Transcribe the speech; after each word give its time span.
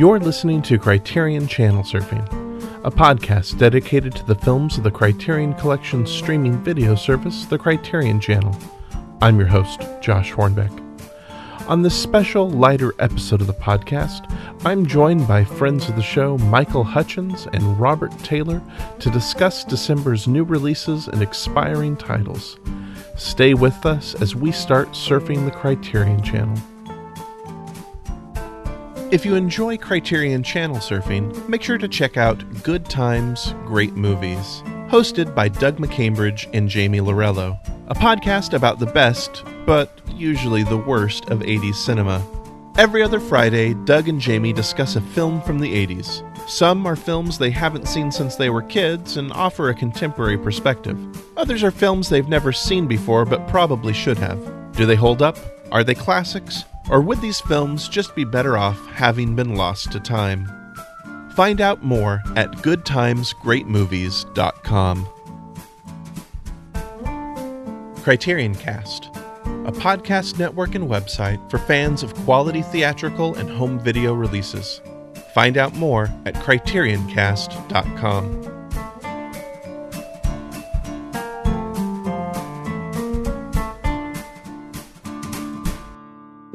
You're 0.00 0.18
listening 0.18 0.62
to 0.62 0.78
Criterion 0.78 1.46
Channel 1.46 1.82
Surfing, 1.82 2.26
a 2.86 2.90
podcast 2.90 3.58
dedicated 3.58 4.14
to 4.14 4.24
the 4.24 4.34
films 4.34 4.78
of 4.78 4.84
the 4.84 4.90
Criterion 4.90 5.52
Collection's 5.52 6.10
streaming 6.10 6.56
video 6.64 6.94
service, 6.94 7.44
the 7.44 7.58
Criterion 7.58 8.18
Channel. 8.18 8.56
I'm 9.20 9.38
your 9.38 9.48
host, 9.48 9.82
Josh 10.00 10.32
Hornbeck. 10.32 10.72
On 11.68 11.82
this 11.82 11.94
special, 11.94 12.48
lighter 12.48 12.94
episode 12.98 13.42
of 13.42 13.46
the 13.46 13.52
podcast, 13.52 14.24
I'm 14.64 14.86
joined 14.86 15.28
by 15.28 15.44
friends 15.44 15.86
of 15.90 15.96
the 15.96 16.02
show 16.02 16.38
Michael 16.38 16.82
Hutchins 16.82 17.46
and 17.52 17.78
Robert 17.78 18.18
Taylor 18.20 18.62
to 19.00 19.10
discuss 19.10 19.64
December's 19.64 20.26
new 20.26 20.44
releases 20.44 21.08
and 21.08 21.20
expiring 21.20 21.94
titles. 21.94 22.56
Stay 23.18 23.52
with 23.52 23.84
us 23.84 24.14
as 24.14 24.34
we 24.34 24.50
start 24.50 24.92
surfing 24.92 25.44
the 25.44 25.50
Criterion 25.50 26.22
Channel. 26.22 26.56
If 29.12 29.24
you 29.24 29.34
enjoy 29.34 29.76
Criterion 29.76 30.44
Channel 30.44 30.76
surfing, 30.76 31.48
make 31.48 31.64
sure 31.64 31.78
to 31.78 31.88
check 31.88 32.16
out 32.16 32.44
Good 32.62 32.84
Times, 32.84 33.56
Great 33.66 33.94
Movies, 33.94 34.62
hosted 34.88 35.34
by 35.34 35.48
Doug 35.48 35.78
McCambridge 35.78 36.48
and 36.52 36.68
Jamie 36.68 37.00
Lorello, 37.00 37.58
a 37.88 37.94
podcast 37.96 38.52
about 38.52 38.78
the 38.78 38.86
best, 38.86 39.42
but 39.66 40.00
usually 40.14 40.62
the 40.62 40.76
worst, 40.76 41.28
of 41.28 41.40
80s 41.40 41.74
cinema. 41.74 42.24
Every 42.78 43.02
other 43.02 43.18
Friday, 43.18 43.74
Doug 43.74 44.08
and 44.08 44.20
Jamie 44.20 44.52
discuss 44.52 44.94
a 44.94 45.00
film 45.00 45.42
from 45.42 45.58
the 45.58 45.86
80s. 45.86 46.24
Some 46.48 46.86
are 46.86 46.94
films 46.94 47.36
they 47.36 47.50
haven't 47.50 47.88
seen 47.88 48.12
since 48.12 48.36
they 48.36 48.48
were 48.48 48.62
kids 48.62 49.16
and 49.16 49.32
offer 49.32 49.70
a 49.70 49.74
contemporary 49.74 50.38
perspective. 50.38 50.96
Others 51.36 51.64
are 51.64 51.72
films 51.72 52.08
they've 52.08 52.28
never 52.28 52.52
seen 52.52 52.86
before 52.86 53.24
but 53.24 53.48
probably 53.48 53.92
should 53.92 54.18
have. 54.18 54.38
Do 54.76 54.86
they 54.86 54.94
hold 54.94 55.20
up? 55.20 55.36
Are 55.72 55.82
they 55.82 55.96
classics? 55.96 56.64
Or 56.88 57.00
would 57.00 57.20
these 57.20 57.40
films 57.40 57.88
just 57.88 58.14
be 58.14 58.22
better 58.24 58.56
off 58.56 58.78
having 58.88 59.34
been 59.36 59.56
lost 59.56 59.92
to 59.92 60.00
time? 60.00 60.48
Find 61.34 61.60
out 61.60 61.84
more 61.84 62.22
at 62.36 62.50
goodtimesgreatmovies.com. 62.52 65.08
Criterion 68.02 68.54
Cast, 68.54 69.06
a 69.06 69.72
podcast 69.72 70.38
network 70.38 70.74
and 70.74 70.88
website 70.88 71.50
for 71.50 71.58
fans 71.58 72.02
of 72.02 72.14
quality 72.14 72.62
theatrical 72.62 73.34
and 73.34 73.50
home 73.50 73.78
video 73.78 74.14
releases. 74.14 74.80
Find 75.34 75.58
out 75.58 75.76
more 75.76 76.04
at 76.24 76.32
criterioncast.com. 76.34 78.59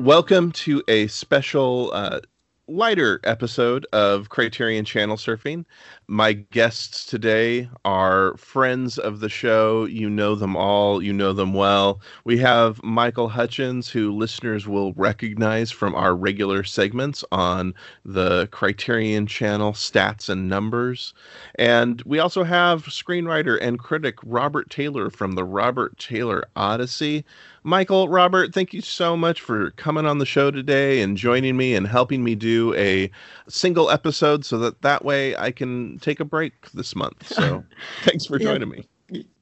Welcome 0.06 0.52
to 0.52 0.84
a 0.88 1.08
special 1.08 1.90
uh, 1.92 2.20
lighter 2.68 3.20
episode 3.24 3.88
of 3.92 4.30
Criterion 4.30 4.86
Channel 4.86 5.18
Surfing. 5.18 5.66
My 6.08 6.34
guests 6.34 7.08
today 7.08 7.68
are 7.86 8.38
friends 8.38 9.00
of 9.00 9.20
the 9.20 9.30
show. 9.30 9.86
You 9.86 10.08
know 10.08 10.36
them 10.36 10.56
all, 10.56 11.02
you 11.02 11.12
know 11.12 11.34
them 11.34 11.56
well. 11.56 12.02
We 12.24 12.38
have 12.38 12.84
Michael 12.84 13.30
Hutchins, 13.30 13.90
who 13.90 14.12
listeners 14.12 14.68
will 14.68 14.94
recognize 14.94 15.72
from 15.72 15.96
our 15.96 16.16
regular 16.16 16.64
segments 16.64 17.26
on 17.32 17.74
the 18.06 18.46
Criterion 18.52 19.26
Channel 19.26 19.74
Stats 19.74 20.30
and 20.30 20.48
Numbers. 20.48 21.16
And 21.56 22.04
we 22.06 22.20
also 22.20 22.44
have 22.44 22.86
screenwriter 22.86 23.58
and 23.60 23.80
critic 23.80 24.20
Robert 24.24 24.70
Taylor 24.70 25.10
from 25.10 25.32
the 25.32 25.44
Robert 25.44 25.98
Taylor 25.98 26.44
Odyssey. 26.56 27.26
Michael, 27.66 28.08
Robert, 28.10 28.54
thank 28.54 28.76
you 28.76 28.82
so 28.82 29.18
much 29.18 29.42
for 29.42 29.72
coming 29.72 30.06
on 30.06 30.20
the 30.20 30.26
show 30.26 30.52
today 30.52 31.02
and 31.02 31.18
joining 31.18 31.58
me 31.58 31.74
and 31.74 31.88
helping 31.88 32.24
me 32.24 32.36
do 32.36 32.76
a 32.76 33.10
single 33.50 33.90
episode 33.90 34.46
so 34.46 34.60
that 34.60 34.84
that 34.84 35.04
way 35.04 35.36
I 35.36 35.50
can 35.50 35.98
take 35.98 36.20
a 36.20 36.26
break 36.26 36.70
this 36.74 36.96
month. 36.96 37.28
So 37.28 37.64
thanks 38.04 38.28
for 38.28 38.38
joining 38.38 38.70
me. 38.70 38.88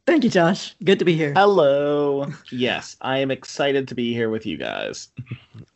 Thank 0.05 0.23
you, 0.23 0.29
Josh. 0.29 0.73
Good 0.85 0.99
to 0.99 1.05
be 1.05 1.17
here. 1.17 1.33
Hello. 1.35 2.31
Yes, 2.49 2.95
I 3.01 3.17
am 3.17 3.29
excited 3.29 3.89
to 3.89 3.95
be 3.95 4.13
here 4.13 4.29
with 4.29 4.45
you 4.45 4.57
guys. 4.57 5.09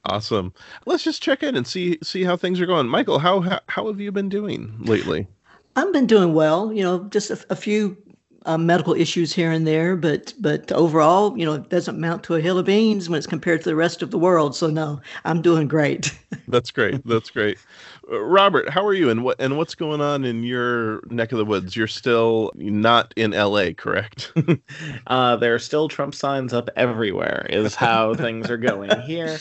Awesome. 0.06 0.54
Let's 0.86 1.04
just 1.04 1.22
check 1.22 1.44
in 1.44 1.58
and 1.58 1.68
see 1.68 1.98
see 2.02 2.24
how 2.24 2.38
things 2.38 2.62
are 2.62 2.66
going. 2.66 2.88
Michael, 2.88 3.20
how 3.20 3.42
how, 3.42 3.60
how 3.68 3.88
have 3.88 4.00
you 4.00 4.10
been 4.10 4.30
doing 4.30 4.74
lately? 4.80 5.28
I've 5.76 5.92
been 5.92 6.08
doing 6.08 6.34
well. 6.34 6.72
You 6.72 6.82
know, 6.84 7.04
just 7.10 7.30
a, 7.30 7.46
a 7.50 7.58
few 7.58 7.98
uh, 8.48 8.58
medical 8.58 8.94
issues 8.94 9.34
here 9.34 9.52
and 9.52 9.68
there, 9.68 9.96
but 9.96 10.34
but 10.40 10.72
overall, 10.72 11.38
you 11.38 11.46
know, 11.46 11.54
it 11.54 11.70
doesn't 11.70 12.00
mount 12.00 12.24
to 12.24 12.36
a 12.36 12.42
hill 12.42 12.58
of 12.58 12.66
beans 12.66 13.10
when 13.10 13.18
it's 13.18 13.28
compared 13.28 13.62
to 13.62 13.70
the 13.70 13.76
rest 13.76 14.02
of 14.02 14.10
the 14.10 14.18
world. 14.18 14.56
So 14.56 14.70
no, 14.70 15.02
I'm 15.26 15.42
doing 15.42 15.68
great. 15.68 16.18
That's 16.48 16.72
great. 16.72 17.06
That's 17.06 17.30
great. 17.30 17.60
Uh, 18.10 18.22
Robert, 18.22 18.70
how 18.70 18.86
are 18.86 18.94
you? 18.94 19.10
And 19.10 19.24
what 19.24 19.40
and 19.40 19.58
what's 19.58 19.76
going 19.76 20.00
on 20.00 20.24
in 20.24 20.44
your 20.44 21.02
neck 21.10 21.34
of 21.34 21.38
the 21.38 21.46
woods? 21.46 21.76
You're 21.76 21.88
still 21.88 22.52
not 22.56 23.14
in 23.18 23.34
L.A., 23.34 23.74
correct? 23.74 24.32
uh, 25.08 25.36
there 25.36 25.54
are 25.54 25.60
still 25.60 25.90
Trump 25.90 26.16
signs 26.16 26.54
up 26.54 26.70
everywhere. 26.78 27.46
Is 27.50 27.76
how 27.76 28.16
things 28.16 28.50
are 28.50 28.58
going 28.58 28.98
here. 29.02 29.38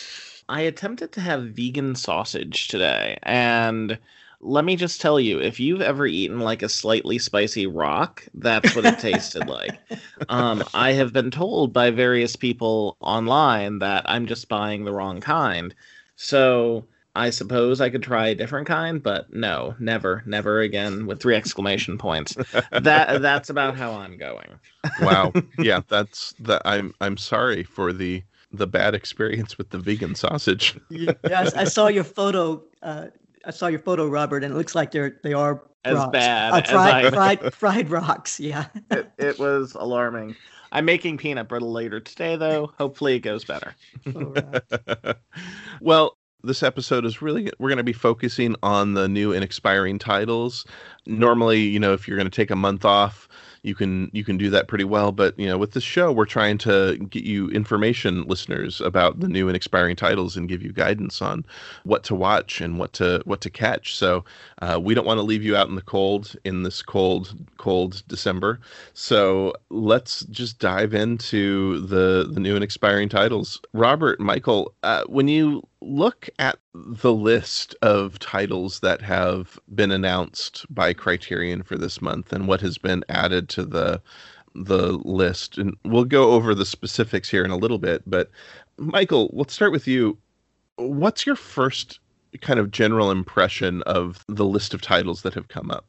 I 0.48 0.62
attempted 0.62 1.12
to 1.12 1.20
have 1.20 1.44
vegan 1.44 1.94
sausage 1.94 2.68
today, 2.68 3.18
and 3.22 3.98
let 4.40 4.64
me 4.64 4.76
just 4.76 5.00
tell 5.00 5.18
you 5.18 5.40
if 5.40 5.58
you've 5.58 5.80
ever 5.80 6.06
eaten 6.06 6.40
like 6.40 6.62
a 6.62 6.68
slightly 6.68 7.18
spicy 7.18 7.66
rock 7.66 8.24
that's 8.34 8.74
what 8.76 8.84
it 8.84 8.98
tasted 8.98 9.48
like. 9.48 9.78
Um, 10.28 10.64
i 10.72 10.92
have 10.92 11.12
been 11.12 11.30
told 11.30 11.72
by 11.72 11.90
various 11.90 12.36
people 12.36 12.96
online 13.00 13.80
that 13.80 14.04
i'm 14.06 14.26
just 14.26 14.48
buying 14.48 14.84
the 14.84 14.92
wrong 14.92 15.20
kind. 15.20 15.74
So 16.16 16.86
i 17.14 17.30
suppose 17.30 17.80
i 17.80 17.90
could 17.90 18.02
try 18.02 18.28
a 18.28 18.34
different 18.34 18.66
kind 18.66 19.02
but 19.02 19.32
no 19.32 19.74
never 19.78 20.22
never 20.26 20.60
again 20.60 21.06
with 21.06 21.20
three 21.20 21.34
exclamation 21.36 21.98
points. 21.98 22.34
That 22.72 23.20
that's 23.20 23.50
about 23.50 23.76
how 23.76 23.92
i'm 23.92 24.16
going. 24.16 24.58
Wow. 25.00 25.32
Yeah 25.58 25.80
that's 25.88 26.34
that 26.40 26.62
i'm 26.64 26.94
i'm 27.00 27.16
sorry 27.16 27.62
for 27.62 27.92
the 27.92 28.22
the 28.52 28.66
bad 28.66 28.94
experience 28.94 29.58
with 29.58 29.70
the 29.70 29.78
vegan 29.78 30.14
sausage. 30.14 30.78
Yes 30.90 31.54
I 31.54 31.64
saw 31.64 31.88
your 31.88 32.04
photo 32.04 32.62
uh, 32.82 33.06
I 33.46 33.50
saw 33.50 33.68
your 33.68 33.78
photo, 33.78 34.08
Robert, 34.08 34.42
and 34.42 34.52
it 34.52 34.56
looks 34.56 34.74
like 34.74 34.90
they're 34.90 35.20
they 35.22 35.32
are 35.32 35.62
as 35.84 35.94
rocks. 35.94 36.12
bad 36.12 36.52
uh, 36.52 36.72
fried, 36.72 37.04
as 37.06 37.12
I... 37.12 37.16
fried 37.16 37.54
fried 37.54 37.90
rocks. 37.90 38.40
Yeah, 38.40 38.66
it, 38.90 39.10
it, 39.18 39.38
was 39.38 39.74
alarming. 39.74 40.34
I'm 40.72 40.84
making 40.84 41.18
peanut 41.18 41.48
brittle 41.48 41.72
later 41.72 42.00
today, 42.00 42.36
though. 42.36 42.72
Hopefully, 42.76 43.14
it 43.14 43.20
goes 43.20 43.44
better. 43.44 43.74
Right. 44.04 45.16
well, 45.80 46.18
this 46.42 46.62
episode 46.62 47.04
is 47.04 47.22
really 47.22 47.50
we're 47.58 47.68
going 47.68 47.78
to 47.78 47.84
be 47.84 47.92
focusing 47.92 48.56
on 48.62 48.94
the 48.94 49.08
new 49.08 49.32
and 49.32 49.44
expiring 49.44 49.98
titles. 49.98 50.66
Normally, 51.06 51.60
you 51.60 51.78
know, 51.78 51.92
if 51.92 52.08
you're 52.08 52.18
going 52.18 52.30
to 52.30 52.36
take 52.36 52.50
a 52.50 52.56
month 52.56 52.84
off, 52.84 53.28
you 53.62 53.74
can 53.74 54.10
you 54.12 54.24
can 54.24 54.36
do 54.36 54.50
that 54.50 54.68
pretty 54.68 54.84
well. 54.84 55.12
But 55.12 55.38
you 55.38 55.46
know, 55.46 55.58
with 55.58 55.72
this 55.72 55.84
show, 55.84 56.12
we're 56.12 56.26
trying 56.26 56.58
to 56.58 56.96
get 57.10 57.24
you 57.24 57.48
information, 57.50 58.24
listeners, 58.24 58.80
about 58.80 59.20
the 59.20 59.28
new 59.28 59.48
and 59.48 59.56
expiring 59.56 59.96
titles 59.96 60.36
and 60.36 60.48
give 60.48 60.62
you 60.62 60.72
guidance 60.72 61.22
on 61.22 61.44
what 61.84 62.04
to 62.04 62.14
watch 62.14 62.60
and 62.60 62.78
what 62.78 62.92
to 62.94 63.22
what 63.24 63.40
to 63.42 63.50
catch. 63.50 63.96
So 63.96 64.24
uh, 64.62 64.78
we 64.82 64.94
don't 64.94 65.06
want 65.06 65.18
to 65.18 65.22
leave 65.22 65.42
you 65.42 65.56
out 65.56 65.68
in 65.68 65.74
the 65.74 65.82
cold 65.82 66.34
in 66.44 66.62
this 66.62 66.82
cold 66.82 67.34
cold 67.58 68.02
December. 68.08 68.60
So 68.94 69.54
let's 69.70 70.24
just 70.26 70.58
dive 70.58 70.94
into 70.94 71.80
the 71.86 72.28
the 72.30 72.40
new 72.40 72.54
and 72.54 72.64
expiring 72.64 73.08
titles. 73.08 73.60
Robert, 73.72 74.20
Michael, 74.20 74.72
uh, 74.82 75.04
when 75.06 75.28
you 75.28 75.62
look 75.86 76.28
at 76.38 76.58
the 76.74 77.12
list 77.12 77.76
of 77.80 78.18
titles 78.18 78.80
that 78.80 79.00
have 79.02 79.58
been 79.74 79.92
announced 79.92 80.66
by 80.68 80.92
Criterion 80.92 81.62
for 81.62 81.76
this 81.76 82.02
month 82.02 82.32
and 82.32 82.48
what 82.48 82.60
has 82.60 82.78
been 82.78 83.04
added 83.08 83.48
to 83.50 83.64
the 83.64 84.02
the 84.54 84.92
list. 85.04 85.58
And 85.58 85.76
we'll 85.84 86.04
go 86.04 86.30
over 86.30 86.54
the 86.54 86.64
specifics 86.64 87.28
here 87.28 87.44
in 87.44 87.50
a 87.50 87.56
little 87.56 87.78
bit 87.78 88.02
but 88.06 88.30
Michael 88.78 89.30
let's 89.32 89.54
start 89.54 89.72
with 89.72 89.86
you. 89.86 90.18
What's 90.76 91.24
your 91.24 91.36
first 91.36 92.00
kind 92.40 92.58
of 92.60 92.70
general 92.70 93.10
impression 93.10 93.82
of 93.82 94.24
the 94.28 94.44
list 94.44 94.74
of 94.74 94.82
titles 94.82 95.22
that 95.22 95.34
have 95.34 95.48
come 95.48 95.70
up 95.70 95.86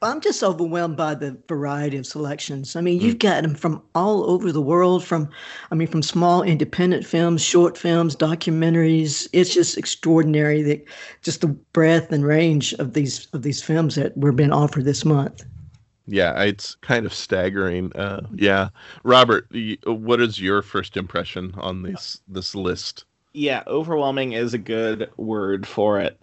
I'm 0.00 0.20
just 0.20 0.42
overwhelmed 0.42 0.96
by 0.96 1.14
the 1.14 1.36
variety 1.48 1.96
of 1.96 2.06
selections. 2.06 2.76
I 2.76 2.80
mean, 2.80 3.00
you've 3.00 3.18
got 3.18 3.42
them 3.42 3.54
from 3.54 3.82
all 3.94 4.30
over 4.30 4.52
the 4.52 4.62
world, 4.62 5.04
from, 5.04 5.28
I 5.70 5.74
mean, 5.74 5.88
from 5.88 6.02
small 6.02 6.42
independent 6.42 7.04
films, 7.04 7.42
short 7.42 7.76
films, 7.76 8.14
documentaries. 8.14 9.28
It's 9.32 9.52
just 9.52 9.76
extraordinary 9.76 10.62
that 10.62 10.84
just 11.22 11.40
the 11.40 11.48
breadth 11.48 12.12
and 12.12 12.24
range 12.24 12.72
of 12.74 12.92
these 12.92 13.26
of 13.32 13.42
these 13.42 13.62
films 13.62 13.96
that 13.96 14.16
were 14.16 14.32
being 14.32 14.52
offered 14.52 14.84
this 14.84 15.04
month. 15.04 15.44
Yeah, 16.06 16.42
it's 16.42 16.74
kind 16.76 17.04
of 17.04 17.12
staggering. 17.12 17.92
Uh, 17.94 18.26
yeah, 18.34 18.68
Robert, 19.02 19.46
what 19.84 20.20
is 20.20 20.40
your 20.40 20.62
first 20.62 20.96
impression 20.96 21.54
on 21.58 21.82
this 21.82 22.20
this 22.28 22.54
list? 22.54 23.04
Yeah, 23.34 23.62
overwhelming 23.66 24.32
is 24.32 24.54
a 24.54 24.58
good 24.58 25.10
word 25.16 25.66
for 25.66 26.00
it. 26.00 26.18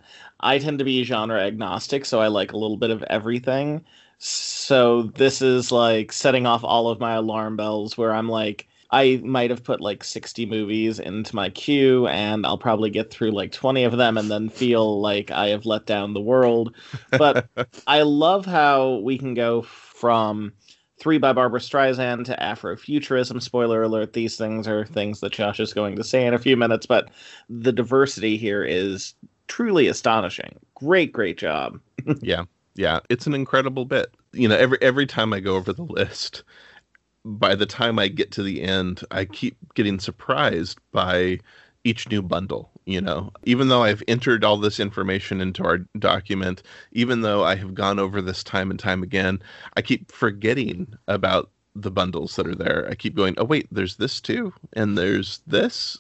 I 0.45 0.59
tend 0.59 0.77
to 0.77 0.85
be 0.85 1.03
genre 1.03 1.41
agnostic, 1.41 2.05
so 2.05 2.21
I 2.21 2.27
like 2.27 2.53
a 2.53 2.57
little 2.57 2.77
bit 2.77 2.91
of 2.91 3.01
everything. 3.03 3.83
So 4.19 5.11
this 5.15 5.41
is 5.41 5.71
like 5.71 6.11
setting 6.11 6.45
off 6.45 6.63
all 6.63 6.87
of 6.87 6.99
my 6.99 7.13
alarm 7.13 7.57
bells 7.57 7.97
where 7.97 8.13
I'm 8.13 8.29
like, 8.29 8.67
I 8.91 9.19
might 9.23 9.49
have 9.49 9.63
put 9.63 9.81
like 9.81 10.03
60 10.03 10.45
movies 10.45 10.99
into 10.99 11.35
my 11.35 11.49
queue, 11.49 12.05
and 12.07 12.45
I'll 12.45 12.59
probably 12.59 12.91
get 12.91 13.09
through 13.09 13.31
like 13.31 13.51
20 13.51 13.85
of 13.85 13.97
them 13.97 14.19
and 14.19 14.29
then 14.29 14.49
feel 14.49 15.01
like 15.01 15.31
I 15.31 15.47
have 15.47 15.65
let 15.65 15.87
down 15.87 16.13
the 16.13 16.21
world. 16.21 16.75
But 17.09 17.49
I 17.87 18.03
love 18.03 18.45
how 18.45 18.97
we 18.97 19.17
can 19.17 19.33
go 19.33 19.63
from 19.63 20.53
Three 20.97 21.17
by 21.17 21.33
Barbra 21.33 21.59
Streisand 21.59 22.25
to 22.25 22.37
Afrofuturism. 22.39 23.41
Spoiler 23.41 23.83
alert, 23.83 24.13
these 24.13 24.37
things 24.37 24.67
are 24.67 24.85
things 24.85 25.19
that 25.19 25.33
Josh 25.33 25.59
is 25.59 25.73
going 25.73 25.97
to 25.97 26.03
say 26.03 26.25
in 26.25 26.33
a 26.33 26.39
few 26.39 26.55
minutes, 26.55 26.85
but 26.85 27.09
the 27.49 27.73
diversity 27.73 28.37
here 28.37 28.63
is 28.63 29.15
truly 29.47 29.87
astonishing. 29.87 30.55
Great, 30.75 31.11
great 31.11 31.37
job. 31.37 31.79
yeah. 32.21 32.43
Yeah. 32.75 32.99
It's 33.09 33.27
an 33.27 33.33
incredible 33.33 33.85
bit. 33.85 34.13
You 34.33 34.47
know, 34.47 34.55
every 34.57 34.77
every 34.81 35.05
time 35.05 35.33
I 35.33 35.39
go 35.39 35.55
over 35.55 35.71
the 35.73 35.83
list, 35.83 36.43
by 37.23 37.55
the 37.55 37.65
time 37.65 37.97
I 37.99 38.07
get 38.07 38.31
to 38.33 38.43
the 38.43 38.61
end, 38.61 39.01
I 39.11 39.25
keep 39.25 39.57
getting 39.73 39.99
surprised 39.99 40.79
by 40.91 41.39
each 41.83 42.09
new 42.09 42.21
bundle. 42.21 42.71
You 42.85 43.01
know, 43.01 43.31
even 43.43 43.69
though 43.69 43.81
I've 43.83 44.03
entered 44.07 44.43
all 44.43 44.57
this 44.57 44.79
information 44.79 45.41
into 45.41 45.63
our 45.63 45.79
document, 45.97 46.61
even 46.91 47.21
though 47.21 47.43
I 47.43 47.55
have 47.55 47.73
gone 47.73 47.97
over 47.97 48.21
this 48.21 48.43
time 48.43 48.69
and 48.69 48.79
time 48.79 49.01
again, 49.01 49.41
I 49.75 49.81
keep 49.81 50.11
forgetting 50.11 50.93
about 51.07 51.49
the 51.75 51.91
bundles 51.91 52.35
that 52.35 52.47
are 52.47 52.55
there. 52.55 52.87
I 52.89 52.95
keep 52.95 53.15
going, 53.15 53.35
oh, 53.37 53.43
wait, 53.45 53.67
there's 53.71 53.97
this 53.97 54.21
too, 54.21 54.53
and 54.73 54.97
there's 54.97 55.41
this. 55.47 55.97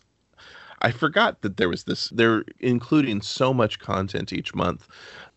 I 0.81 0.91
forgot 0.91 1.41
that 1.41 1.57
there 1.57 1.69
was 1.69 1.83
this. 1.85 2.09
They're 2.09 2.43
including 2.59 3.21
so 3.21 3.53
much 3.53 3.79
content 3.79 4.33
each 4.33 4.53
month 4.53 4.87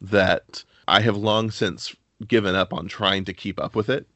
that 0.01 0.65
I 0.87 1.01
have 1.01 1.17
long 1.17 1.51
since 1.51 1.95
given 2.27 2.55
up 2.55 2.73
on 2.73 2.89
trying 2.89 3.25
to 3.25 3.33
keep 3.33 3.61
up 3.61 3.75
with 3.75 3.89
it 3.89 4.07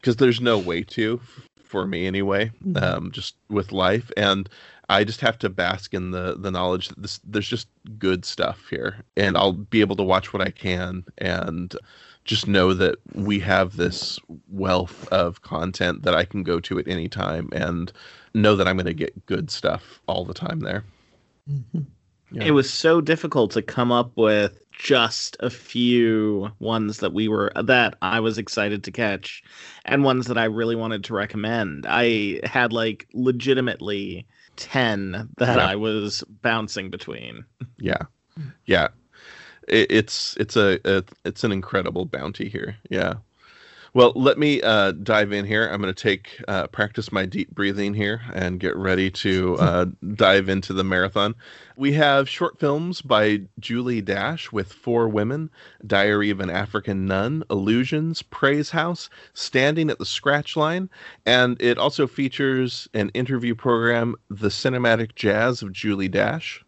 because 0.00 0.16
there's 0.16 0.40
no 0.40 0.58
way 0.58 0.82
to 0.82 1.20
for 1.62 1.86
me 1.86 2.06
anyway 2.06 2.50
mm-hmm. 2.64 2.82
um, 2.82 3.10
just 3.10 3.34
with 3.50 3.72
life 3.72 4.10
and 4.16 4.48
i 4.88 5.04
just 5.04 5.20
have 5.20 5.38
to 5.38 5.48
bask 5.48 5.92
in 5.92 6.12
the 6.12 6.36
the 6.38 6.50
knowledge 6.50 6.88
that 6.88 7.02
this 7.02 7.20
there's 7.24 7.48
just 7.48 7.68
good 7.98 8.24
stuff 8.24 8.66
here 8.70 9.04
and 9.16 9.36
i'll 9.36 9.52
be 9.52 9.80
able 9.80 9.96
to 9.96 10.02
watch 10.02 10.32
what 10.32 10.40
i 10.40 10.50
can 10.50 11.04
and 11.18 11.76
just 12.28 12.46
know 12.46 12.74
that 12.74 12.96
we 13.14 13.40
have 13.40 13.76
this 13.76 14.18
wealth 14.48 15.08
of 15.08 15.42
content 15.42 16.02
that 16.02 16.14
i 16.14 16.24
can 16.24 16.42
go 16.42 16.60
to 16.60 16.78
at 16.78 16.86
any 16.86 17.08
time 17.08 17.48
and 17.52 17.92
know 18.34 18.54
that 18.54 18.68
i'm 18.68 18.76
going 18.76 18.86
to 18.86 18.94
get 18.94 19.26
good 19.26 19.50
stuff 19.50 20.00
all 20.06 20.24
the 20.24 20.34
time 20.34 20.60
there 20.60 20.84
mm-hmm. 21.50 21.80
yeah. 22.30 22.44
it 22.44 22.50
was 22.52 22.70
so 22.70 23.00
difficult 23.00 23.50
to 23.50 23.62
come 23.62 23.90
up 23.90 24.12
with 24.16 24.60
just 24.78 25.36
a 25.40 25.50
few 25.50 26.50
ones 26.60 26.98
that 26.98 27.12
we 27.12 27.26
were 27.26 27.52
that 27.56 27.96
I 28.00 28.20
was 28.20 28.38
excited 28.38 28.84
to 28.84 28.92
catch 28.92 29.42
and 29.84 30.04
ones 30.04 30.26
that 30.28 30.38
I 30.38 30.44
really 30.44 30.76
wanted 30.76 31.02
to 31.04 31.14
recommend. 31.14 31.84
I 31.88 32.40
had 32.44 32.72
like 32.72 33.08
legitimately 33.12 34.24
10 34.56 35.30
that 35.38 35.56
yeah. 35.56 35.66
I 35.66 35.74
was 35.74 36.22
bouncing 36.42 36.90
between. 36.90 37.44
Yeah. 37.78 38.02
Yeah. 38.66 38.88
It, 39.68 39.90
it's 39.90 40.36
it's 40.38 40.56
a, 40.56 40.78
a 40.84 41.02
it's 41.24 41.44
an 41.44 41.52
incredible 41.52 42.04
bounty 42.04 42.48
here. 42.48 42.76
Yeah. 42.90 43.14
Well, 43.94 44.12
let 44.14 44.38
me 44.38 44.60
uh, 44.60 44.92
dive 44.92 45.32
in 45.32 45.46
here. 45.46 45.66
I'm 45.66 45.80
going 45.80 45.92
to 45.92 46.02
take 46.02 46.42
uh, 46.46 46.66
practice 46.66 47.10
my 47.10 47.24
deep 47.24 47.50
breathing 47.54 47.94
here 47.94 48.20
and 48.34 48.60
get 48.60 48.76
ready 48.76 49.10
to 49.12 49.56
uh, 49.58 49.86
dive 50.14 50.48
into 50.48 50.72
the 50.72 50.84
marathon. 50.84 51.34
We 51.76 51.92
have 51.94 52.28
short 52.28 52.60
films 52.60 53.00
by 53.00 53.42
Julie 53.58 54.02
Dash 54.02 54.52
with 54.52 54.72
Four 54.72 55.08
Women, 55.08 55.50
Diary 55.86 56.30
of 56.30 56.40
an 56.40 56.50
African 56.50 57.06
Nun, 57.06 57.42
Illusions, 57.50 58.20
Praise 58.22 58.70
House, 58.70 59.08
Standing 59.32 59.88
at 59.90 59.98
the 59.98 60.06
Scratch 60.06 60.56
Line, 60.56 60.90
and 61.24 61.60
it 61.60 61.78
also 61.78 62.06
features 62.06 62.88
an 62.94 63.08
interview 63.10 63.54
program, 63.54 64.16
The 64.28 64.48
Cinematic 64.48 65.14
Jazz 65.14 65.62
of 65.62 65.72
Julie 65.72 66.08
Dash. 66.08 66.62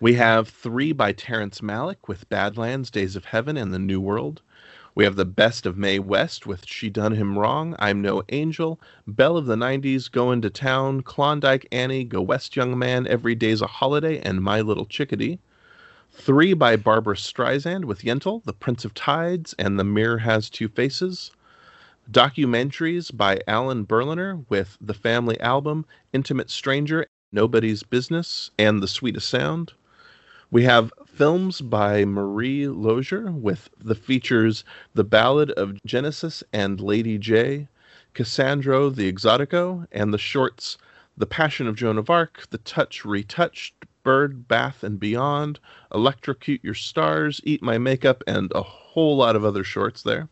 We 0.00 0.14
have 0.14 0.48
three 0.48 0.92
by 0.92 1.10
Terrence 1.10 1.60
Malick 1.60 2.06
with 2.06 2.28
Badlands, 2.28 2.88
Days 2.88 3.16
of 3.16 3.24
Heaven, 3.24 3.56
and 3.56 3.74
The 3.74 3.80
New 3.80 4.00
World. 4.00 4.42
We 4.94 5.02
have 5.02 5.16
the 5.16 5.24
best 5.24 5.66
of 5.66 5.76
Mae 5.76 5.98
West 5.98 6.46
with 6.46 6.64
She 6.68 6.88
Done 6.88 7.16
Him 7.16 7.36
Wrong, 7.36 7.74
I'm 7.80 8.00
No 8.00 8.22
Angel, 8.28 8.80
Belle 9.08 9.36
of 9.36 9.46
the 9.46 9.56
90s, 9.56 10.08
Going 10.08 10.40
to 10.42 10.50
Town, 10.50 11.00
Klondike 11.00 11.66
Annie, 11.72 12.04
Go 12.04 12.22
West 12.22 12.54
Young 12.54 12.78
Man, 12.78 13.08
Every 13.08 13.34
Day's 13.34 13.60
a 13.60 13.66
Holiday, 13.66 14.20
and 14.20 14.40
My 14.40 14.60
Little 14.60 14.86
Chickadee. 14.86 15.40
Three 16.12 16.54
by 16.54 16.76
Barbra 16.76 17.16
Streisand 17.16 17.84
with 17.84 18.02
Yentl, 18.02 18.44
The 18.44 18.52
Prince 18.52 18.84
of 18.84 18.94
Tides, 18.94 19.52
and 19.58 19.80
The 19.80 19.84
Mirror 19.84 20.18
Has 20.18 20.48
Two 20.48 20.68
Faces. 20.68 21.32
Documentaries 22.08 23.10
by 23.16 23.40
Alan 23.48 23.82
Berliner 23.82 24.44
with 24.48 24.78
The 24.80 24.94
Family 24.94 25.40
Album, 25.40 25.86
Intimate 26.12 26.50
Stranger, 26.50 27.04
Nobody's 27.32 27.82
Business, 27.82 28.52
and 28.60 28.80
The 28.80 28.86
Sweetest 28.86 29.28
Sound. 29.28 29.72
We 30.50 30.62
have 30.62 30.94
films 31.04 31.60
by 31.60 32.06
Marie 32.06 32.68
Losier 32.68 33.30
with 33.30 33.68
the 33.78 33.94
features 33.94 34.64
The 34.94 35.04
Ballad 35.04 35.50
of 35.50 35.78
Genesis 35.84 36.42
and 36.54 36.80
Lady 36.80 37.18
Jaye, 37.18 37.68
Cassandro 38.14 38.88
the 38.88 39.12
Exotico, 39.12 39.86
and 39.92 40.14
the 40.14 40.16
shorts 40.16 40.78
The 41.18 41.26
Passion 41.26 41.66
of 41.66 41.76
Joan 41.76 41.98
of 41.98 42.08
Arc, 42.08 42.48
The 42.48 42.56
Touch 42.56 43.04
Retouched, 43.04 43.74
Bird, 44.02 44.48
Bath, 44.48 44.82
and 44.82 44.98
Beyond, 44.98 45.60
Electrocute 45.94 46.64
Your 46.64 46.72
Stars, 46.72 47.42
Eat 47.44 47.62
My 47.62 47.76
Makeup, 47.76 48.24
and 48.26 48.50
a 48.54 48.62
whole 48.62 49.18
lot 49.18 49.36
of 49.36 49.44
other 49.44 49.64
shorts 49.64 50.02
there. 50.02 50.30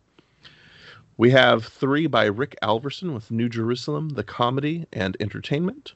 We 1.19 1.30
have 1.32 1.66
three 1.66 2.06
by 2.06 2.24
Rick 2.24 2.56
Alverson 2.62 3.12
with 3.12 3.30
New 3.30 3.50
Jerusalem, 3.50 4.08
The 4.08 4.24
Comedy 4.24 4.86
and 4.94 5.14
Entertainment. 5.20 5.92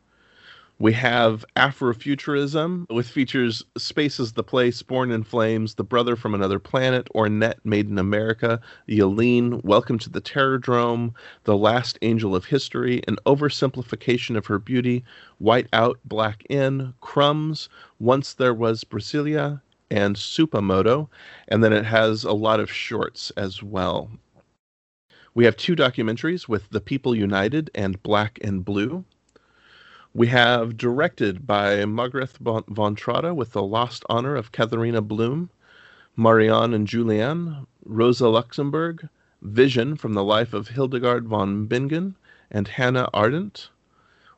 We 0.80 0.94
have 0.94 1.44
Afrofuturism, 1.56 2.88
with 2.88 3.06
features 3.06 3.62
Space 3.76 4.18
Is 4.18 4.32
the 4.32 4.42
Place, 4.42 4.80
Born 4.80 5.10
in 5.10 5.24
Flames, 5.24 5.74
The 5.74 5.84
Brother 5.84 6.16
from 6.16 6.34
Another 6.34 6.58
Planet, 6.58 7.06
Ornette 7.14 7.58
Made 7.64 7.90
in 7.90 7.98
America, 7.98 8.62
Yeelen, 8.88 9.62
Welcome 9.62 9.98
to 9.98 10.08
the 10.08 10.22
Terrordrome, 10.22 11.12
The 11.44 11.54
Last 11.54 11.98
Angel 12.00 12.34
of 12.34 12.46
History, 12.46 13.02
An 13.06 13.18
Oversimplification 13.26 14.38
of 14.38 14.46
Her 14.46 14.58
Beauty, 14.58 15.04
White 15.36 15.68
Out, 15.74 16.00
Black 16.06 16.46
In, 16.48 16.94
Crumbs, 17.02 17.68
Once 17.98 18.32
There 18.32 18.54
Was 18.54 18.82
Brasilia, 18.82 19.60
and 19.90 20.16
Supa 20.16 20.62
Modo. 20.62 21.10
And 21.48 21.62
then 21.62 21.74
it 21.74 21.84
has 21.84 22.24
a 22.24 22.32
lot 22.32 22.58
of 22.58 22.72
shorts 22.72 23.30
as 23.36 23.62
well. 23.62 24.10
We 25.34 25.44
have 25.44 25.58
two 25.58 25.76
documentaries 25.76 26.48
with 26.48 26.70
The 26.70 26.80
People 26.80 27.14
United 27.14 27.70
and 27.74 28.02
Black 28.02 28.38
and 28.42 28.64
Blue. 28.64 29.04
We 30.12 30.26
have 30.26 30.76
directed 30.76 31.46
by 31.46 31.84
Margaret 31.84 32.30
von 32.40 32.96
Trotta 32.96 33.32
with 33.32 33.52
the 33.52 33.62
lost 33.62 34.02
honor 34.08 34.34
of 34.34 34.50
Katharina 34.50 35.00
Blum, 35.02 35.50
Marianne 36.16 36.74
and 36.74 36.88
Julianne, 36.88 37.64
Rosa 37.84 38.26
Luxemburg, 38.28 39.08
Vision 39.40 39.94
from 39.94 40.14
the 40.14 40.24
life 40.24 40.52
of 40.52 40.66
Hildegard 40.66 41.28
von 41.28 41.66
Bingen 41.66 42.16
and 42.50 42.66
Hannah 42.66 43.08
Arendt. 43.14 43.70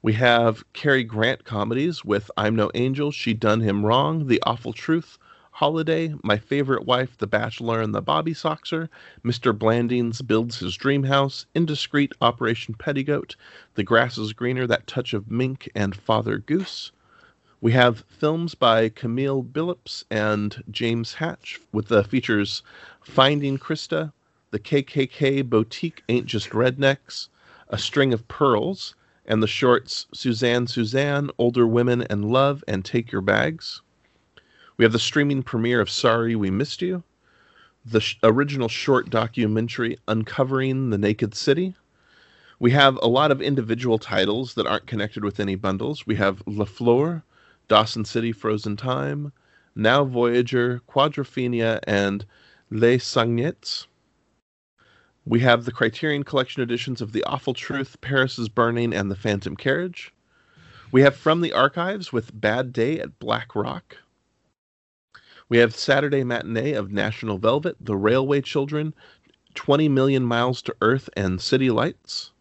We 0.03 0.13
have 0.13 0.71
Cary 0.75 1.05
Grant 1.05 1.45
comedies 1.45 2.05
with 2.05 2.31
I'm 2.37 2.55
No 2.55 2.71
Angel, 2.75 3.11
She 3.11 3.33
Done 3.33 3.63
Him 3.63 3.87
Wrong, 3.87 4.27
The 4.27 4.43
Awful 4.45 4.75
Truth, 4.75 5.17
Holiday, 5.57 6.15
My 6.25 6.39
Favorite 6.39 6.87
Wife, 6.87 7.19
The 7.19 7.27
Bachelor 7.27 7.83
and 7.83 7.95
the 7.95 8.01
Bobby 8.01 8.33
Soxer, 8.33 8.89
Mr. 9.23 9.57
Blandings 9.57 10.23
Builds 10.23 10.61
His 10.61 10.77
Dream 10.77 11.03
House, 11.05 11.45
Indiscreet, 11.55 12.13
Operation 12.23 12.75
Petticoat, 12.75 13.37
The 13.75 13.85
Grass 13.85 14.17
is 14.17 14.33
Greener, 14.33 14.67
That 14.67 14.87
Touch 14.87 15.13
of 15.13 15.31
Mink, 15.31 15.71
and 15.75 15.95
Father 15.95 16.39
Goose. 16.39 16.91
We 17.61 17.73
have 17.73 18.03
films 18.09 18.55
by 18.55 18.89
Camille 18.89 19.43
Billops 19.43 20.07
and 20.11 20.65
James 20.71 21.13
Hatch 21.15 21.61
with 21.71 21.89
the 21.89 22.03
features 22.03 22.63
Finding 23.03 23.59
Christa, 23.59 24.15
The 24.53 24.59
KKK 24.59 25.49
Boutique 25.49 26.03
Ain't 26.09 26.27
Just 26.27 26.49
Rednecks, 26.51 27.29
A 27.69 27.77
String 27.77 28.15
of 28.15 28.27
Pearls, 28.27 28.95
and 29.27 29.43
the 29.43 29.47
shorts 29.47 30.07
Suzanne 30.15 30.67
Suzanne, 30.67 31.31
Older 31.37 31.67
Women 31.67 32.03
and 32.09 32.25
Love, 32.25 32.65
and 32.67 32.87
Take 32.87 33.13
Your 33.13 33.21
Bags. 33.21 33.83
We 34.79 34.85
have 34.85 34.93
the 34.93 34.99
streaming 34.99 35.43
premiere 35.43 35.81
of 35.81 35.91
Sorry 35.91 36.35
We 36.35 36.51
Missed 36.51 36.81
You, 36.81 37.03
the 37.85 38.01
sh- 38.01 38.19
original 38.23 38.69
short 38.69 39.11
documentary 39.11 39.99
Uncovering 40.09 40.89
the 40.89 40.97
Naked 40.97 41.35
City. 41.35 41.75
We 42.59 42.71
have 42.71 42.99
a 43.03 43.09
lot 43.09 43.31
of 43.31 43.43
individual 43.43 43.99
titles 43.99 44.55
that 44.55 44.67
aren't 44.67 44.87
connected 44.87 45.25
with 45.25 45.41
any 45.41 45.57
bundles. 45.57 46.07
We 46.07 46.15
have 46.17 46.43
La 46.47 46.65
Fleur, 46.65 47.23
Dawson 47.69 48.07
City 48.07 48.33
Frozen 48.33 48.77
Time, 48.77 49.33
Now 49.75 50.05
Voyager, 50.05 50.81
Quadrophenia, 50.89 51.81
and 51.87 52.25
Les 52.71 52.99
Saignantes. 52.99 53.87
We 55.27 55.41
have 55.41 55.67
the 55.67 55.73
Criterion 55.73 56.23
Collection 56.23 56.63
editions 56.63 57.03
of 57.03 57.13
The 57.13 57.25
Awful 57.25 57.53
Truth, 57.53 58.01
Paris 58.01 58.39
is 58.39 58.49
Burning, 58.49 58.95
and 58.95 59.11
The 59.11 59.17
Phantom 59.17 59.55
Carriage. 59.55 60.15
We 60.91 61.03
have 61.03 61.15
From 61.15 61.43
the 61.43 61.53
Archives 61.53 62.11
with 62.11 62.41
Bad 62.41 62.73
Day 62.73 62.99
at 63.01 63.19
Black 63.19 63.55
Rock. 63.55 63.99
We 65.53 65.59
have 65.59 65.77
Saturday 65.77 66.25
matinee 66.25 66.73
of 66.73 66.93
National 66.93 67.37
Velvet, 67.37 67.77
The 67.79 67.95
Railway 67.95 68.41
Children, 68.41 68.95
20 69.53 69.87
Million 69.87 70.25
Miles 70.25 70.63
to 70.63 70.75
Earth, 70.81 71.11
and 71.15 71.43
City 71.43 71.69
Lights. 71.69 72.33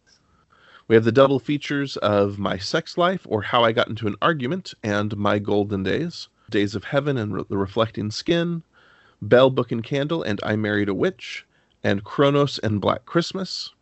We 0.88 0.94
have 0.94 1.04
the 1.04 1.12
double 1.12 1.38
features 1.38 1.98
of 1.98 2.38
My 2.38 2.56
Sex 2.56 2.96
Life 2.96 3.26
or 3.28 3.42
How 3.42 3.64
I 3.64 3.72
Got 3.72 3.88
Into 3.88 4.06
an 4.06 4.16
Argument 4.22 4.72
and 4.82 5.14
My 5.18 5.38
Golden 5.38 5.82
Days, 5.82 6.30
Days 6.48 6.74
of 6.74 6.84
Heaven 6.84 7.18
and 7.18 7.34
Re- 7.34 7.44
The 7.46 7.58
Reflecting 7.58 8.10
Skin, 8.10 8.62
Bell, 9.20 9.50
Book 9.50 9.70
and 9.70 9.84
Candle 9.84 10.22
and 10.22 10.40
I 10.42 10.56
Married 10.56 10.88
a 10.88 10.94
Witch, 10.94 11.44
and 11.84 12.04
Kronos 12.04 12.56
and 12.60 12.80
Black 12.80 13.04
Christmas. 13.04 13.74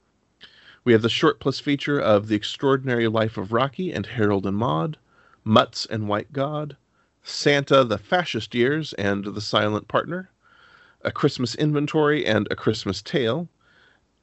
We 0.83 0.93
have 0.93 1.03
the 1.03 1.09
short 1.09 1.39
plus 1.39 1.61
feature 1.61 2.01
of 2.01 2.27
The 2.27 2.35
Extraordinary 2.35 3.07
Life 3.07 3.39
of 3.39 3.53
Rocky 3.53 3.93
and 3.93 4.07
Harold 4.07 4.45
and 4.45 4.57
Maude, 4.57 4.97
Mutts 5.45 5.87
and 5.87 6.09
White 6.09 6.33
God, 6.33 6.77
Santa, 7.23 7.85
The 7.85 7.99
Fascist 7.99 8.55
Years 8.55 8.93
and 8.95 9.25
The 9.25 9.41
Silent 9.41 9.89
Partner, 9.89 10.31
A 11.03 11.11
Christmas 11.11 11.55
Inventory 11.55 12.25
and 12.25 12.49
A 12.51 12.57
Christmas 12.57 13.03
Tale, 13.03 13.49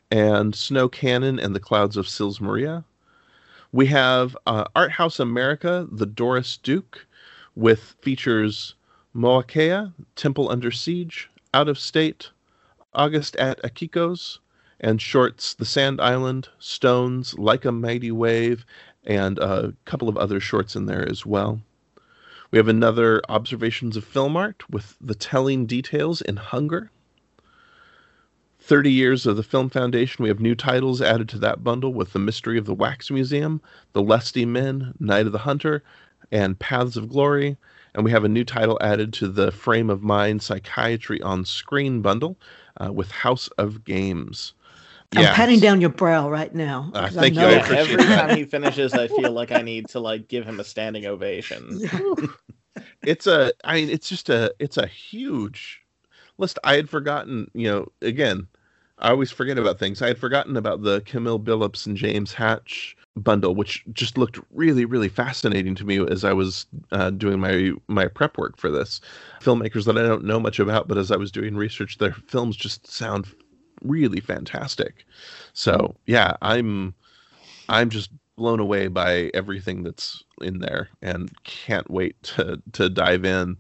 and 0.10 0.56
Snow 0.56 0.90
Canon 0.90 1.40
and 1.40 1.56
the 1.56 1.60
Clouds 1.60 1.98
of 1.98 2.08
Sils 2.08 2.42
Maria. 2.42 2.84
We 3.72 3.88
have 3.88 4.38
uh, 4.48 4.66
Art 4.76 4.92
House 4.92 5.20
America, 5.20 5.88
The 5.92 6.06
Doris 6.06 6.58
Duke, 6.58 7.06
with 7.56 7.96
features 8.02 8.76
Moakea, 9.14 9.94
Temple 10.16 10.50
Under 10.50 10.72
Siege, 10.72 11.30
Out 11.54 11.68
of 11.68 11.78
State, 11.78 12.32
August 12.94 13.36
at 13.36 13.62
Akiko's, 13.64 14.40
and 14.80 15.02
shorts 15.02 15.54
The 15.54 15.66
Sand 15.66 16.00
Island, 16.00 16.50
Stones, 16.60 17.38
Like 17.38 17.66
a 17.66 17.72
Mighty 17.72 18.12
Wave, 18.12 18.66
and 19.04 19.38
a 19.40 19.74
couple 19.86 20.10
of 20.10 20.18
other 20.18 20.40
shorts 20.40 20.76
in 20.76 20.86
there 20.86 21.08
as 21.08 21.26
well. 21.26 21.62
We 22.50 22.58
have 22.58 22.70
another 22.70 23.22
Observations 23.28 23.98
of 23.98 24.06
Film 24.06 24.38
Art 24.38 24.70
with 24.70 24.96
The 25.02 25.16
Telling 25.16 25.66
Details 25.66 26.22
in 26.22 26.38
Hunger. 26.38 26.92
30 28.62 28.90
years 28.90 29.26
of 29.26 29.36
the 29.36 29.44
Film 29.44 29.70
Foundation. 29.70 30.24
We 30.24 30.30
have 30.30 30.40
new 30.40 30.56
titles 30.56 31.02
added 31.02 31.28
to 31.30 31.40
that 31.40 31.62
bundle 31.62 31.94
with 31.94 32.14
The 32.14 32.20
Mystery 32.20 32.58
of 32.58 32.66
the 32.66 32.74
Wax 32.74 33.12
Museum, 33.12 33.62
The 33.92 34.02
Lusty 34.02 34.46
Men, 34.46 34.94
Night 34.98 35.26
of 35.26 35.34
the 35.34 35.40
Hunter, 35.40 35.84
and 36.32 36.58
Paths 36.58 36.96
of 36.96 37.10
Glory. 37.10 37.58
And 37.94 38.06
we 38.06 38.12
have 38.12 38.24
a 38.24 38.30
new 38.30 38.46
title 38.46 38.78
added 38.80 39.12
to 39.14 39.28
the 39.28 39.52
Frame 39.52 39.90
of 39.90 40.02
Mind 40.02 40.42
Psychiatry 40.42 41.22
on 41.22 41.44
Screen 41.44 42.02
bundle 42.02 42.38
uh, 42.80 42.94
with 42.94 43.12
House 43.12 43.50
of 43.58 43.84
Games. 43.84 44.54
I'm 45.16 45.34
patting 45.34 45.60
down 45.60 45.80
your 45.82 45.90
brow 45.90 46.30
right 46.30 46.54
now. 46.54 46.92
Uh, 46.94 47.08
'cause 47.08 47.16
thank 47.16 47.36
you. 47.36 47.42
know- 47.42 47.48
I 47.48 47.52
appreciate 47.54 47.78
every 47.80 47.96
that. 48.04 48.28
time 48.28 48.38
he 48.38 48.44
finishes, 48.44 48.94
I 48.94 49.08
feel 49.08 49.32
like 49.32 49.52
I 49.52 49.62
need 49.62 49.88
to 49.90 50.00
like 50.00 50.28
give 50.28 50.46
him 50.46 50.60
a 50.60 50.64
standing 50.64 51.06
ovation. 51.06 51.80
it's 53.04 53.26
a 53.26 53.52
i 53.64 53.74
mean 53.76 53.90
it's 53.90 54.08
just 54.08 54.30
a 54.30 54.54
it's 54.60 54.78
a 54.78 54.86
huge 54.86 55.82
list 56.38 56.60
i 56.64 56.76
had 56.76 56.88
forgotten 56.88 57.50
you 57.56 57.68
know 57.68 57.88
again 58.04 58.46
i 59.00 59.10
always 59.10 59.32
forget 59.32 59.58
about 59.58 59.80
things 59.80 60.00
i 60.04 60.08
had 60.08 60.18
forgotten 60.18 60.56
about 60.56 60.84
the 60.84 61.02
camille 61.02 61.40
billops 61.40 61.88
and 61.88 61.98
james 61.98 62.34
hatch 62.34 62.96
bundle 63.16 63.56
which 63.56 63.84
just 63.94 64.16
looked 64.16 64.40
really 64.52 64.86
really 64.86 65.10
fascinating 65.10 65.74
to 65.74 65.86
me 65.86 65.98
as 66.08 66.24
i 66.24 66.32
was 66.32 66.68
uh, 66.92 67.10
doing 67.10 67.40
my 67.40 67.72
my 67.88 68.08
prep 68.08 68.38
work 68.38 68.58
for 68.58 68.70
this 68.70 69.02
filmmakers 69.42 69.86
that 69.86 69.98
i 69.98 70.04
don't 70.04 70.24
know 70.24 70.40
much 70.40 70.60
about 70.60 70.88
but 70.88 71.00
as 71.00 71.10
i 71.12 71.16
was 71.16 71.32
doing 71.32 71.56
research 71.56 71.98
their 71.98 72.14
films 72.14 72.56
just 72.56 72.86
sound 72.86 73.26
really 73.82 74.20
fantastic. 74.20 75.06
So 75.54 75.96
yeah 76.06 76.36
i'm 76.42 76.94
i'm 77.70 77.90
just 77.90 78.10
blown 78.38 78.60
away 78.60 78.88
by 78.88 79.32
everything 79.34 79.82
that's 79.84 80.24
in 80.42 80.60
there 80.60 80.90
and 81.02 81.32
can't 81.44 81.90
wait 81.90 82.22
to 82.24 82.62
to 82.74 82.90
dive 82.90 83.26
in. 83.26 83.58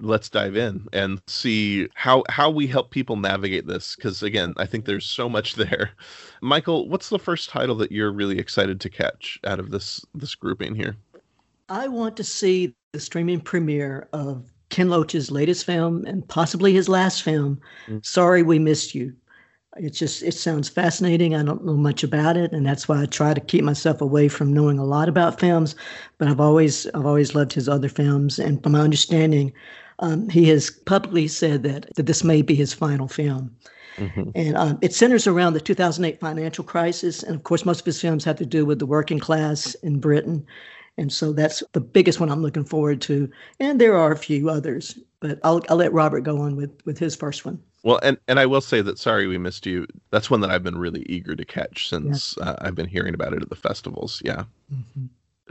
Let's 0.00 0.28
dive 0.28 0.56
in 0.56 0.86
and 0.92 1.20
see 1.26 1.88
how 1.94 2.22
how 2.28 2.50
we 2.50 2.66
help 2.66 2.90
people 2.90 3.16
navigate 3.16 3.66
this 3.66 3.96
because 3.96 4.22
again 4.22 4.54
i 4.56 4.64
think 4.66 4.84
there's 4.84 5.06
so 5.06 5.28
much 5.28 5.54
there. 5.54 5.90
Michael 6.42 6.88
what's 6.88 7.08
the 7.08 7.18
first 7.18 7.48
title 7.48 7.74
that 7.76 7.90
you're 7.90 8.12
really 8.12 8.38
excited 8.38 8.80
to 8.82 8.90
catch 8.90 9.40
out 9.44 9.58
of 9.58 9.70
this 9.70 10.04
this 10.14 10.34
grouping 10.34 10.74
here? 10.74 10.96
I 11.68 11.88
want 11.88 12.16
to 12.18 12.24
see 12.24 12.74
the 12.92 13.00
streaming 13.00 13.40
premiere 13.40 14.08
of 14.12 14.50
Ken 14.70 14.88
Loach's 14.88 15.30
latest 15.30 15.64
film 15.66 16.04
and 16.06 16.26
possibly 16.28 16.72
his 16.72 16.88
last 16.88 17.22
film, 17.22 17.60
Mm. 17.88 18.04
Sorry 18.04 18.42
We 18.42 18.58
Missed 18.58 18.94
You. 18.94 19.14
It's 19.78 19.98
just, 19.98 20.22
it 20.22 20.34
sounds 20.34 20.68
fascinating. 20.68 21.34
I 21.34 21.42
don't 21.42 21.64
know 21.64 21.76
much 21.76 22.02
about 22.02 22.36
it. 22.36 22.52
And 22.52 22.66
that's 22.66 22.88
why 22.88 23.02
I 23.02 23.06
try 23.06 23.34
to 23.34 23.40
keep 23.40 23.64
myself 23.64 24.00
away 24.00 24.28
from 24.28 24.52
knowing 24.52 24.78
a 24.78 24.84
lot 24.84 25.08
about 25.08 25.40
films. 25.40 25.74
But 26.18 26.28
I've 26.28 26.40
always, 26.40 26.86
I've 26.88 27.06
always 27.06 27.34
loved 27.34 27.52
his 27.52 27.68
other 27.68 27.88
films. 27.88 28.38
And 28.38 28.62
from 28.62 28.72
my 28.72 28.80
understanding, 28.80 29.52
um, 30.00 30.28
he 30.28 30.48
has 30.48 30.70
publicly 30.70 31.28
said 31.28 31.62
that, 31.64 31.94
that 31.96 32.06
this 32.06 32.22
may 32.24 32.42
be 32.42 32.54
his 32.54 32.74
final 32.74 33.08
film. 33.08 33.56
Mhm. 33.96 34.30
And 34.34 34.56
um, 34.56 34.78
it 34.80 34.94
centers 34.94 35.26
around 35.26 35.54
the 35.54 35.60
2008 35.60 36.20
financial 36.20 36.64
crisis. 36.64 37.22
And 37.22 37.34
of 37.34 37.42
course, 37.42 37.64
most 37.64 37.80
of 37.80 37.86
his 37.86 38.00
films 38.00 38.24
have 38.24 38.36
to 38.36 38.46
do 38.46 38.64
with 38.64 38.78
the 38.78 38.86
working 38.86 39.18
class 39.18 39.74
in 39.76 39.98
Britain. 40.00 40.46
And 40.98 41.12
so 41.12 41.32
that's 41.32 41.62
the 41.72 41.80
biggest 41.80 42.20
one 42.20 42.30
I'm 42.30 42.42
looking 42.42 42.64
forward 42.64 43.00
to. 43.02 43.30
And 43.60 43.80
there 43.80 43.96
are 43.96 44.12
a 44.12 44.18
few 44.18 44.50
others, 44.50 44.98
but 45.20 45.38
I'll, 45.44 45.62
I'll 45.68 45.76
let 45.76 45.92
Robert 45.92 46.20
go 46.20 46.40
on 46.40 46.56
with, 46.56 46.70
with 46.84 46.98
his 46.98 47.14
first 47.14 47.44
one. 47.44 47.60
Well 47.84 48.00
and 48.02 48.18
and 48.28 48.38
i 48.40 48.46
will 48.46 48.60
say 48.60 48.80
that 48.82 48.98
sorry 48.98 49.26
we 49.26 49.38
missed 49.38 49.66
you 49.66 49.86
that's 50.10 50.30
one 50.30 50.40
that 50.40 50.50
i've 50.50 50.62
been 50.62 50.78
really 50.78 51.02
eager 51.08 51.34
to 51.36 51.44
catch 51.44 51.88
since 51.88 52.36
uh, 52.38 52.56
i've 52.60 52.74
been 52.74 52.88
hearing 52.88 53.14
about 53.14 53.32
it 53.32 53.42
at 53.42 53.48
the 53.50 53.56
festivals 53.56 54.20
yeah 54.24 54.44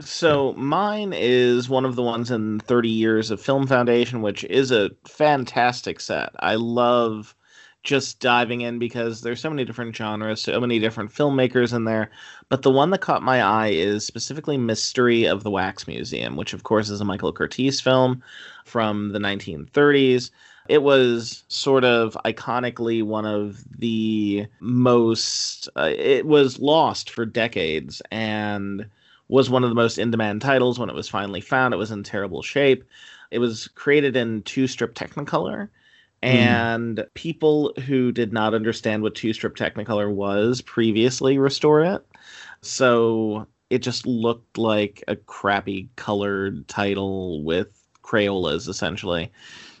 So 0.00 0.52
mine 0.52 1.12
is 1.12 1.68
one 1.68 1.84
of 1.84 1.96
the 1.96 2.02
ones 2.02 2.30
in 2.30 2.60
30 2.60 2.88
Years 2.88 3.30
of 3.30 3.40
Film 3.40 3.66
Foundation, 3.66 4.22
which 4.22 4.44
is 4.44 4.70
a 4.70 4.90
fantastic 5.06 6.00
set. 6.00 6.30
I 6.38 6.54
love 6.54 7.34
just 7.82 8.20
diving 8.20 8.60
in 8.60 8.78
because 8.78 9.22
there's 9.22 9.40
so 9.40 9.50
many 9.50 9.64
different 9.64 9.96
genres, 9.96 10.40
so 10.42 10.60
many 10.60 10.78
different 10.78 11.12
filmmakers 11.12 11.72
in 11.74 11.84
there. 11.84 12.10
But 12.48 12.62
the 12.62 12.70
one 12.70 12.90
that 12.90 13.00
caught 13.00 13.22
my 13.22 13.42
eye 13.42 13.70
is 13.70 14.04
specifically 14.06 14.56
Mystery 14.56 15.24
of 15.24 15.42
the 15.42 15.50
Wax 15.50 15.86
Museum, 15.88 16.36
which 16.36 16.52
of 16.52 16.62
course 16.64 16.90
is 16.90 17.00
a 17.00 17.04
Michael 17.04 17.32
Curtiz 17.32 17.80
film 17.80 18.22
from 18.64 19.10
the 19.12 19.18
1930s. 19.18 20.30
It 20.68 20.82
was 20.82 21.44
sort 21.48 21.84
of 21.84 22.16
iconically 22.24 23.02
one 23.02 23.24
of 23.26 23.64
the 23.78 24.46
most, 24.60 25.68
uh, 25.76 25.90
it 25.96 26.26
was 26.26 26.58
lost 26.58 27.10
for 27.10 27.24
decades 27.24 28.02
and 28.10 28.88
was 29.28 29.50
one 29.50 29.64
of 29.64 29.70
the 29.70 29.74
most 29.74 29.98
in 29.98 30.10
demand 30.10 30.42
titles 30.42 30.78
when 30.78 30.90
it 30.90 30.94
was 30.94 31.08
finally 31.08 31.40
found. 31.40 31.74
It 31.74 31.78
was 31.78 31.90
in 31.90 32.02
terrible 32.02 32.42
shape. 32.42 32.84
It 33.30 33.38
was 33.38 33.68
created 33.68 34.16
in 34.16 34.42
two 34.42 34.66
strip 34.66 34.94
Technicolor. 34.94 35.68
And 36.22 37.06
people 37.14 37.72
who 37.86 38.10
did 38.10 38.32
not 38.32 38.54
understand 38.54 39.02
what 39.02 39.14
two 39.14 39.32
strip 39.32 39.54
Technicolor 39.56 40.12
was 40.12 40.60
previously 40.62 41.38
restore 41.38 41.84
it. 41.84 42.04
So 42.62 43.46
it 43.70 43.78
just 43.78 44.06
looked 44.06 44.58
like 44.58 45.04
a 45.08 45.16
crappy 45.16 45.90
colored 45.96 46.66
title 46.68 47.42
with 47.44 47.68
Crayolas 48.02 48.68
essentially. 48.68 49.30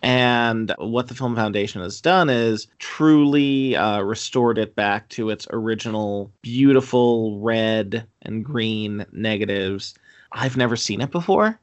And 0.02 0.72
what 0.78 1.08
the 1.08 1.14
Film 1.14 1.34
Foundation 1.34 1.82
has 1.82 2.00
done 2.00 2.30
is 2.30 2.68
truly 2.78 3.76
uh, 3.76 4.00
restored 4.00 4.58
it 4.58 4.74
back 4.74 5.08
to 5.10 5.30
its 5.30 5.46
original 5.50 6.32
beautiful 6.42 7.40
red 7.40 8.06
and 8.22 8.44
green 8.44 9.04
negatives. 9.12 9.94
I've 10.32 10.56
never 10.56 10.76
seen 10.76 11.00
it 11.00 11.10
before. 11.10 11.58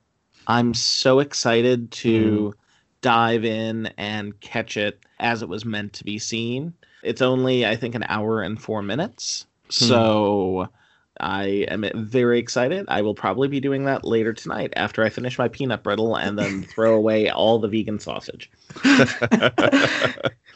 I'm 0.48 0.74
so 0.74 1.20
excited 1.20 1.92
to 1.92 2.54
dive 3.02 3.46
in 3.46 3.88
and 3.98 4.40
catch 4.40 4.78
it 4.78 5.00
as 5.20 5.42
it 5.42 5.50
was 5.50 5.66
meant 5.66 5.94
to 5.94 6.04
be 6.04 6.20
seen. 6.20 6.74
It's 7.04 7.22
only, 7.22 7.66
I 7.66 7.76
think, 7.76 7.96
an 7.96 8.06
hour 8.08 8.42
and 8.42 8.62
four 8.62 8.82
minutes. 8.82 9.46
So 9.70 10.70
I 11.20 11.66
am 11.70 11.86
very 11.94 12.40
excited. 12.40 12.86
I 12.88 13.02
will 13.02 13.16
probably 13.16 13.48
be 13.48 13.60
doing 13.60 13.86
that 13.86 14.04
later 14.04 14.34
tonight 14.34 14.74
after 14.76 15.04
I 15.04 15.10
finish 15.10 15.38
my 15.38 15.48
peanut 15.48 15.84
brittle 15.84 16.16
and 16.16 16.38
then 16.38 16.64
throw 16.74 16.96
away 16.96 17.30
all 17.30 17.60
the 17.60 17.68
vegan 17.68 18.00
sausage. 18.00 18.52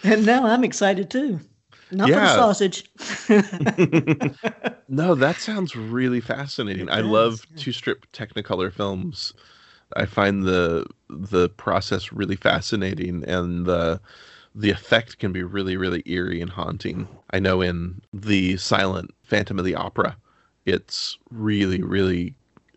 And 0.03 0.25
now 0.25 0.45
I'm 0.45 0.63
excited 0.63 1.09
too. 1.09 1.39
Not 1.91 2.09
for 2.09 2.15
the 2.15 2.35
sausage. 2.35 2.83
No, 4.91 5.13
that 5.13 5.35
sounds 5.35 5.75
really 5.75 6.19
fascinating. 6.19 6.87
It 6.87 6.91
I 6.91 7.01
love 7.01 7.45
yeah. 7.51 7.61
two 7.61 7.71
strip 7.71 8.11
Technicolor 8.11 8.73
films. 8.73 9.35
I 9.95 10.07
find 10.07 10.41
the 10.41 10.87
the 11.09 11.47
process 11.49 12.11
really 12.11 12.35
fascinating, 12.35 13.23
and 13.25 13.67
the 13.67 14.01
the 14.55 14.71
effect 14.71 15.19
can 15.19 15.31
be 15.31 15.43
really 15.43 15.77
really 15.77 16.01
eerie 16.07 16.41
and 16.41 16.49
haunting. 16.49 17.07
I 17.29 17.37
know 17.37 17.61
in 17.61 18.01
the 18.11 18.57
silent 18.57 19.11
Phantom 19.21 19.59
of 19.59 19.65
the 19.65 19.75
Opera, 19.75 20.17
it's 20.69 21.17
really 21.31 21.81
really 21.81 22.35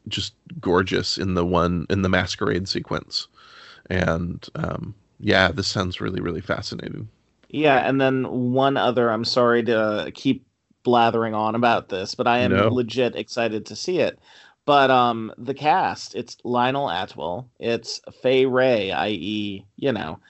just 0.09 0.35
gorgeous 0.61 1.19
in 1.19 1.35
the 1.35 1.47
one 1.47 1.87
in 1.91 2.03
the 2.03 2.09
masquerade 2.09 2.69
sequence, 2.69 3.29
and 3.91 4.49
um, 4.57 4.95
yeah, 5.21 5.51
this 5.53 5.69
sounds 5.69 6.01
really 6.01 6.21
really 6.21 6.41
fascinating. 6.43 7.09
Yeah, 7.49 7.87
and 7.89 8.01
then 8.01 8.53
one 8.53 8.77
other. 8.77 9.11
I'm 9.11 9.25
sorry 9.25 9.63
to 9.65 10.11
keep 10.15 10.47
blathering 10.83 11.35
on 11.35 11.55
about 11.55 11.89
this, 11.89 12.15
but 12.15 12.27
I 12.27 12.39
am 12.41 12.57
No. 12.57 12.69
legit 12.69 13.15
excited 13.15 13.67
to 13.67 13.77
see 13.77 13.99
it. 14.01 14.19
But 14.65 14.91
um, 14.91 15.33
the 15.39 15.55
cast, 15.55 16.15
it's 16.15 16.37
Lionel 16.45 16.89
Atwill, 16.91 17.49
it's 17.59 18.01
Fay 18.23 18.47
Wray, 18.47 18.93
i.e., 18.93 19.67
you 19.77 19.93
know, 19.93 20.21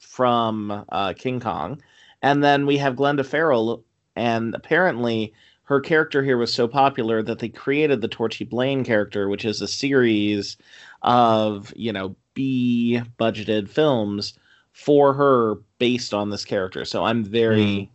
from 0.00 0.84
uh, 0.90 1.12
King 1.14 1.40
Kong, 1.40 1.80
and 2.22 2.42
then 2.42 2.66
we 2.66 2.78
have 2.78 2.96
Glenda 2.96 3.24
Farrell, 3.24 3.84
and 4.16 4.54
apparently 4.54 5.32
her 5.72 5.80
character 5.80 6.22
here 6.22 6.36
was 6.36 6.52
so 6.52 6.68
popular 6.68 7.22
that 7.22 7.38
they 7.38 7.48
created 7.48 8.02
the 8.02 8.08
Torchy 8.08 8.44
Blane 8.44 8.84
character, 8.84 9.30
which 9.30 9.46
is 9.46 9.62
a 9.62 9.66
series 9.66 10.58
of, 11.00 11.72
you 11.74 11.90
know, 11.94 12.14
B 12.34 13.00
budgeted 13.18 13.70
films 13.70 14.34
for 14.72 15.14
her 15.14 15.54
based 15.78 16.12
on 16.12 16.28
this 16.28 16.44
character. 16.44 16.84
So 16.84 17.04
I'm 17.04 17.24
very 17.24 17.64
mm. 17.64 17.88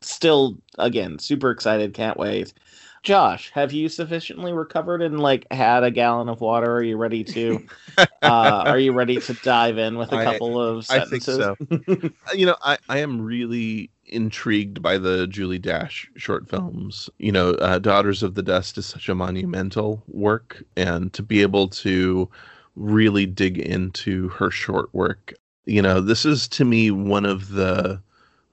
still 0.00 0.56
again 0.78 1.18
super 1.18 1.50
excited, 1.50 1.92
can't 1.92 2.16
wait. 2.16 2.54
Josh, 3.02 3.50
have 3.50 3.72
you 3.72 3.90
sufficiently 3.90 4.54
recovered 4.54 5.02
and 5.02 5.20
like 5.20 5.46
had 5.50 5.84
a 5.84 5.90
gallon 5.90 6.30
of 6.30 6.40
water? 6.40 6.76
Are 6.76 6.82
you 6.82 6.96
ready 6.96 7.24
to 7.24 7.62
uh, 7.98 8.06
are 8.22 8.78
you 8.78 8.92
ready 8.92 9.20
to 9.20 9.34
dive 9.34 9.76
in 9.76 9.98
with 9.98 10.12
a 10.12 10.24
couple 10.24 10.58
I, 10.58 10.64
of 10.64 10.86
sentences? 10.86 11.38
I 11.38 11.54
think 11.54 11.84
so. 11.86 12.10
you 12.34 12.46
know, 12.46 12.56
I, 12.62 12.78
I 12.88 13.00
am 13.00 13.20
really 13.20 13.90
intrigued 14.08 14.82
by 14.82 14.98
the 14.98 15.26
Julie 15.26 15.58
Dash 15.58 16.10
short 16.16 16.48
films. 16.48 17.10
You 17.18 17.32
know, 17.32 17.50
uh, 17.52 17.78
Daughters 17.78 18.22
of 18.22 18.34
the 18.34 18.42
Dust 18.42 18.78
is 18.78 18.86
such 18.86 19.08
a 19.08 19.14
monumental 19.14 20.02
work, 20.08 20.62
and 20.76 21.12
to 21.14 21.22
be 21.22 21.42
able 21.42 21.68
to 21.68 22.28
really 22.76 23.26
dig 23.26 23.58
into 23.58 24.28
her 24.30 24.50
short 24.50 24.92
work, 24.94 25.34
you 25.66 25.82
know, 25.82 26.00
this 26.00 26.24
is 26.24 26.48
to 26.48 26.64
me 26.64 26.90
one 26.90 27.26
of 27.26 27.50
the 27.50 28.00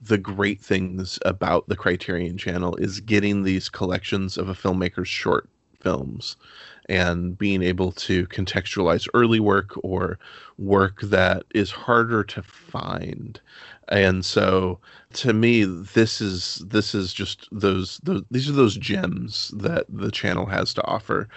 the 0.01 0.17
great 0.17 0.62
things 0.62 1.17
about 1.25 1.67
the 1.67 1.75
Criterion 1.75 2.38
Channel 2.38 2.75
is 2.75 3.00
getting 3.00 3.43
these 3.43 3.69
collections 3.69 4.38
of 4.38 4.50
a 4.50 4.53
filmmaker's 4.53 5.07
short 5.07 5.50
films 5.79 6.35
and 6.89 7.38
being 7.38 7.63
able 7.63 7.91
to 7.91 8.27
contextualize 8.27 9.07
early 9.13 9.39
work 9.39 9.71
or 9.83 10.19
work 10.57 11.01
that 11.01 11.43
is 11.53 11.71
harder 11.71 12.24
to 12.24 12.43
find 12.43 13.39
and 13.89 14.25
so 14.25 14.80
to 15.13 15.34
me 15.34 15.63
this 15.63 16.22
is 16.22 16.63
this 16.68 16.96
is 16.96 17.13
just 17.13 17.48
those, 17.51 18.00
those 18.04 18.24
these 18.32 18.50
are 18.50 18.54
those 18.54 18.77
gems 18.77 19.51
that 19.58 19.86
the 19.89 20.12
channel 20.12 20.46
has 20.46 20.74
to 20.74 20.84
offer 20.86 21.27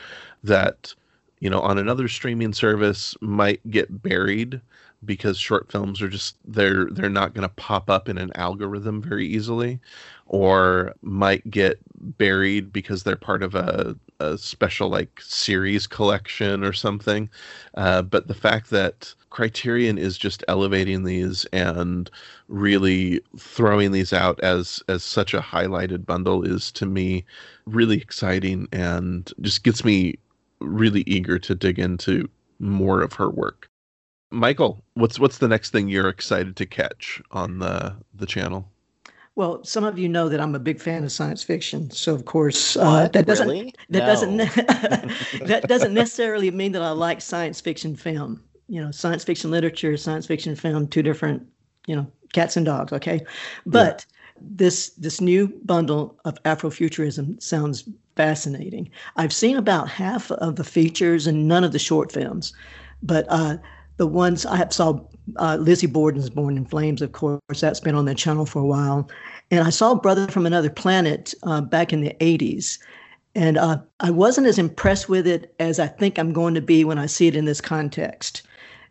that 0.42 0.94
you 1.40 1.50
know 1.50 1.60
on 1.60 1.78
another 1.78 2.08
streaming 2.08 2.52
service 2.52 3.14
might 3.20 3.60
get 3.70 4.02
buried 4.02 4.60
because 5.04 5.38
short 5.38 5.70
films 5.70 6.02
are 6.02 6.08
just 6.08 6.36
they're 6.44 6.86
they're 6.90 7.08
not 7.10 7.34
going 7.34 7.46
to 7.48 7.54
pop 7.54 7.88
up 7.90 8.08
in 8.08 8.18
an 8.18 8.32
algorithm 8.34 9.00
very 9.00 9.26
easily 9.26 9.78
or 10.26 10.94
might 11.02 11.48
get 11.50 11.78
buried 12.18 12.72
because 12.72 13.02
they're 13.02 13.16
part 13.16 13.42
of 13.42 13.54
a, 13.54 13.96
a 14.20 14.36
special 14.38 14.88
like 14.88 15.20
series 15.20 15.86
collection 15.86 16.64
or 16.64 16.72
something 16.72 17.28
uh, 17.76 18.02
but 18.02 18.28
the 18.28 18.34
fact 18.34 18.70
that 18.70 19.14
criterion 19.30 19.98
is 19.98 20.18
just 20.18 20.44
elevating 20.48 21.04
these 21.04 21.44
and 21.46 22.10
really 22.48 23.20
throwing 23.38 23.92
these 23.92 24.12
out 24.12 24.40
as 24.40 24.82
as 24.88 25.02
such 25.02 25.34
a 25.34 25.40
highlighted 25.40 26.04
bundle 26.06 26.42
is 26.42 26.72
to 26.72 26.86
me 26.86 27.24
really 27.66 27.98
exciting 27.98 28.66
and 28.72 29.32
just 29.40 29.64
gets 29.64 29.84
me 29.84 30.18
really 30.60 31.02
eager 31.06 31.38
to 31.38 31.54
dig 31.54 31.78
into 31.78 32.28
more 32.58 33.02
of 33.02 33.12
her 33.12 33.30
work 33.30 33.68
Michael, 34.30 34.84
what's 34.94 35.18
what's 35.18 35.38
the 35.38 35.48
next 35.48 35.70
thing 35.70 35.88
you're 35.88 36.08
excited 36.08 36.56
to 36.56 36.66
catch 36.66 37.22
on 37.30 37.60
the 37.60 37.96
the 38.14 38.26
channel? 38.26 38.68
Well, 39.38 39.62
some 39.62 39.84
of 39.84 40.00
you 40.00 40.08
know 40.08 40.28
that 40.28 40.40
I'm 40.40 40.56
a 40.56 40.58
big 40.58 40.80
fan 40.80 41.04
of 41.04 41.12
science 41.12 41.44
fiction, 41.44 41.92
so 41.92 42.12
of 42.12 42.24
course 42.24 42.76
uh, 42.76 43.06
that 43.12 43.24
doesn't 43.24 43.46
really? 43.46 43.72
that 43.88 44.00
no. 44.00 44.06
doesn't 44.06 44.36
that 45.46 45.64
doesn't 45.68 45.94
necessarily 45.94 46.50
mean 46.50 46.72
that 46.72 46.82
I 46.82 46.90
like 46.90 47.20
science 47.20 47.60
fiction 47.60 47.94
film. 47.94 48.42
You 48.66 48.82
know, 48.82 48.90
science 48.90 49.22
fiction 49.22 49.52
literature, 49.52 49.96
science 49.96 50.26
fiction 50.26 50.56
film, 50.56 50.88
two 50.88 51.04
different, 51.04 51.46
you 51.86 51.94
know, 51.94 52.10
cats 52.32 52.56
and 52.56 52.66
dogs. 52.66 52.92
Okay, 52.92 53.20
but 53.64 54.04
yeah. 54.08 54.42
this 54.56 54.88
this 54.94 55.20
new 55.20 55.46
bundle 55.64 56.18
of 56.24 56.42
Afrofuturism 56.42 57.40
sounds 57.40 57.88
fascinating. 58.16 58.90
I've 59.14 59.32
seen 59.32 59.56
about 59.56 59.88
half 59.88 60.32
of 60.32 60.56
the 60.56 60.64
features 60.64 61.28
and 61.28 61.46
none 61.46 61.62
of 61.62 61.70
the 61.70 61.78
short 61.78 62.10
films, 62.10 62.52
but 63.04 63.24
uh, 63.28 63.58
the 63.98 64.06
ones 64.08 64.46
I 64.46 64.66
saw 64.70 65.00
uh, 65.36 65.56
Lizzie 65.56 65.86
Borden's 65.86 66.30
Born 66.30 66.56
in 66.56 66.64
Flames, 66.64 67.02
of 67.02 67.12
course, 67.12 67.60
that's 67.60 67.80
been 67.80 67.94
on 67.94 68.06
the 68.06 68.14
channel 68.14 68.46
for 68.46 68.60
a 68.60 68.66
while. 68.66 69.08
And 69.50 69.66
I 69.66 69.70
saw 69.70 69.94
Brother 69.94 70.28
from 70.28 70.46
Another 70.46 70.70
Planet 70.70 71.34
uh, 71.42 71.60
back 71.60 71.92
in 71.92 72.02
the 72.02 72.14
80s. 72.20 72.78
And 73.34 73.56
uh, 73.56 73.78
I 74.00 74.10
wasn't 74.10 74.46
as 74.46 74.58
impressed 74.58 75.08
with 75.08 75.26
it 75.26 75.54
as 75.58 75.78
I 75.78 75.86
think 75.86 76.18
I'm 76.18 76.32
going 76.32 76.54
to 76.54 76.60
be 76.60 76.84
when 76.84 76.98
I 76.98 77.06
see 77.06 77.28
it 77.28 77.36
in 77.36 77.44
this 77.44 77.60
context. 77.60 78.42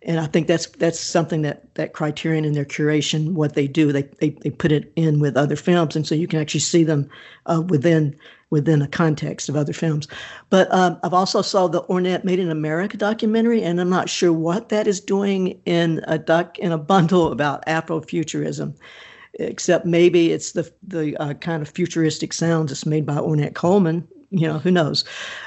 And 0.04 0.20
I 0.20 0.28
think 0.28 0.48
that's 0.48 0.68
that's 0.68 1.00
something 1.00 1.42
that 1.42 1.74
that 1.76 1.94
Criterion 1.94 2.46
in 2.46 2.54
their 2.54 2.66
curation, 2.66 3.34
what 3.34 3.56
they 3.56 3.68
do, 3.68 3.92
they 3.92 4.04
they, 4.20 4.30
they 4.30 4.52
put 4.52 4.72
it 4.72 4.92
in 4.96 5.20
with 5.20 5.36
other 5.36 5.56
films, 5.56 5.96
and 5.96 6.08
so 6.08 6.14
you 6.16 6.28
can 6.28 6.40
actually 6.40 6.62
see 6.62 6.84
them 6.84 7.10
uh, 7.48 7.64
within 7.68 8.16
within 8.50 8.82
a 8.82 8.88
context 8.88 9.50
of 9.50 9.56
other 9.56 9.74
films. 9.74 10.08
But 10.50 10.74
um, 10.74 11.00
I've 11.04 11.14
also 11.14 11.42
saw 11.42 11.68
the 11.68 11.84
Ornette 11.84 12.24
Made 12.24 12.40
in 12.40 12.50
America 12.50 12.96
documentary, 12.96 13.62
and 13.64 13.82
I'm 13.82 13.90
not 13.90 14.08
sure 14.08 14.32
what 14.32 14.70
that 14.70 14.88
is 14.88 15.02
doing 15.02 15.60
in 15.66 16.02
a 16.08 16.18
doc 16.18 16.58
in 16.60 16.72
a 16.72 16.78
bundle 16.78 17.32
about 17.32 17.66
Afrofuturism, 17.66 18.76
except 19.40 19.86
maybe 19.86 20.32
it's 20.32 20.52
the 20.52 20.72
the 20.84 21.16
uh, 21.18 21.34
kind 21.36 21.62
of 21.62 21.70
futuristic 21.70 22.34
sounds 22.34 22.72
that's 22.72 22.86
made 22.86 23.06
by 23.06 23.16
Ornette 23.16 23.56
Coleman. 23.56 24.08
You 24.30 24.48
know, 24.48 24.60
who 24.60 24.72
knows? 24.72 25.06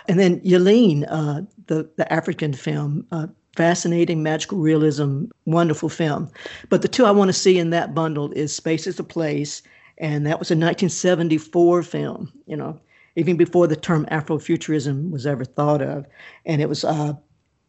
And 0.08 0.18
then 0.18 0.40
Yeelen, 0.40 1.06
uh, 1.08 1.42
the 1.66 1.88
the 1.96 2.10
African 2.12 2.52
film. 2.52 3.06
Uh, 3.12 3.26
fascinating 3.56 4.22
magical 4.22 4.58
realism 4.58 5.24
wonderful 5.44 5.88
film 5.88 6.30
but 6.68 6.82
the 6.82 6.88
two 6.88 7.04
i 7.04 7.10
want 7.10 7.28
to 7.28 7.32
see 7.32 7.58
in 7.58 7.70
that 7.70 7.96
bundle 7.96 8.30
is 8.30 8.54
space 8.54 8.86
is 8.86 9.00
a 9.00 9.04
place 9.04 9.60
and 9.98 10.24
that 10.24 10.38
was 10.38 10.52
a 10.52 10.54
1974 10.54 11.82
film 11.82 12.32
you 12.46 12.56
know 12.56 12.78
even 13.16 13.36
before 13.36 13.66
the 13.66 13.76
term 13.76 14.06
Afrofuturism 14.06 15.10
was 15.10 15.26
ever 15.26 15.44
thought 15.44 15.82
of. 15.82 16.06
And 16.46 16.62
it 16.62 16.68
was 16.68 16.84
uh, 16.84 17.14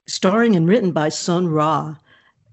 starring 0.05 0.55
and 0.55 0.67
written 0.67 0.91
by 0.91 1.09
Sun 1.09 1.47
Ra. 1.47 1.95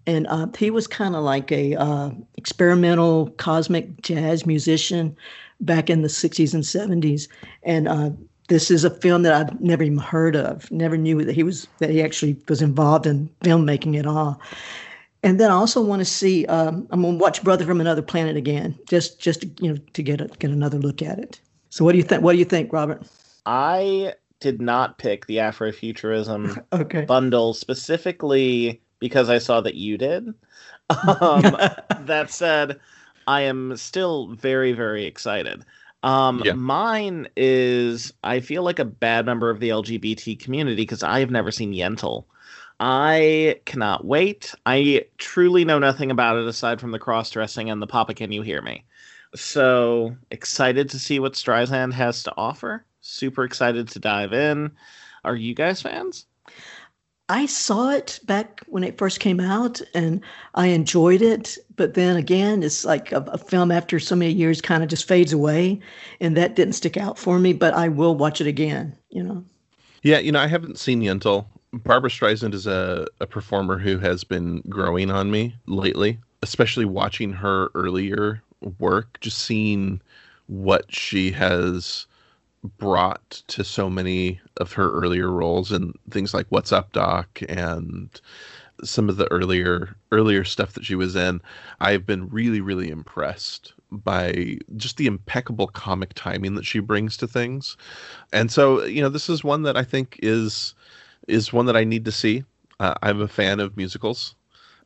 And 0.09 0.27
uh, 0.29 0.47
he 0.57 0.71
was 0.71 0.87
kind 0.87 1.14
of 1.14 1.23
like 1.23 1.53
a 1.53 1.75
uh, 1.75 2.11
experimental 2.38 3.29
cosmic 3.33 4.01
jazz 4.01 4.47
musician 4.47 5.14
back 5.61 5.90
in 5.90 6.01
the 6.01 6.09
60s 6.09 6.55
and 6.55 6.62
70s. 6.62 7.29
And 7.62 7.88
uh, 7.88 8.11
this 8.49 8.71
is 8.71 8.85
a 8.85 8.90
film 8.90 9.21
that 9.25 9.35
I've 9.35 9.61
never 9.61 9.83
even 9.83 9.99
heard 9.99 10.35
of, 10.35 10.71
never 10.73 10.97
knew 10.97 11.23
that 11.27 11.35
he 11.35 11.42
was 11.42 11.68
that 11.81 11.90
he 11.90 12.01
actually 12.01 12.38
was 12.49 12.62
involved 12.62 13.05
in 13.07 13.29
filmmaking 13.42 13.99
at 13.99 14.07
all. 14.07 14.40
And 15.23 15.38
then 15.38 15.51
I 15.51 15.55
also 15.55 15.83
want 15.83 16.01
to 16.01 16.07
see. 16.07 16.47
Um, 16.47 16.87
I'm 16.90 17.03
gonna 17.03 17.18
watch 17.18 17.44
Brother 17.44 17.66
from 17.66 17.79
Another 17.79 18.01
Planet 18.01 18.35
again, 18.35 18.79
just 18.88 19.21
just 19.21 19.42
to, 19.42 19.51
you 19.61 19.75
know 19.75 19.81
to 19.92 20.03
get 20.03 20.23
a, 20.23 20.29
get 20.38 20.51
another 20.51 20.79
look 20.79 21.03
at 21.03 21.18
it. 21.18 21.38
So 21.68 21.85
what 21.85 21.92
do 21.92 21.99
you 21.99 22.05
think? 22.05 22.23
What 22.23 22.33
do 22.33 22.38
you 22.38 22.47
think, 22.47 22.73
Robert? 22.73 23.03
I 23.44 24.14
did 24.40 24.62
not 24.62 24.97
pick 24.97 25.27
the 25.27 25.37
Afrofuturism 25.37 26.64
okay. 26.73 27.05
bundle 27.05 27.53
specifically 27.53 28.81
because 28.98 29.28
I 29.30 29.38
saw 29.38 29.61
that 29.61 29.74
you 29.74 29.98
did. 29.98 30.34
Um, 31.20 31.42
that 32.06 32.30
said, 32.30 32.80
I 33.26 33.42
am 33.42 33.76
still 33.76 34.28
very, 34.28 34.72
very 34.72 35.04
excited. 35.04 35.66
Um, 36.02 36.40
yeah. 36.44 36.54
Mine 36.54 37.28
is, 37.37 38.14
I 38.24 38.40
feel 38.40 38.62
like 38.62 38.78
a 38.78 38.87
bad 38.87 39.26
member 39.26 39.50
of 39.50 39.61
the 39.61 39.68
LGBT 39.68 40.40
community 40.40 40.76
because 40.82 41.02
I 41.02 41.20
have 41.20 41.30
never 41.30 41.50
seen 41.50 41.74
Yentl. 41.74 42.24
I 42.80 43.61
cannot 43.64 44.04
wait. 44.04 44.54
I 44.64 45.04
truly 45.18 45.64
know 45.64 45.78
nothing 45.78 46.11
about 46.11 46.37
it 46.37 46.46
aside 46.46 46.80
from 46.80 46.92
the 46.92 46.98
cross 46.98 47.30
dressing 47.30 47.68
and 47.70 47.82
the 47.82 47.87
Papa 47.87 48.14
Can 48.14 48.30
You 48.32 48.42
Hear 48.42 48.62
Me. 48.62 48.84
So 49.34 50.16
excited 50.30 50.88
to 50.90 50.98
see 50.98 51.18
what 51.18 51.34
Streisand 51.34 51.92
has 51.92 52.22
to 52.22 52.34
offer. 52.37 52.84
Super 53.00 53.44
excited 53.44 53.88
to 53.88 53.98
dive 53.98 54.32
in. 54.32 54.70
Are 55.24 55.37
you 55.37 55.54
guys 55.54 55.82
fans? 55.82 56.26
I 57.28 57.46
saw 57.46 57.90
it 57.90 58.20
back 58.24 58.62
when 58.68 58.82
it 58.82 58.96
first 58.96 59.20
came 59.20 59.38
out 59.38 59.80
and 59.94 60.22
I 60.54 60.68
enjoyed 60.68 61.20
it. 61.20 61.58
But 61.76 61.94
then 61.94 62.16
again, 62.16 62.62
it's 62.62 62.84
like 62.84 63.12
a, 63.12 63.20
a 63.28 63.38
film 63.38 63.70
after 63.70 64.00
so 64.00 64.16
many 64.16 64.32
years 64.32 64.60
kind 64.60 64.82
of 64.82 64.88
just 64.88 65.06
fades 65.06 65.32
away. 65.32 65.80
And 66.20 66.36
that 66.36 66.56
didn't 66.56 66.74
stick 66.74 66.96
out 66.96 67.18
for 67.18 67.38
me, 67.38 67.52
but 67.52 67.74
I 67.74 67.88
will 67.88 68.14
watch 68.14 68.40
it 68.40 68.46
again, 68.46 68.96
you 69.10 69.22
know? 69.22 69.44
Yeah, 70.02 70.18
you 70.18 70.32
know, 70.32 70.40
I 70.40 70.46
haven't 70.46 70.78
seen 70.78 71.02
Yentl. 71.02 71.44
Barbra 71.72 72.08
Streisand 72.08 72.54
is 72.54 72.66
a, 72.66 73.06
a 73.20 73.26
performer 73.26 73.78
who 73.78 73.98
has 73.98 74.24
been 74.24 74.62
growing 74.68 75.10
on 75.10 75.30
me 75.30 75.54
lately, 75.66 76.18
especially 76.42 76.86
watching 76.86 77.32
her 77.32 77.68
earlier 77.74 78.42
work, 78.78 79.18
just 79.20 79.38
seeing 79.38 80.00
what 80.46 80.92
she 80.92 81.30
has 81.30 82.06
brought 82.78 83.31
to 83.48 83.64
so 83.64 83.88
many 83.88 84.40
of 84.59 84.72
her 84.72 84.90
earlier 84.90 85.31
roles 85.31 85.72
and 85.72 85.94
things 86.11 86.35
like 86.35 86.46
What's 86.50 86.72
Up 86.72 86.92
Doc 86.92 87.40
and 87.48 88.20
some 88.85 89.09
of 89.09 89.16
the 89.16 89.31
earlier 89.33 89.96
earlier 90.12 90.44
stuff 90.44 90.74
that 90.74 90.85
she 90.85 90.94
was 90.94 91.16
in, 91.16 91.40
I've 91.81 92.07
been 92.07 92.28
really 92.28 92.61
really 92.61 92.90
impressed 92.90 93.72
by 93.90 94.59
just 94.76 94.96
the 94.96 95.07
impeccable 95.07 95.66
comic 95.68 96.12
timing 96.14 96.54
that 96.54 96.66
she 96.66 96.78
brings 96.78 97.16
to 97.16 97.26
things. 97.26 97.76
And 98.33 98.52
so, 98.52 98.85
you 98.85 99.00
know, 99.00 99.09
this 99.09 99.28
is 99.28 99.42
one 99.42 99.62
that 99.62 99.76
I 99.76 99.85
think 99.85 100.18
is 100.22 100.74
is 101.26 101.52
one 101.52 101.66
that 101.66 101.76
I 101.76 101.85
need 101.85 102.04
to 102.04 102.12
see. 102.12 102.44
Uh, 102.81 102.94
I'm 103.02 103.20
a 103.20 103.28
fan 103.28 103.61
of 103.61 103.76
musicals. 103.76 104.35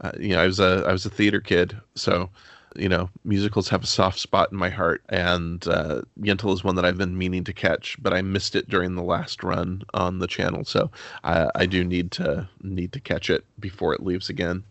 Uh, 0.01 0.13
you 0.19 0.31
know, 0.31 0.43
I 0.43 0.47
was 0.47 0.61
a 0.61 0.85
I 0.87 0.93
was 0.93 1.07
a 1.07 1.11
theater 1.11 1.41
kid, 1.41 1.77
so 1.95 2.31
you 2.77 2.89
know, 2.89 3.11
musicals 3.25 3.69
have 3.69 3.85
a 3.85 3.87
soft 3.87 4.19
spot 4.19 4.53
in 4.53 4.59
my 4.59 4.71
heart, 4.71 5.03
and 5.09 5.67
uh, 5.69 6.03
Yentl 6.21 6.53
is 6.53 6.65
one 6.65 6.75
that 6.77 6.85
I've 6.85 6.99
been 6.99 7.17
meaning 7.19 7.45
to 7.45 7.53
catch, 7.53 7.97
but 8.01 8.13
I 8.13 8.23
missed 8.23 8.55
it 8.55 8.69
during 8.69 8.95
the 8.95 9.03
last 9.03 9.43
run 9.43 9.83
on 9.95 10.19
the 10.19 10.27
channel, 10.27 10.65
so 10.65 10.91
I, 11.25 11.51
I 11.55 11.67
do 11.67 11.85
need 11.85 12.11
to 12.13 12.49
need 12.63 12.93
to 12.93 13.01
catch 13.01 13.31
it 13.31 13.45
before 13.61 13.95
it 13.95 14.03
leaves 14.03 14.29
again. 14.29 14.65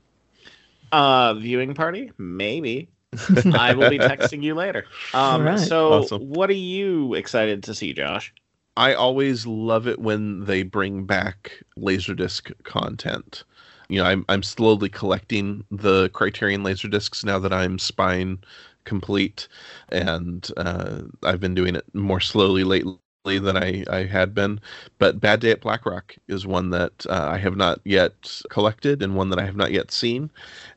Uh, 0.92 1.34
viewing 1.36 1.74
party, 1.74 2.12
maybe. 2.18 2.90
I 3.54 3.74
will 3.74 3.90
be 3.90 4.00
texting 4.00 4.42
you 4.42 4.56
later. 4.56 4.86
Um, 5.14 5.44
right. 5.44 5.60
So, 5.60 5.94
Awesome. 5.94 6.30
what 6.30 6.50
are 6.50 6.54
you 6.54 7.14
excited 7.14 7.64
to 7.64 7.76
see, 7.76 7.94
Josh? 7.94 8.34
I 8.78 8.94
always 8.94 9.46
love 9.46 9.88
it 9.88 10.00
when 10.00 10.46
they 10.46 10.64
bring 10.64 11.06
back 11.06 11.64
Laserdisc 11.78 12.52
content. 12.64 13.44
You 13.92 14.00
know, 14.00 14.06
I'm 14.06 14.26
I'm 14.30 14.44
slowly 14.44 14.90
collecting 14.90 15.66
the 15.72 16.10
Criterion 16.12 16.64
Laserdiscs 16.64 17.26
now 17.26 17.40
that 17.40 17.54
I'm 17.54 17.80
Spine 17.80 18.40
complete, 18.86 19.48
and 19.90 20.48
uh, 20.58 21.02
I've 21.24 21.42
been 21.42 21.56
doing 21.56 21.76
it 21.76 21.86
more 21.94 22.22
slowly 22.22 22.64
lately 22.64 23.00
than 23.26 23.58
I, 23.58 23.84
I 23.90 24.06
had 24.06 24.34
been. 24.34 24.62
But 25.00 25.20
Bad 25.22 25.42
Day 25.42 25.52
at 25.52 25.62
Black 25.62 25.86
Rock 25.86 26.16
is 26.30 26.48
one 26.48 26.72
that 26.72 27.06
uh, 27.10 27.30
I 27.32 27.38
have 27.38 27.58
not 27.58 27.82
yet 27.86 28.42
collected 28.50 29.04
and 29.04 29.16
one 29.16 29.30
that 29.30 29.40
I 29.40 29.46
have 29.46 29.58
not 29.58 29.72
yet 29.72 29.92
seen. 29.92 30.32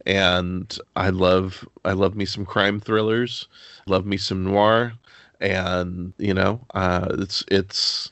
And 0.07 0.77
I 0.97 1.11
love 1.11 1.67
I 1.85 1.93
love 1.93 2.17
me 2.17 2.25
some 2.27 2.45
crime 2.47 2.81
thrillers, 2.81 3.49
love 3.87 4.07
me 4.07 4.17
some 4.17 4.45
noir, 4.45 4.95
and 5.41 6.13
you 6.19 6.35
know 6.35 6.67
uh, 6.75 7.07
it's 7.19 7.45
it's 7.51 8.11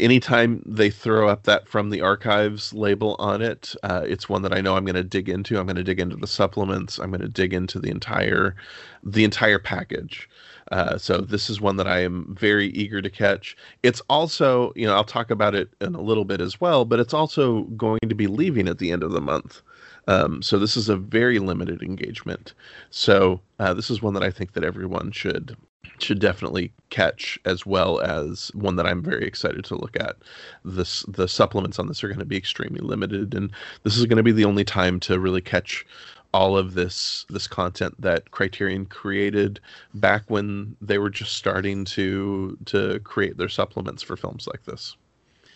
anytime 0.00 0.62
they 0.66 0.90
throw 0.90 1.28
up 1.28 1.44
that 1.44 1.68
from 1.68 1.90
the 1.90 2.00
archives 2.00 2.72
label 2.72 3.16
on 3.18 3.42
it 3.42 3.74
uh, 3.82 4.02
it's 4.06 4.28
one 4.28 4.42
that 4.42 4.54
i 4.54 4.60
know 4.60 4.76
i'm 4.76 4.84
going 4.84 4.94
to 4.94 5.02
dig 5.12 5.28
into. 5.28 5.58
I'm 5.58 5.66
going 5.66 5.76
to 5.76 5.84
dig 5.84 6.00
into 6.00 6.16
the 6.16 6.26
supplements. 6.26 6.98
I'm 6.98 7.10
going 7.10 7.20
to 7.20 7.28
dig 7.28 7.52
into 7.52 7.78
the 7.78 7.90
entire 7.90 8.56
the 9.04 9.24
entire 9.24 9.58
package. 9.58 10.28
Uh, 10.70 10.96
so 10.96 11.18
this 11.18 11.50
is 11.50 11.60
one 11.60 11.76
that 11.76 11.86
i 11.86 11.98
am 11.98 12.34
very 12.38 12.68
eager 12.68 13.02
to 13.02 13.10
catch. 13.10 13.56
It's 13.82 14.00
also 14.08 14.72
you 14.74 14.86
know 14.86 14.94
i'll 14.94 15.04
talk 15.04 15.30
about 15.30 15.54
it 15.54 15.68
in 15.80 15.94
a 15.94 16.00
little 16.00 16.24
bit 16.24 16.40
as 16.40 16.60
well 16.60 16.84
but 16.84 16.98
it's 17.00 17.14
also 17.14 17.62
going 17.76 18.00
to 18.08 18.14
be 18.14 18.26
leaving 18.26 18.68
at 18.68 18.78
the 18.78 18.90
end 18.90 19.02
of 19.02 19.12
the 19.12 19.20
month. 19.20 19.62
Um, 20.08 20.42
so 20.42 20.58
this 20.58 20.76
is 20.76 20.88
a 20.88 20.96
very 20.96 21.38
limited 21.38 21.80
engagement. 21.82 22.54
So 22.90 23.40
uh, 23.60 23.74
this 23.74 23.90
is 23.90 24.02
one 24.02 24.14
that 24.14 24.24
i 24.24 24.30
think 24.30 24.52
that 24.54 24.64
everyone 24.64 25.12
should 25.12 25.56
should 25.98 26.18
definitely 26.18 26.72
catch 26.90 27.38
as 27.44 27.64
well 27.64 28.00
as 28.00 28.50
one 28.54 28.76
that 28.76 28.86
I'm 28.86 29.02
very 29.02 29.26
excited 29.26 29.64
to 29.66 29.76
look 29.76 29.96
at. 29.96 30.16
This 30.64 31.04
the 31.08 31.28
supplements 31.28 31.78
on 31.78 31.86
this 31.86 32.02
are 32.02 32.08
going 32.08 32.18
to 32.18 32.24
be 32.24 32.36
extremely 32.36 32.80
limited 32.80 33.34
and 33.34 33.50
this 33.82 33.96
is 33.96 34.06
going 34.06 34.16
to 34.16 34.22
be 34.22 34.32
the 34.32 34.44
only 34.44 34.64
time 34.64 35.00
to 35.00 35.18
really 35.18 35.40
catch 35.40 35.86
all 36.34 36.56
of 36.56 36.74
this 36.74 37.26
this 37.28 37.46
content 37.46 38.00
that 38.00 38.30
Criterion 38.30 38.86
created 38.86 39.60
back 39.94 40.22
when 40.28 40.76
they 40.80 40.98
were 40.98 41.10
just 41.10 41.36
starting 41.36 41.84
to 41.86 42.56
to 42.66 42.98
create 43.00 43.36
their 43.36 43.48
supplements 43.48 44.02
for 44.02 44.16
films 44.16 44.46
like 44.46 44.64
this. 44.64 44.96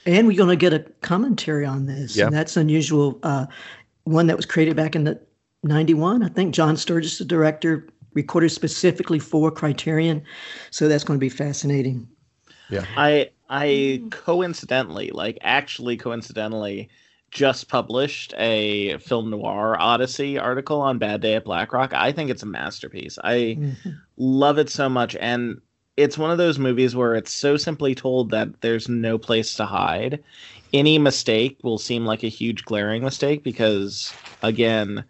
And 0.04 0.28
we're 0.28 0.36
going 0.36 0.50
to 0.50 0.56
get 0.56 0.72
a 0.72 0.80
commentary 1.00 1.66
on 1.66 1.86
this. 1.86 2.16
Yeah. 2.16 2.26
And 2.26 2.34
that's 2.34 2.56
unusual. 2.56 3.18
Uh, 3.24 3.46
one 4.04 4.28
that 4.28 4.36
was 4.36 4.46
created 4.46 4.76
back 4.76 4.94
in 4.94 5.02
the 5.02 5.20
91. 5.64 6.22
I 6.22 6.28
think 6.28 6.54
John 6.54 6.76
Sturges, 6.76 7.18
the 7.18 7.24
director, 7.24 7.88
recorded 8.16 8.50
specifically 8.50 9.20
for 9.20 9.50
Criterion. 9.52 10.24
So 10.70 10.88
that's 10.88 11.04
going 11.04 11.20
to 11.20 11.24
be 11.24 11.28
fascinating. 11.28 12.08
Yeah. 12.70 12.84
I 12.96 13.30
I 13.48 14.02
coincidentally, 14.10 15.10
like 15.10 15.38
actually 15.42 15.96
coincidentally, 15.96 16.88
just 17.30 17.68
published 17.68 18.34
a 18.38 18.98
film 18.98 19.30
noir 19.30 19.76
odyssey 19.78 20.38
article 20.38 20.80
on 20.80 20.98
Bad 20.98 21.20
Day 21.20 21.34
at 21.34 21.44
Black 21.44 21.72
Rock. 21.72 21.92
I 21.92 22.10
think 22.10 22.30
it's 22.30 22.42
a 22.42 22.46
masterpiece. 22.46 23.18
I 23.22 23.58
Mhm. 23.60 23.98
love 24.16 24.58
it 24.58 24.70
so 24.70 24.88
much 24.88 25.14
and 25.20 25.60
it's 25.96 26.18
one 26.18 26.30
of 26.30 26.36
those 26.38 26.58
movies 26.58 26.94
where 26.94 27.14
it's 27.14 27.32
so 27.32 27.56
simply 27.56 27.94
told 27.94 28.30
that 28.30 28.60
there's 28.60 28.86
no 28.88 29.16
place 29.16 29.54
to 29.54 29.64
hide. 29.64 30.22
Any 30.72 30.98
mistake 30.98 31.58
will 31.62 31.78
seem 31.78 32.04
like 32.04 32.22
a 32.22 32.28
huge 32.28 32.64
glaring 32.64 33.02
mistake 33.02 33.42
because 33.42 34.12
again, 34.42 35.04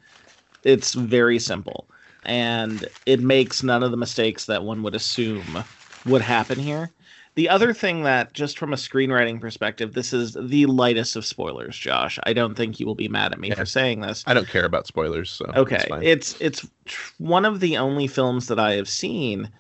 it's 0.63 0.95
very 0.95 1.39
simple 1.39 1.89
and 2.27 2.87
it 3.07 3.21
makes 3.21 3.63
none 3.63 3.83
of 3.83 3.91
the 3.91 3.97
mistakes 3.97 4.47
that 4.47 4.65
one 4.65 4.83
would 4.83 4.95
assume 4.95 5.65
would 6.05 6.23
happen 6.23 6.59
here. 6.59 6.91
The 7.37 7.51
other 7.51 7.75
thing 7.75 8.03
that, 8.05 8.33
just 8.33 8.59
from 8.59 8.73
a 8.73 8.77
screenwriting 8.77 9.41
perspective, 9.41 9.93
this 9.93 10.15
is 10.15 10.37
the 10.41 10.65
lightest 10.67 11.17
of 11.17 11.27
spoilers, 11.27 11.77
Josh. 11.77 12.19
I 12.25 12.33
don't 12.33 12.55
think 12.55 12.81
you 12.81 12.87
will 12.87 12.95
be 12.95 13.09
mad 13.09 13.33
at 13.33 13.39
me 13.39 13.49
Yeah. 13.49 13.57
for 13.57 13.67
saying 13.67 14.01
this. 14.01 14.25
I 14.27 14.33
don't 14.33 14.49
care 14.49 14.65
about 14.65 14.87
spoilers, 14.87 15.31
so 15.31 15.45
Okay, 15.55 15.87
it's 16.03 16.33
it's 16.33 16.41
it's 16.41 16.69
tr- 16.87 17.13
one 17.19 17.45
of 17.45 17.61
the 17.61 17.77
only 17.77 18.07
films 18.07 18.47
that 18.47 18.59
I 18.59 18.73
have 18.73 18.89
seen 18.89 19.51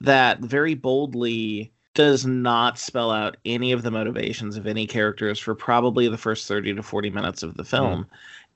that 0.00 0.40
very 0.40 0.74
boldly 0.74 1.72
does 1.94 2.24
not 2.24 2.78
spell 2.78 3.10
out 3.10 3.36
any 3.44 3.72
of 3.72 3.82
the 3.82 3.90
motivations 3.90 4.56
of 4.56 4.66
any 4.66 4.86
characters 4.86 5.38
for 5.38 5.54
probably 5.54 6.08
the 6.08 6.18
first 6.18 6.46
30 6.46 6.74
to 6.74 6.82
40 6.82 7.10
minutes 7.10 7.42
of 7.42 7.56
the 7.56 7.62
hmm. 7.64 7.68
film. 7.68 8.06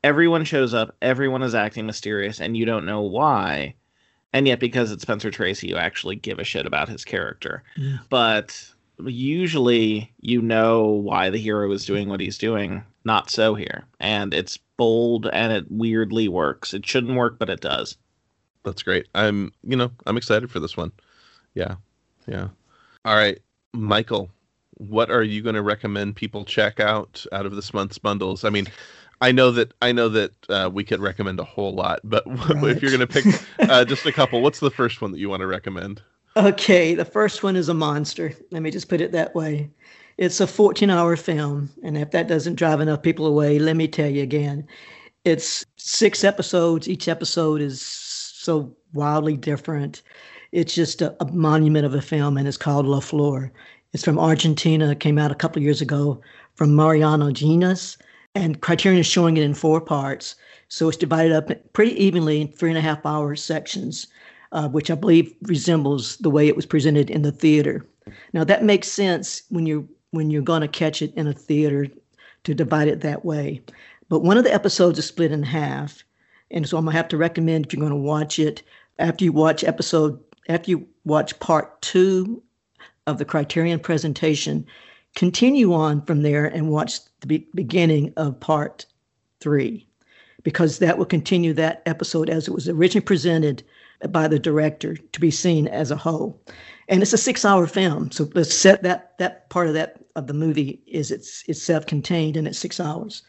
Everyone 0.05 0.45
shows 0.45 0.75
up, 0.75 0.95
everyone 1.03 1.43
is 1.43 1.55
acting 1.55 1.87
mysterious, 1.87 2.41
and 2.41 2.57
you 2.57 2.65
don't 2.65 2.87
know 2.87 3.01
why. 3.03 3.75
And 4.33 4.47
yet, 4.47 4.61
because 4.61 4.93
it's 4.93 5.03
Spencer 5.03 5.31
Tracy, 5.31 5.69
you 5.69 5.77
actually 5.77 6.17
give 6.17 6.39
a 6.39 6.45
shit 6.45 6.67
about 6.67 6.89
his 6.89 7.05
character. 7.05 7.63
Yeah. 7.77 7.99
But 8.11 8.71
usually, 9.05 10.13
you 10.21 10.43
know 10.43 10.85
why 10.85 11.31
the 11.31 11.39
hero 11.39 11.71
is 11.73 11.87
doing 11.87 12.09
what 12.09 12.21
he's 12.21 12.39
doing. 12.39 12.85
Not 13.05 13.31
so 13.31 13.55
here. 13.55 13.85
And 14.01 14.35
it's 14.35 14.59
bold 14.77 15.27
and 15.33 15.53
it 15.53 15.71
weirdly 15.71 16.29
works. 16.29 16.75
It 16.75 16.87
shouldn't 16.87 17.17
work, 17.17 17.39
but 17.39 17.49
it 17.49 17.61
does. 17.61 17.97
That's 18.65 18.83
great. 18.83 19.07
I'm, 19.15 19.53
you 19.63 19.77
know, 19.77 19.91
I'm 20.07 20.17
excited 20.17 20.51
for 20.51 20.61
this 20.61 20.77
one. 20.77 20.93
Yeah. 21.55 21.77
Yeah. 22.27 22.49
All 23.05 23.17
right, 23.17 23.39
Michael, 23.73 24.31
what 24.75 25.11
are 25.11 25.23
you 25.23 25.43
going 25.43 25.55
to 25.55 25.63
recommend 25.63 26.17
people 26.17 26.45
check 26.45 26.79
out 26.79 27.25
out 27.33 27.47
of 27.47 27.57
this 27.57 27.73
month's 27.73 27.99
bundles? 27.99 28.45
I 28.45 28.51
mean, 28.51 28.67
I 29.21 29.33
know 29.33 29.51
that 29.51 29.73
I 29.83 29.93
know 29.93 30.09
that 30.11 30.33
uh, 30.49 30.71
we 30.73 30.85
could 30.85 31.01
recommend 31.01 31.41
a 31.41 31.45
whole 31.45 31.75
lot, 31.75 32.01
but 32.05 32.23
if 32.27 32.83
you're 32.83 32.97
going 32.97 33.01
to 33.01 33.07
pick 33.07 33.25
uh, 33.61 33.85
just 33.85 34.07
a 34.07 34.13
couple, 34.13 34.41
what's 34.41 34.61
the 34.61 34.71
first 34.71 35.01
one 35.01 35.13
that 35.13 35.19
you 35.19 35.29
want 35.29 35.41
to 35.41 35.47
recommend? 35.47 36.03
Okay, 36.37 36.95
the 36.95 37.05
first 37.05 37.43
one 37.43 37.57
is 37.57 37.69
a 37.69 37.75
monster. 37.75 38.33
Let 38.51 38.63
me 38.63 38.71
just 38.71 38.89
put 38.89 39.01
it 39.01 39.13
that 39.13 39.35
way. 39.35 39.71
It's 40.19 40.41
a 40.41 40.47
14 40.47 40.91
hour 40.91 41.17
film. 41.17 41.71
And 41.83 41.97
if 41.97 42.11
that 42.13 42.29
doesn't 42.29 42.57
drive 42.57 42.81
enough 42.81 43.03
people 43.03 43.27
away, 43.27 43.59
let 43.59 43.77
me 43.77 43.89
tell 43.89 44.09
you 44.09 44.23
again. 44.23 44.67
It's 45.25 45.65
six 45.77 46.25
episodes. 46.25 46.89
Each 46.89 47.09
episode 47.09 47.61
is 47.61 47.81
so 47.81 48.75
wildly 48.93 49.37
different. 49.37 50.03
It's 50.53 50.75
just 50.75 51.03
a, 51.03 51.17
a 51.23 51.27
monument 51.33 51.87
of 51.87 51.95
a 51.95 52.01
film, 52.01 52.37
and 52.37 52.49
it's 52.49 52.57
called 52.57 52.87
La 52.87 53.01
Flor. 53.01 53.53
It's 53.93 54.05
from 54.05 54.19
Argentina. 54.19 54.95
Came 54.95 55.19
out 55.19 55.31
a 55.31 55.37
couple 55.37 55.61
of 55.61 55.65
years 55.65 55.81
ago 55.81 56.21
from 56.55 56.75
Mariano 56.75 57.31
Llinás. 57.31 57.97
And 58.35 58.61
Criterion 58.61 59.01
is 59.01 59.07
showing 59.07 59.37
it 59.37 59.43
in 59.43 59.55
four 59.55 59.81
parts. 59.81 60.35
So 60.69 60.89
it's 60.89 60.97
divided 60.97 61.33
up 61.33 61.51
pretty 61.73 61.93
evenly 62.03 62.43
in 62.43 62.49
three 62.49 62.71
and 62.71 62.79
a 62.79 62.83
half 62.83 63.05
hour 63.05 63.35
sections 63.37 64.07
uh, 64.53 64.69
which 64.69 64.91
I 64.91 64.95
believe 64.95 65.35
resembles 65.43 66.17
the 66.19 66.31
way 66.31 66.49
it 66.49 66.57
was 66.57 66.67
presented 66.67 67.11
in 67.11 67.23
the 67.23 67.33
theater. 67.33 67.87
Now 68.33 68.45
that 68.45 68.65
makes 68.65 68.89
sense 68.89 69.43
when 69.51 69.67
you're 69.67 69.85
when 70.11 70.31
you're 70.31 70.43
going 70.43 70.63
to 70.63 70.69
catch 70.69 71.03
it 71.03 71.13
in 71.15 71.27
a 71.27 71.35
theater 71.35 71.87
to 72.45 72.55
divide 72.55 72.89
it 72.89 73.03
that 73.03 73.27
way. 73.27 73.61
But 74.09 74.21
one 74.21 74.39
of 74.39 74.45
the 74.45 74.55
episodes 74.55 74.99
is 74.99 75.05
split 75.05 75.33
in 75.33 75.43
half, 75.43 76.03
and 76.51 76.67
so 76.67 76.79
I'm 76.79 76.87
gonna 76.87 76.97
have 76.97 77.09
to 77.09 77.19
recommend 77.19 77.67
if 77.67 77.73
you're 77.73 77.81
going 77.81 77.91
to 77.91 77.97
watch 77.97 78.39
it 78.39 78.63
after 78.99 79.25
you 79.25 79.33
watch 79.33 79.65
episode 79.65 80.19
after 80.49 80.71
you 80.71 80.89
watch 81.05 81.39
part 81.41 81.81
two 81.83 82.43
of 83.07 83.19
the 83.19 83.25
Criterion 83.27 83.81
presentation, 83.81 84.67
continue 85.15 85.75
on 85.75 86.03
from 86.07 86.23
there 86.23 86.47
and 86.47 86.71
watch 86.71 87.01
the 87.21 87.27
be- 87.27 87.49
beginning 87.55 88.13
of 88.17 88.41
part 88.41 88.87
three, 89.41 89.87
because 90.43 90.79
that 90.79 90.99
will 90.99 91.07
continue 91.07 91.53
that 91.55 91.83
episode 91.87 92.31
as 92.31 92.49
it 92.49 92.55
was 92.55 92.69
originally 92.69 93.05
presented 93.05 93.63
by 94.11 94.29
the 94.29 94.39
director 94.39 94.97
to 94.97 95.21
be 95.21 95.31
seen 95.31 95.67
as 95.69 95.91
a 95.91 95.97
whole. 95.97 96.41
And 96.89 97.03
it's 97.03 97.13
a 97.13 97.19
six-hour 97.19 97.67
film, 97.67 98.11
so 98.11 98.29
let's 98.35 98.55
set 98.55 98.83
that 98.83 99.19
that 99.19 99.51
part 99.51 99.67
of 99.69 99.75
that 99.75 100.05
of 100.17 100.27
the 100.27 100.35
movie 100.35 100.81
is 100.87 101.11
it's 101.11 101.45
it's 101.47 101.63
self-contained 101.63 102.37
and 102.37 102.49
it's 102.49 102.59
six 102.59 102.81
hours. 102.81 103.23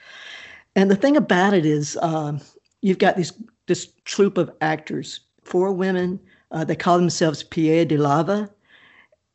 And 0.76 0.90
the 0.90 0.96
thing 0.96 1.18
about 1.18 1.54
it 1.54 1.66
is, 1.66 1.98
um, 2.02 2.40
you've 2.82 3.00
got 3.00 3.18
this 3.18 3.34
this 3.66 3.92
troupe 4.06 4.38
of 4.38 4.52
actors, 4.62 5.20
four 5.44 5.74
women. 5.74 6.20
Uh, 6.52 6.64
they 6.64 6.76
call 6.76 6.98
themselves 6.98 7.44
Piel 7.44 7.88
de 7.88 7.98
Lava, 7.98 8.50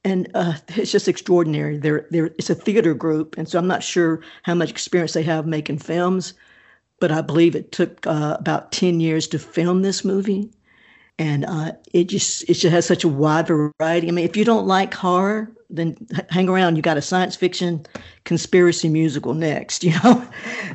and 0.05 0.31
uh, 0.35 0.55
it's 0.69 0.93
just 0.93 1.09
extraordinary. 1.09 1.79
They're 1.79 2.07
they're 2.11 2.27
it's 2.39 2.51
a 2.51 2.55
theater 2.55 2.95
group, 2.95 3.37
and 3.39 3.49
so 3.49 3.59
I'm 3.59 3.67
not 3.67 3.83
sure 3.83 4.21
how 4.43 4.55
much 4.55 4.71
experience 4.71 5.13
they 5.13 5.23
have 5.23 5.47
making 5.47 5.79
films, 5.79 6.35
but 7.01 7.11
I 7.11 7.21
believe 7.21 7.55
it 7.55 7.73
took 7.73 8.07
uh, 8.07 8.37
about 8.39 8.73
ten 8.73 9.01
years 9.01 9.27
to 9.29 9.39
film 9.39 9.83
this 9.83 10.05
movie 10.05 10.51
and 11.19 11.45
uh, 11.45 11.73
it 11.93 12.09
just 12.09 12.43
it 12.45 12.55
just 12.55 12.73
has 12.73 12.87
such 12.87 13.05
a 13.05 13.09
wide 13.09 13.47
variety. 13.47 14.09
I 14.09 14.11
mean, 14.11 14.25
if 14.25 14.37
you 14.37 14.45
don't 14.45 14.67
like 14.67 14.93
horror, 14.95 15.51
then 15.71 15.97
hang 16.31 16.49
around. 16.49 16.77
You 16.77 16.83
got 16.83 16.97
a 16.97 17.03
science 17.03 17.37
fiction 17.37 17.87
conspiracy 18.25 18.89
musical 18.89 19.35
next. 19.35 19.85
You 19.85 19.93
know, 20.03 20.27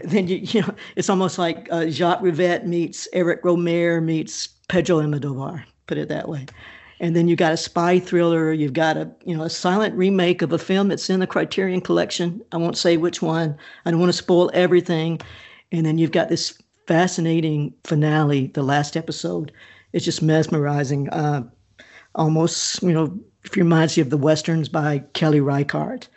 then 0.04 0.28
you 0.28 0.38
you 0.38 0.62
know 0.62 0.74
it's 0.96 1.10
almost 1.10 1.38
like 1.38 1.68
uh, 1.72 1.88
Jacques 1.90 2.22
Rivette 2.22 2.66
meets 2.66 3.08
Eric 3.12 3.44
Rohmer 3.44 4.02
meets 4.02 4.48
Pedro 4.70 5.02
Almodovar, 5.02 5.64
put 5.88 5.98
it 5.98 6.08
that 6.10 6.30
way. 6.30 6.46
And 7.00 7.16
then 7.16 7.28
you 7.28 7.36
got 7.36 7.54
a 7.54 7.58
spy 7.58 8.00
thriller. 8.00 8.52
You've 8.52 8.74
got 8.74 8.98
a 8.98 9.10
you 9.26 9.36
know 9.36 9.44
a 9.44 9.50
silent 9.50 9.96
remake 9.96 10.42
of 10.42 10.52
a 10.52 10.58
film 10.58 10.90
that's 10.90 11.10
in 11.10 11.20
the 11.20 11.28
Criterion 11.28 11.82
Collection. 11.82 12.42
I 12.52 12.58
won't 12.58 12.78
say 12.78 12.98
which 12.98 13.22
one. 13.22 13.58
I 13.86 13.92
don't 13.92 14.00
want 14.00 14.12
to 14.12 14.18
spoil 14.18 14.52
everything. 14.54 15.22
And 15.72 15.86
then 15.86 15.98
you've 15.98 16.12
got 16.12 16.30
this 16.30 16.58
fascinating 16.88 17.74
finale, 17.84 18.48
the 18.48 18.64
last 18.64 18.98
episode. 18.98 19.52
It's 19.94 20.06
just 20.06 20.22
mesmerizing. 20.22 21.10
Uh, 21.10 21.44
almost 22.16 22.82
you 22.84 22.92
know 22.92 23.18
reminds 23.56 23.98
you 23.98 24.04
of 24.04 24.10
the 24.10 24.18
westerns 24.18 24.70
by 24.70 25.00
Kelly 25.14 25.40
Reichardt. 25.40 26.08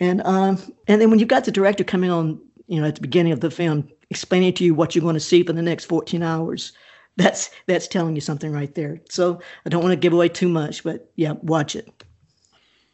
And 0.00 0.22
um, 0.24 0.58
and 0.86 1.00
then 1.00 1.10
when 1.10 1.18
you've 1.18 1.28
got 1.28 1.44
the 1.44 1.52
director 1.52 1.84
coming 1.84 2.10
on, 2.10 2.40
you 2.66 2.80
know, 2.80 2.86
at 2.86 2.94
the 2.94 3.00
beginning 3.00 3.32
of 3.32 3.40
the 3.40 3.50
film, 3.50 3.88
explaining 4.10 4.54
to 4.54 4.64
you 4.64 4.74
what 4.74 4.94
you're 4.94 5.02
going 5.02 5.14
to 5.14 5.20
see 5.20 5.42
for 5.42 5.52
the 5.52 5.62
next 5.62 5.86
14 5.86 6.22
hours, 6.22 6.72
that's 7.18 7.50
that's 7.66 7.88
telling 7.88 8.14
you 8.14 8.20
something 8.20 8.52
right 8.52 8.74
there. 8.74 9.00
So 9.10 9.40
I 9.66 9.68
don't 9.68 9.82
want 9.82 9.92
to 9.92 9.96
give 9.96 10.12
away 10.12 10.28
too 10.28 10.48
much, 10.48 10.84
but 10.84 11.10
yeah, 11.16 11.32
watch 11.42 11.76
it. 11.76 11.92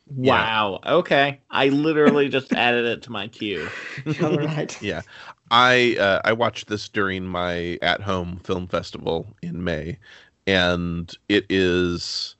Wow. 0.07 0.81
Yeah. 0.83 0.95
Okay. 0.95 1.41
I 1.51 1.69
literally 1.69 2.29
just 2.29 2.53
added 2.55 2.87
it 2.87 3.03
to 3.03 3.13
my 3.13 3.29
queue. 3.29 3.69
All 4.23 4.37
right. 4.37 4.77
Yeah. 4.83 5.03
I 5.51 5.97
uh, 6.01 6.21
I 6.25 6.33
watched 6.33 6.69
this 6.69 6.89
during 6.89 7.25
my 7.27 7.79
at 7.83 8.01
home 8.01 8.41
film 8.43 8.67
festival 8.67 9.27
in 9.43 9.63
May, 9.63 9.99
and 10.47 11.15
it 11.29 11.45
is 11.51 12.35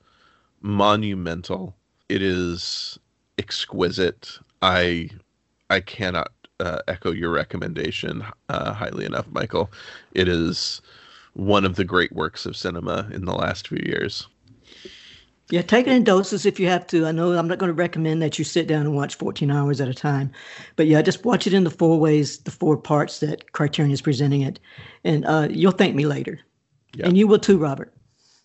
monumental. 0.61 1.75
It 2.09 2.21
is 2.21 2.99
exquisite. 3.37 4.39
I 4.61 5.09
I 5.69 5.79
cannot 5.81 6.31
uh, 6.59 6.79
echo 6.87 7.11
your 7.11 7.29
recommendation 7.29 8.25
uh, 8.49 8.73
highly 8.73 9.05
enough, 9.05 9.27
Michael. 9.31 9.71
It 10.13 10.27
is 10.27 10.81
one 11.35 11.65
of 11.65 11.75
the 11.75 11.83
great 11.83 12.13
works 12.13 12.45
of 12.45 12.55
cinema 12.55 13.09
in 13.11 13.25
the 13.25 13.33
last 13.33 13.67
few 13.67 13.81
years. 13.85 14.27
Yeah, 15.51 15.61
take 15.61 15.85
it 15.85 15.93
in 15.93 16.03
doses 16.03 16.45
if 16.45 16.59
you 16.59 16.67
have 16.67 16.87
to. 16.87 17.05
I 17.05 17.11
know 17.11 17.33
I'm 17.33 17.47
not 17.47 17.59
going 17.59 17.69
to 17.69 17.73
recommend 17.73 18.21
that 18.21 18.39
you 18.39 18.45
sit 18.45 18.67
down 18.67 18.81
and 18.81 18.95
watch 18.95 19.15
14 19.15 19.51
hours 19.51 19.79
at 19.79 19.87
a 19.87 19.93
time, 19.93 20.31
but 20.75 20.87
yeah, 20.87 21.03
just 21.03 21.23
watch 21.23 21.45
it 21.45 21.53
in 21.53 21.63
the 21.63 21.69
four 21.69 21.99
ways, 21.99 22.39
the 22.39 22.51
four 22.51 22.77
parts 22.77 23.19
that 23.19 23.51
Criterion 23.51 23.91
is 23.91 24.01
presenting 24.01 24.41
it, 24.41 24.59
and 25.03 25.23
uh, 25.25 25.47
you'll 25.51 25.71
thank 25.71 25.93
me 25.93 26.07
later, 26.07 26.39
yeah. 26.95 27.05
and 27.05 27.15
you 27.15 27.27
will 27.27 27.37
too, 27.37 27.59
Robert. 27.59 27.93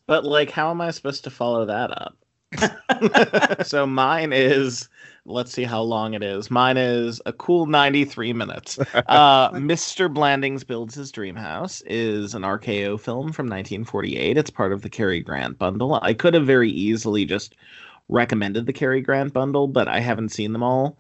But 0.07 0.27
like, 0.27 0.51
how 0.51 0.71
am 0.71 0.83
I 0.83 0.91
supposed 0.91 1.25
to 1.25 1.31
follow 1.31 1.65
that 1.65 1.91
up? 1.91 2.19
so 3.63 3.87
mine 3.87 4.33
is 4.33 4.89
Let's 5.27 5.53
see 5.53 5.65
how 5.65 5.83
long 5.83 6.15
it 6.15 6.23
is. 6.23 6.51
Mine 6.51 6.77
is 6.77 7.21
a 7.27 7.33
cool 7.33 7.67
93 7.67 8.33
minutes. 8.33 8.79
Uh, 9.07 9.51
Mr. 9.53 10.13
Blandings 10.13 10.63
Builds 10.63 10.95
His 10.95 11.11
Dream 11.11 11.35
House 11.35 11.83
is 11.87 12.35
an 12.35 12.43
RKO 12.43 13.01
film 13.01 13.33
from 13.33 13.47
1948. 13.47 14.37
It's 14.37 14.51
part 14.51 14.73
of 14.73 14.83
the 14.83 14.89
Cary 14.89 15.21
Grant 15.21 15.59
bundle. 15.59 15.99
I 16.03 16.15
could 16.15 16.35
have 16.35 16.47
very 16.47 16.71
easily 16.71 17.25
just 17.25 17.57
recommended 18.09 18.67
the 18.67 18.73
Cary 18.73 19.01
Grant 19.01 19.33
bundle, 19.33 19.69
but 19.69 19.89
I 19.89 20.01
haven't 20.01 20.31
seen 20.31 20.53
them 20.53 20.63
all. 20.63 20.99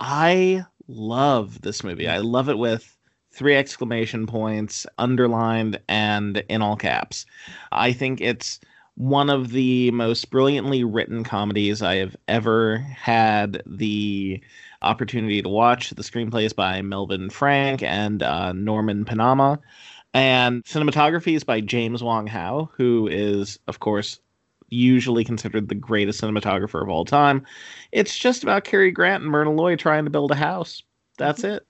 I 0.00 0.64
love 0.88 1.60
this 1.62 1.84
movie. 1.84 2.08
I 2.08 2.18
love 2.18 2.48
it 2.48 2.58
with 2.58 2.96
three 3.30 3.56
exclamation 3.56 4.26
points 4.26 4.86
underlined 4.98 5.80
and 5.88 6.42
in 6.48 6.62
all 6.62 6.76
caps. 6.76 7.26
I 7.72 7.92
think 7.92 8.20
it's 8.20 8.60
one 9.00 9.30
of 9.30 9.52
the 9.52 9.90
most 9.92 10.30
brilliantly 10.30 10.84
written 10.84 11.24
comedies 11.24 11.80
I 11.80 11.94
have 11.96 12.14
ever 12.28 12.76
had 12.76 13.62
the 13.64 14.42
opportunity 14.82 15.40
to 15.40 15.48
watch. 15.48 15.88
The 15.88 16.02
screenplay 16.02 16.44
is 16.44 16.52
by 16.52 16.82
Melvin 16.82 17.30
Frank 17.30 17.82
and 17.82 18.22
uh, 18.22 18.52
Norman 18.52 19.06
Panama. 19.06 19.56
And 20.12 20.62
cinematography 20.64 21.34
is 21.34 21.44
by 21.44 21.62
James 21.62 22.02
Wong 22.02 22.26
Howe, 22.26 22.68
who 22.74 23.08
is, 23.10 23.58
of 23.68 23.80
course, 23.80 24.20
usually 24.68 25.24
considered 25.24 25.70
the 25.70 25.74
greatest 25.74 26.20
cinematographer 26.20 26.82
of 26.82 26.90
all 26.90 27.06
time. 27.06 27.46
It's 27.92 28.18
just 28.18 28.42
about 28.42 28.64
Cary 28.64 28.90
Grant 28.90 29.22
and 29.22 29.32
Myrna 29.32 29.52
Loy 29.52 29.76
trying 29.76 30.04
to 30.04 30.10
build 30.10 30.30
a 30.30 30.36
house. 30.36 30.82
That's 31.16 31.42
it. 31.42 31.66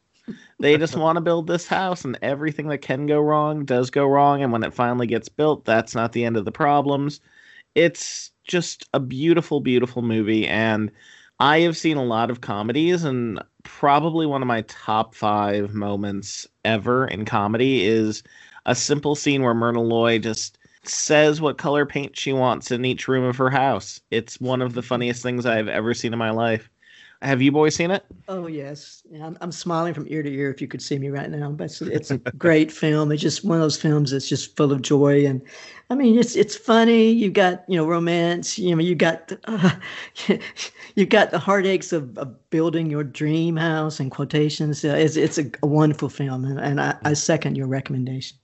They 0.58 0.76
just 0.76 0.96
want 0.96 1.16
to 1.16 1.20
build 1.20 1.46
this 1.46 1.66
house, 1.66 2.04
and 2.04 2.18
everything 2.22 2.68
that 2.68 2.78
can 2.78 3.06
go 3.06 3.20
wrong 3.20 3.64
does 3.64 3.90
go 3.90 4.06
wrong. 4.06 4.42
And 4.42 4.52
when 4.52 4.62
it 4.62 4.74
finally 4.74 5.06
gets 5.06 5.28
built, 5.28 5.64
that's 5.64 5.94
not 5.94 6.12
the 6.12 6.24
end 6.24 6.36
of 6.36 6.44
the 6.44 6.52
problems. 6.52 7.20
It's 7.74 8.30
just 8.44 8.88
a 8.92 9.00
beautiful, 9.00 9.60
beautiful 9.60 10.02
movie. 10.02 10.46
And 10.46 10.90
I 11.38 11.60
have 11.60 11.76
seen 11.76 11.96
a 11.96 12.04
lot 12.04 12.30
of 12.30 12.40
comedies, 12.40 13.04
and 13.04 13.42
probably 13.62 14.26
one 14.26 14.42
of 14.42 14.48
my 14.48 14.62
top 14.62 15.14
five 15.14 15.74
moments 15.74 16.46
ever 16.64 17.06
in 17.06 17.24
comedy 17.24 17.84
is 17.84 18.22
a 18.66 18.74
simple 18.74 19.14
scene 19.14 19.42
where 19.42 19.54
Myrna 19.54 19.80
Loy 19.80 20.18
just 20.18 20.58
says 20.84 21.40
what 21.40 21.58
color 21.58 21.84
paint 21.86 22.16
she 22.16 22.32
wants 22.32 22.70
in 22.70 22.84
each 22.84 23.08
room 23.08 23.24
of 23.24 23.36
her 23.36 23.50
house. 23.50 24.00
It's 24.10 24.40
one 24.40 24.62
of 24.62 24.74
the 24.74 24.82
funniest 24.82 25.22
things 25.22 25.46
I've 25.46 25.68
ever 25.68 25.94
seen 25.94 26.12
in 26.12 26.18
my 26.18 26.30
life. 26.30 26.70
Have 27.22 27.42
you 27.42 27.52
boys 27.52 27.74
seen 27.74 27.90
it? 27.90 28.02
Oh 28.28 28.46
yes, 28.46 29.02
I'm, 29.20 29.36
I'm 29.42 29.52
smiling 29.52 29.92
from 29.92 30.06
ear 30.08 30.22
to 30.22 30.32
ear. 30.32 30.50
If 30.50 30.62
you 30.62 30.68
could 30.68 30.80
see 30.80 30.98
me 30.98 31.10
right 31.10 31.30
now, 31.30 31.50
but 31.50 31.64
it's, 31.64 31.82
it's 31.82 32.10
a 32.10 32.16
great 32.38 32.72
film. 32.72 33.12
It's 33.12 33.20
just 33.20 33.44
one 33.44 33.58
of 33.58 33.62
those 33.62 33.76
films 33.76 34.10
that's 34.10 34.26
just 34.26 34.56
full 34.56 34.72
of 34.72 34.80
joy, 34.80 35.26
and 35.26 35.42
I 35.90 35.96
mean, 35.96 36.18
it's 36.18 36.34
it's 36.34 36.56
funny. 36.56 37.10
You've 37.10 37.34
got 37.34 37.62
you 37.68 37.76
know 37.76 37.86
romance. 37.86 38.58
You 38.58 38.74
know 38.74 38.80
you 38.80 38.94
got 38.94 39.32
uh, 39.44 39.70
you 40.94 41.04
got 41.04 41.30
the 41.30 41.38
heartaches 41.38 41.92
of, 41.92 42.16
of, 42.16 42.34
building 42.48 42.90
your 42.90 43.04
dream 43.04 43.54
house 43.54 44.00
and 44.00 44.10
quotations. 44.10 44.82
Uh, 44.82 44.88
it's 44.88 45.16
it's 45.16 45.36
a, 45.36 45.44
a, 45.62 45.66
wonderful 45.66 46.08
film, 46.08 46.46
and, 46.46 46.58
and 46.58 46.80
I, 46.80 46.94
I 47.04 47.12
second 47.12 47.54
your 47.54 47.66
recommendation. 47.66 48.38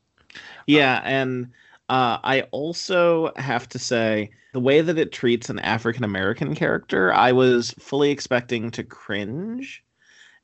Yeah, 0.66 1.00
and 1.02 1.50
uh, 1.88 2.18
I 2.24 2.42
also 2.50 3.32
have 3.36 3.68
to 3.70 3.78
say 3.78 4.30
the 4.52 4.60
way 4.60 4.80
that 4.80 4.98
it 4.98 5.12
treats 5.12 5.48
an 5.48 5.58
African 5.60 6.04
American 6.04 6.54
character, 6.54 7.12
I 7.12 7.32
was 7.32 7.72
fully 7.78 8.10
expecting 8.10 8.70
to 8.72 8.82
cringe. 8.82 9.84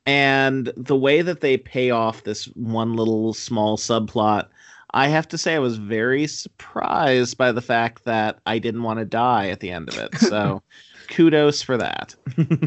And 0.04 0.72
the 0.76 0.96
way 0.96 1.22
that 1.22 1.40
they 1.40 1.56
pay 1.56 1.90
off 1.90 2.24
this 2.24 2.46
one 2.54 2.94
little 2.94 3.34
small 3.34 3.76
subplot, 3.76 4.48
I 4.94 5.08
have 5.08 5.28
to 5.28 5.38
say 5.38 5.54
I 5.54 5.60
was 5.60 5.78
very 5.78 6.26
surprised 6.26 7.38
by 7.38 7.52
the 7.52 7.62
fact 7.62 8.04
that 8.04 8.38
I 8.44 8.58
didn't 8.58 8.82
want 8.82 8.98
to 8.98 9.04
die 9.04 9.48
at 9.48 9.60
the 9.60 9.70
end 9.70 9.88
of 9.88 9.98
it. 9.98 10.16
So 10.18 10.62
kudos 11.08 11.62
for 11.62 11.76
that. 11.76 12.14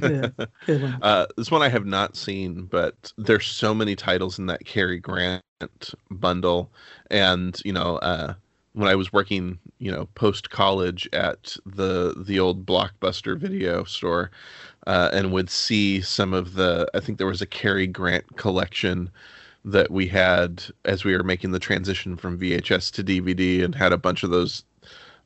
yeah, 0.01 0.29
uh, 1.01 1.25
this 1.37 1.51
one 1.51 1.61
I 1.61 1.69
have 1.69 1.85
not 1.85 2.15
seen, 2.15 2.65
but 2.65 3.11
there's 3.17 3.45
so 3.45 3.73
many 3.73 3.95
titles 3.95 4.39
in 4.39 4.47
that 4.47 4.65
Cary 4.65 4.99
Grant 4.99 5.43
bundle, 6.09 6.71
and 7.11 7.59
you 7.65 7.73
know, 7.73 7.97
uh, 7.97 8.33
when 8.75 8.89
I 8.89 8.95
was 8.95 9.11
working, 9.13 9.57
you 9.79 9.91
know, 9.91 10.07
post 10.15 10.49
college 10.49 11.07
at 11.13 11.55
the 11.65 12.13
the 12.17 12.39
old 12.39 12.65
Blockbuster 12.65 13.37
video 13.37 13.85
store, 13.85 14.31
uh, 14.85 15.09
and 15.13 15.31
would 15.31 15.49
see 15.49 16.01
some 16.01 16.33
of 16.33 16.53
the. 16.53 16.87
I 16.93 16.99
think 16.99 17.17
there 17.17 17.27
was 17.27 17.41
a 17.41 17.47
Cary 17.47 17.87
Grant 17.87 18.35
collection 18.35 19.09
that 19.63 19.89
we 19.89 20.07
had 20.07 20.63
as 20.83 21.03
we 21.03 21.15
were 21.15 21.23
making 21.23 21.51
the 21.51 21.59
transition 21.59 22.17
from 22.17 22.37
VHS 22.37 22.91
to 22.91 23.03
DVD, 23.03 23.63
and 23.63 23.73
had 23.73 23.93
a 23.93 23.97
bunch 23.97 24.23
of 24.23 24.29
those 24.29 24.63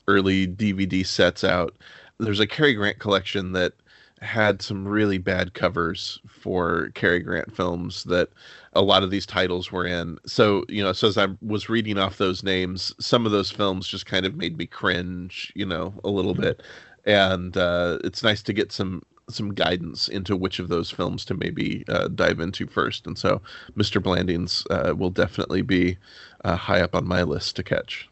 early 0.07 0.47
DVD 0.47 1.05
sets 1.05 1.43
out. 1.43 1.75
There's 2.19 2.39
a 2.39 2.47
Cary 2.47 2.75
Grant 2.75 2.99
collection 2.99 3.53
that 3.53 3.73
had 4.21 4.61
some 4.61 4.87
really 4.87 5.17
bad 5.17 5.53
covers 5.53 6.19
for 6.27 6.89
Cary 6.95 7.19
Grant 7.19 7.55
films 7.55 8.03
that 8.05 8.29
a 8.73 8.81
lot 8.81 9.03
of 9.03 9.11
these 9.11 9.25
titles 9.25 9.71
were 9.71 9.85
in. 9.85 10.17
So, 10.25 10.65
you 10.67 10.83
know, 10.83 10.93
so 10.93 11.07
as 11.07 11.17
I 11.17 11.27
was 11.41 11.69
reading 11.69 11.97
off 11.97 12.17
those 12.17 12.43
names, 12.43 12.93
some 12.99 13.25
of 13.25 13.31
those 13.31 13.51
films 13.51 13.87
just 13.87 14.05
kind 14.05 14.25
of 14.25 14.35
made 14.35 14.57
me 14.57 14.65
cringe, 14.65 15.51
you 15.55 15.65
know, 15.65 15.93
a 16.03 16.09
little 16.09 16.33
mm-hmm. 16.33 16.43
bit. 16.43 16.63
And 17.05 17.55
uh, 17.55 17.99
it's 18.03 18.23
nice 18.23 18.41
to 18.43 18.53
get 18.53 18.71
some 18.71 19.03
some 19.29 19.53
guidance 19.53 20.07
into 20.07 20.35
which 20.35 20.57
of 20.57 20.69
those 20.69 20.89
films 20.89 21.23
to 21.23 21.35
maybe 21.35 21.83
uh, 21.87 22.07
dive 22.07 22.39
into 22.39 22.65
first. 22.65 23.05
And 23.05 23.15
so, 23.15 23.41
Mr. 23.77 24.01
Blandings 24.01 24.65
uh, 24.71 24.95
will 24.97 25.11
definitely 25.11 25.61
be 25.61 25.97
uh, 26.45 26.55
high 26.55 26.81
up 26.81 26.95
on 26.95 27.07
my 27.07 27.21
list 27.21 27.55
to 27.57 27.63
catch. 27.63 28.09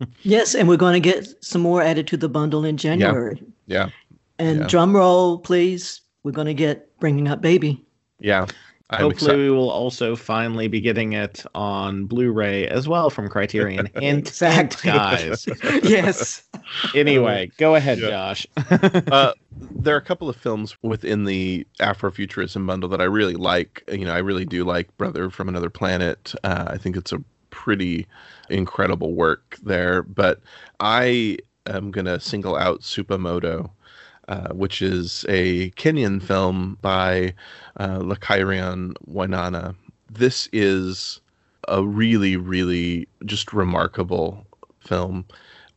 yes, 0.22 0.54
and 0.54 0.68
we're 0.68 0.76
going 0.76 1.00
to 1.00 1.12
get 1.12 1.44
some 1.44 1.60
more 1.60 1.82
added 1.82 2.06
to 2.08 2.16
the 2.16 2.28
bundle 2.28 2.64
in 2.64 2.76
January. 2.76 3.42
Yeah. 3.66 3.86
yeah. 3.86 3.90
And 4.38 4.60
yeah. 4.60 4.66
drum 4.66 4.94
roll, 4.94 5.38
please. 5.38 6.02
We're 6.22 6.32
going 6.32 6.48
to 6.48 6.54
get 6.54 6.98
Bringing 6.98 7.28
Up 7.28 7.40
Baby. 7.40 7.84
Yeah. 8.18 8.46
I'm 8.88 9.00
Hopefully, 9.00 9.30
excited. 9.32 9.42
we 9.42 9.50
will 9.50 9.70
also 9.70 10.14
finally 10.14 10.68
be 10.68 10.80
getting 10.80 11.12
it 11.12 11.44
on 11.56 12.06
Blu-ray 12.06 12.68
as 12.68 12.86
well 12.86 13.10
from 13.10 13.28
Criterion. 13.28 13.88
Hint, 13.96 14.28
exactly. 14.28 14.92
guys. 14.92 15.48
yes. 15.82 16.44
Anyway, 16.94 17.50
go 17.56 17.74
ahead, 17.74 17.98
yeah. 17.98 18.10
Josh. 18.10 18.46
uh, 19.10 19.32
there 19.72 19.92
are 19.92 19.98
a 19.98 20.02
couple 20.02 20.28
of 20.28 20.36
films 20.36 20.76
within 20.82 21.24
the 21.24 21.66
Afrofuturism 21.80 22.64
bundle 22.64 22.88
that 22.90 23.00
I 23.00 23.04
really 23.04 23.34
like. 23.34 23.82
You 23.90 24.04
know, 24.04 24.12
I 24.12 24.18
really 24.18 24.44
do 24.44 24.62
like 24.62 24.96
Brother 24.96 25.30
from 25.30 25.48
Another 25.48 25.70
Planet. 25.70 26.32
Uh, 26.44 26.66
I 26.68 26.78
think 26.78 26.96
it's 26.96 27.12
a 27.12 27.18
pretty 27.50 28.06
incredible 28.50 29.14
work 29.14 29.58
there. 29.64 30.04
But 30.04 30.40
I 30.78 31.38
am 31.66 31.90
going 31.90 32.04
to 32.06 32.20
single 32.20 32.54
out 32.54 32.82
Supa 32.82 33.18
Modo 33.18 33.72
uh, 34.28 34.48
which 34.48 34.82
is 34.82 35.24
a 35.28 35.70
Kenyan 35.72 36.22
film 36.22 36.78
by 36.82 37.34
uh, 37.78 37.98
Likarion 37.98 38.94
Wainaina. 39.08 39.74
This 40.10 40.48
is 40.52 41.20
a 41.68 41.84
really, 41.84 42.36
really 42.36 43.08
just 43.24 43.52
remarkable 43.52 44.46
film. 44.80 45.24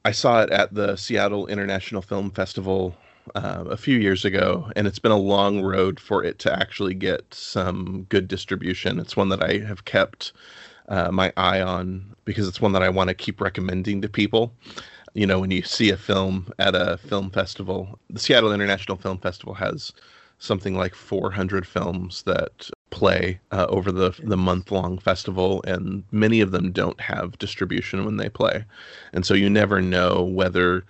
I 0.05 0.11
saw 0.11 0.41
it 0.41 0.49
at 0.51 0.73
the 0.73 0.95
Seattle 0.95 1.47
International 1.47 2.01
Film 2.01 2.31
Festival 2.31 2.95
uh, 3.35 3.65
a 3.69 3.77
few 3.77 3.97
years 3.97 4.25
ago, 4.25 4.71
and 4.75 4.87
it's 4.87 4.99
been 4.99 5.11
a 5.11 5.17
long 5.17 5.61
road 5.61 5.99
for 5.99 6.23
it 6.23 6.39
to 6.39 6.53
actually 6.53 6.93
get 6.93 7.33
some 7.33 8.05
good 8.09 8.27
distribution. 8.27 8.99
It's 8.99 9.17
one 9.17 9.29
that 9.29 9.43
I 9.43 9.59
have 9.59 9.85
kept 9.85 10.31
uh, 10.87 11.11
my 11.11 11.31
eye 11.37 11.61
on 11.61 12.15
because 12.25 12.47
it's 12.47 12.61
one 12.61 12.71
that 12.73 12.83
I 12.83 12.89
want 12.89 13.09
to 13.09 13.13
keep 13.13 13.41
recommending 13.41 14.01
to 14.01 14.09
people. 14.09 14.53
You 15.13 15.25
know, 15.27 15.39
when 15.39 15.51
you 15.51 15.63
see 15.63 15.89
a 15.89 15.97
film 15.97 16.51
at 16.59 16.75
a 16.75 16.97
film 16.97 17.29
festival, 17.31 17.99
the 18.09 18.19
Seattle 18.19 18.53
International 18.53 18.97
Film 18.97 19.17
Festival 19.17 19.53
has 19.55 19.91
something 20.39 20.75
like 20.75 20.95
400 20.95 21.67
films 21.67 22.23
that 22.23 22.69
play 22.91 23.39
uh, 23.51 23.65
over 23.69 23.91
the 23.91 24.11
the 24.23 24.37
month 24.37 24.71
long 24.71 24.97
festival, 24.97 25.61
and 25.67 26.03
many 26.11 26.41
of 26.41 26.51
them 26.51 26.71
don't 26.71 26.99
have 27.01 27.37
distribution 27.37 28.05
when 28.05 28.17
they 28.17 28.29
play, 28.29 28.65
and 29.13 29.25
so 29.25 29.33
you 29.33 29.49
never 29.49 29.81
know 29.81 30.23
whether 30.23 30.85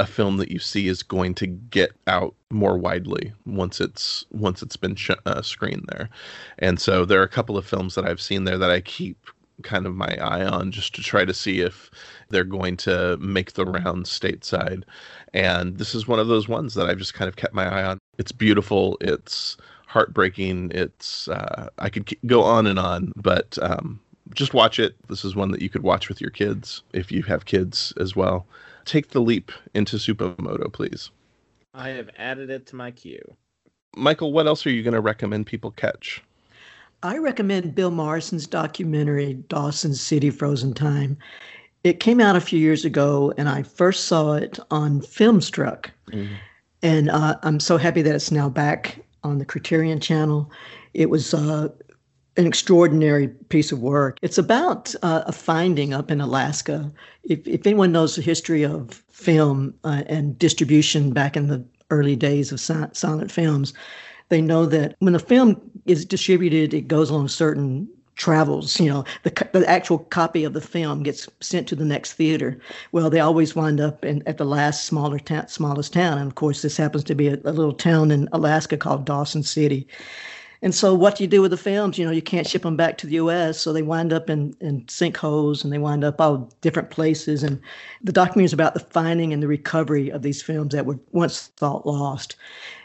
a 0.00 0.06
film 0.06 0.38
that 0.38 0.50
you 0.50 0.58
see 0.58 0.88
is 0.88 1.02
going 1.04 1.34
to 1.34 1.46
get 1.46 1.92
out 2.08 2.34
more 2.50 2.76
widely 2.76 3.32
once 3.46 3.80
it's 3.80 4.24
once 4.32 4.62
it's 4.62 4.76
been 4.76 4.96
sh- 4.96 5.10
uh, 5.26 5.42
screened 5.42 5.84
there, 5.88 6.08
and 6.58 6.80
so 6.80 7.04
there 7.04 7.20
are 7.20 7.24
a 7.24 7.28
couple 7.28 7.56
of 7.56 7.66
films 7.66 7.94
that 7.94 8.06
I've 8.06 8.20
seen 8.20 8.44
there 8.44 8.58
that 8.58 8.70
I 8.70 8.80
keep 8.80 9.18
kind 9.62 9.86
of 9.86 9.94
my 9.94 10.16
eye 10.20 10.44
on 10.44 10.72
just 10.72 10.94
to 10.94 11.02
try 11.02 11.24
to 11.24 11.34
see 11.34 11.60
if 11.60 11.90
they're 12.28 12.44
going 12.44 12.76
to 12.78 13.16
make 13.18 13.52
the 13.52 13.64
round 13.64 14.06
stateside. 14.06 14.82
And 15.32 15.78
this 15.78 15.94
is 15.94 16.08
one 16.08 16.18
of 16.18 16.28
those 16.28 16.48
ones 16.48 16.74
that 16.74 16.88
I've 16.88 16.98
just 16.98 17.14
kind 17.14 17.28
of 17.28 17.36
kept 17.36 17.54
my 17.54 17.66
eye 17.66 17.84
on. 17.84 17.98
It's 18.18 18.32
beautiful. 18.32 18.96
It's 19.00 19.56
heartbreaking. 19.86 20.72
It's 20.72 21.28
uh, 21.28 21.68
I 21.78 21.88
could 21.88 22.12
go 22.26 22.42
on 22.42 22.66
and 22.66 22.78
on, 22.78 23.12
but 23.16 23.58
um, 23.62 24.00
just 24.34 24.54
watch 24.54 24.78
it. 24.78 24.94
This 25.08 25.24
is 25.24 25.36
one 25.36 25.50
that 25.52 25.62
you 25.62 25.68
could 25.68 25.82
watch 25.82 26.08
with 26.08 26.20
your 26.20 26.30
kids 26.30 26.82
if 26.92 27.12
you 27.12 27.22
have 27.22 27.44
kids 27.44 27.92
as 27.98 28.16
well. 28.16 28.46
Take 28.84 29.10
the 29.10 29.20
leap 29.20 29.52
into 29.72 29.96
Supa 29.96 30.38
Modo, 30.38 30.68
please. 30.68 31.10
I 31.72 31.90
have 31.90 32.10
added 32.18 32.50
it 32.50 32.66
to 32.66 32.76
my 32.76 32.90
queue. 32.90 33.36
Michael, 33.96 34.32
what 34.32 34.46
else 34.46 34.66
are 34.66 34.70
you 34.70 34.82
going 34.82 34.94
to 34.94 35.00
recommend 35.00 35.46
people 35.46 35.70
catch? 35.70 36.22
I 37.04 37.18
recommend 37.18 37.74
Bill 37.74 37.90
Morrison's 37.90 38.46
documentary, 38.46 39.34
Dawson 39.48 39.94
City 39.94 40.30
Frozen 40.30 40.72
Time. 40.72 41.18
It 41.84 42.00
came 42.00 42.18
out 42.18 42.34
a 42.34 42.40
few 42.40 42.58
years 42.58 42.86
ago, 42.86 43.30
and 43.36 43.46
I 43.46 43.62
first 43.62 44.06
saw 44.06 44.32
it 44.32 44.58
on 44.70 45.02
Filmstruck. 45.02 45.90
Mm-hmm. 46.10 46.34
And 46.82 47.10
uh, 47.10 47.36
I'm 47.42 47.60
so 47.60 47.76
happy 47.76 48.00
that 48.00 48.14
it's 48.14 48.30
now 48.30 48.48
back 48.48 49.04
on 49.22 49.36
the 49.36 49.44
Criterion 49.44 50.00
Channel. 50.00 50.50
It 50.94 51.10
was 51.10 51.34
uh, 51.34 51.68
an 52.38 52.46
extraordinary 52.46 53.28
piece 53.28 53.70
of 53.70 53.80
work. 53.80 54.16
It's 54.22 54.38
about 54.38 54.94
uh, 55.02 55.24
a 55.26 55.32
finding 55.32 55.92
up 55.92 56.10
in 56.10 56.22
Alaska. 56.22 56.90
If, 57.24 57.46
if 57.46 57.66
anyone 57.66 57.92
knows 57.92 58.16
the 58.16 58.22
history 58.22 58.64
of 58.64 59.02
film 59.10 59.74
uh, 59.84 60.04
and 60.06 60.38
distribution 60.38 61.12
back 61.12 61.36
in 61.36 61.48
the 61.48 61.62
early 61.90 62.16
days 62.16 62.50
of 62.50 62.60
silent 62.60 63.30
films, 63.30 63.74
they 64.28 64.40
know 64.40 64.66
that 64.66 64.96
when 65.00 65.14
a 65.14 65.18
film 65.18 65.60
is 65.86 66.04
distributed, 66.04 66.74
it 66.74 66.88
goes 66.88 67.10
on 67.10 67.28
certain 67.28 67.88
travels. 68.16 68.78
You 68.80 68.90
know, 68.90 69.04
the 69.22 69.48
the 69.52 69.68
actual 69.68 69.98
copy 69.98 70.44
of 70.44 70.52
the 70.52 70.60
film 70.60 71.02
gets 71.02 71.28
sent 71.40 71.68
to 71.68 71.76
the 71.76 71.84
next 71.84 72.14
theater. 72.14 72.58
Well, 72.92 73.10
they 73.10 73.20
always 73.20 73.56
wind 73.56 73.80
up 73.80 74.04
in, 74.04 74.22
at 74.26 74.38
the 74.38 74.44
last 74.44 74.84
smaller 74.84 75.18
ta- 75.18 75.46
smallest 75.46 75.92
town, 75.92 76.18
and 76.18 76.26
of 76.28 76.34
course, 76.34 76.62
this 76.62 76.76
happens 76.76 77.04
to 77.04 77.14
be 77.14 77.28
a, 77.28 77.38
a 77.44 77.52
little 77.52 77.72
town 77.72 78.10
in 78.10 78.28
Alaska 78.32 78.76
called 78.76 79.04
Dawson 79.04 79.42
City. 79.42 79.86
And 80.64 80.74
so, 80.74 80.94
what 80.94 81.16
do 81.16 81.24
you 81.24 81.28
do 81.28 81.42
with 81.42 81.50
the 81.50 81.58
films? 81.58 81.98
You 81.98 82.06
know, 82.06 82.10
you 82.10 82.22
can't 82.22 82.46
ship 82.46 82.62
them 82.62 82.74
back 82.74 82.96
to 82.98 83.06
the 83.06 83.16
U.S., 83.16 83.60
so 83.60 83.70
they 83.70 83.82
wind 83.82 84.14
up 84.14 84.30
in, 84.30 84.56
in 84.62 84.80
sinkholes 84.86 85.62
and 85.62 85.70
they 85.70 85.78
wind 85.78 86.04
up 86.04 86.22
all 86.22 86.50
different 86.62 86.88
places. 86.88 87.42
And 87.42 87.60
the 88.02 88.12
documentary 88.12 88.46
is 88.46 88.54
about 88.54 88.72
the 88.72 88.80
finding 88.80 89.34
and 89.34 89.42
the 89.42 89.46
recovery 89.46 90.08
of 90.08 90.22
these 90.22 90.40
films 90.40 90.72
that 90.72 90.86
were 90.86 90.98
once 91.12 91.48
thought 91.58 91.86
lost. 91.86 92.36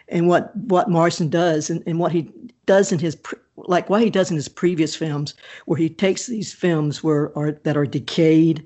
And 0.10 0.28
what 0.28 0.56
what 0.56 0.90
Morrison 0.90 1.30
does, 1.30 1.70
and, 1.70 1.84
and 1.86 2.00
what 2.00 2.12
he 2.12 2.32
does 2.66 2.92
in 2.92 3.00
his 3.00 3.18
like 3.56 3.90
what 3.90 4.02
he 4.02 4.10
does 4.10 4.30
in 4.30 4.36
his 4.36 4.48
previous 4.48 4.96
films, 4.96 5.34
where 5.66 5.78
he 5.78 5.90
takes 5.90 6.28
these 6.28 6.54
films 6.54 7.04
where 7.04 7.38
are 7.38 7.52
that 7.64 7.78
are 7.78 7.86
decayed, 7.86 8.64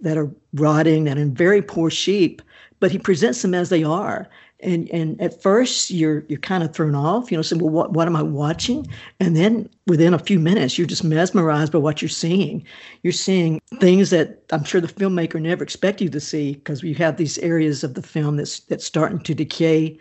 that 0.00 0.18
are 0.18 0.30
rotting, 0.54 1.04
that 1.04 1.18
are 1.18 1.22
in 1.22 1.34
very 1.34 1.62
poor 1.62 1.90
shape, 1.90 2.42
but 2.80 2.90
he 2.90 2.98
presents 2.98 3.42
them 3.42 3.54
as 3.54 3.70
they 3.70 3.84
are. 3.84 4.28
And 4.60 4.88
and 4.90 5.20
at 5.20 5.42
first 5.42 5.90
you're 5.90 6.24
you're 6.28 6.38
kind 6.38 6.62
of 6.62 6.72
thrown 6.72 6.94
off, 6.94 7.30
you 7.30 7.36
know, 7.36 7.42
saying, 7.42 7.62
well, 7.62 7.72
what 7.72 7.92
what 7.92 8.06
am 8.06 8.16
I 8.16 8.22
watching? 8.22 8.86
And 9.20 9.36
then 9.36 9.68
within 9.86 10.14
a 10.14 10.18
few 10.18 10.38
minutes, 10.38 10.78
you're 10.78 10.86
just 10.86 11.04
mesmerized 11.04 11.72
by 11.72 11.78
what 11.78 12.00
you're 12.00 12.08
seeing. 12.08 12.64
You're 13.02 13.12
seeing 13.12 13.60
things 13.78 14.10
that 14.10 14.42
I'm 14.52 14.64
sure 14.64 14.80
the 14.80 14.88
filmmaker 14.88 15.40
never 15.40 15.62
expected 15.62 16.04
you 16.04 16.10
to 16.10 16.20
see 16.20 16.54
because 16.54 16.82
you 16.82 16.94
have 16.94 17.16
these 17.16 17.38
areas 17.38 17.84
of 17.84 17.94
the 17.94 18.02
film 18.02 18.36
that's 18.36 18.60
that's 18.60 18.86
starting 18.86 19.20
to 19.20 19.34
decay 19.34 19.98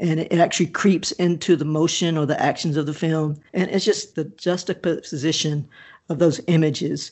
and 0.00 0.20
it 0.20 0.38
actually 0.38 0.66
creeps 0.66 1.12
into 1.12 1.56
the 1.56 1.64
motion 1.64 2.16
or 2.16 2.26
the 2.26 2.40
actions 2.40 2.76
of 2.76 2.86
the 2.86 2.94
film. 2.94 3.40
And 3.52 3.70
it's 3.70 3.84
just 3.84 4.14
the 4.14 4.24
juxtaposition 4.24 5.68
of 6.08 6.18
those 6.18 6.40
images 6.46 7.10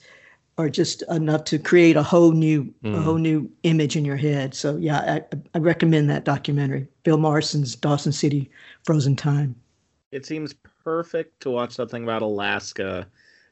are 0.59 0.70
just 0.70 1.03
enough 1.11 1.44
to 1.44 1.59
create 1.59 1.96
a 1.96 2.03
whole 2.03 2.33
new 2.33 2.72
mm. 2.83 2.96
a 2.96 3.01
whole 3.01 3.18
new 3.18 3.51
image 3.62 3.96
in 3.96 4.05
your 4.05 4.16
head. 4.16 4.55
So 4.55 4.77
yeah, 4.77 5.20
I, 5.33 5.37
I 5.55 5.59
recommend 5.59 6.09
that 6.11 6.25
documentary, 6.25 6.88
Bill 7.03 7.18
Morrison's 7.18 7.77
Dawson 7.77 8.12
City 8.12 8.51
Frozen 8.85 9.16
Time. 9.16 9.55
It 10.12 10.25
seems 10.25 10.55
perfect 10.85 11.40
to 11.40 11.51
watch 11.51 11.72
something 11.72 12.05
about 12.05 12.22
Alaska 12.22 13.07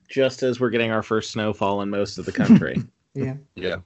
just 0.08 0.42
as 0.42 0.60
we're 0.60 0.70
getting 0.70 0.90
our 0.90 1.02
first 1.02 1.32
snowfall 1.32 1.82
in 1.82 1.90
most 1.90 2.18
of 2.18 2.24
the 2.24 2.32
country. 2.32 2.82
yeah. 3.14 3.34
Yeah. 3.54 3.76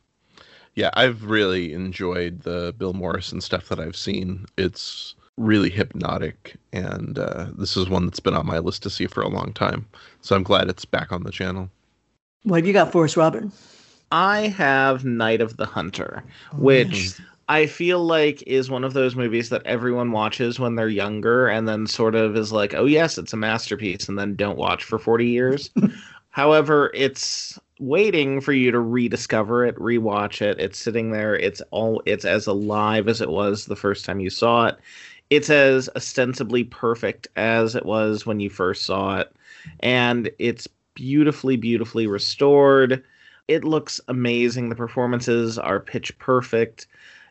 Yeah, 0.75 0.91
I've 0.95 1.25
really 1.25 1.73
enjoyed 1.73 2.43
the 2.43 2.73
Bill 2.79 2.93
Morrison 2.93 3.41
stuff 3.41 3.69
that 3.69 3.81
I've 3.81 3.97
seen. 3.97 4.47
It's 4.57 5.17
really 5.39 5.71
hypnotic 5.71 6.57
and 6.73 7.19
uh, 7.19 7.47
this 7.57 7.77
is 7.77 7.89
one 7.89 8.07
that's 8.07 8.21
been 8.21 8.35
on 8.35 8.47
my 8.47 8.59
list 8.59 8.83
to 8.83 8.91
see 8.91 9.07
for 9.07 9.23
a 9.23 9.29
long 9.29 9.53
time. 9.53 9.87
So 10.21 10.37
i'm 10.37 10.43
glad 10.43 10.69
it's 10.69 10.85
back 10.85 11.13
on 11.13 11.23
the 11.23 11.31
channel. 11.31 11.71
What 12.43 12.59
have 12.59 12.67
you 12.67 12.73
got 12.73 12.93
for 12.93 13.05
us 13.05 13.17
robert 13.17 13.45
i 14.11 14.49
have 14.49 15.05
night 15.05 15.41
of 15.41 15.57
the 15.57 15.67
hunter 15.67 16.23
oh, 16.53 16.57
which 16.57 17.15
i 17.49 17.67
feel 17.67 18.05
like 18.05 18.43
is 18.47 18.71
one 18.71 18.85
of 18.85 18.95
those 18.95 19.17
movies 19.17 19.51
that 19.51 19.67
everyone 19.67 20.13
watches 20.13 20.59
when 20.59 20.75
they're 20.75 20.89
younger 20.89 21.49
and 21.49 21.69
then 21.69 21.87
sort 21.87 22.15
of 22.15 22.37
is 22.37 22.53
like 22.53 22.75
oh 22.75 22.87
yes 22.87 23.19
it's 23.19 23.33
a 23.33 23.37
masterpiece 23.37 24.09
and 24.09 24.19
then 24.19 24.35
don't 24.35 24.59
watch 24.59 24.85
for 24.85 24.99
40 24.99 25.27
years. 25.27 25.71
However 26.31 26.91
it's 26.95 27.59
waiting 27.81 28.41
for 28.41 28.53
you 28.53 28.71
to 28.71 28.81
rediscover 28.81 29.65
it 29.65 29.77
rewatch 29.77 30.41
it. 30.41 30.59
It's 30.59 30.79
sitting 30.79 31.11
there. 31.11 31.37
It's 31.37 31.61
all 31.71 32.03
it's 32.07 32.25
as 32.25 32.47
alive 32.47 33.09
as 33.09 33.21
it 33.21 33.31
was 33.31 33.67
the 33.67 33.77
first 33.77 34.05
time 34.05 34.21
you 34.21 34.31
saw 34.31 34.67
it 34.67 34.79
it's 35.31 35.51
as 35.51 35.89
ostensibly 35.95 36.65
perfect 36.65 37.29
as 37.37 37.75
it 37.75 37.85
was 37.85 38.25
when 38.25 38.41
you 38.41 38.49
first 38.49 38.85
saw 38.85 39.19
it. 39.19 39.35
And 39.81 40.31
it's 40.39 40.69
beautifully 40.95 41.57
beautifully 41.57 42.07
restored. 42.07 43.05
It 43.47 43.65
looks 43.65 44.01
amazing. 44.09 44.69
The 44.69 44.75
performances 44.75 45.59
are 45.59 45.81
pitch 45.81 46.17
perfect. 46.19 46.87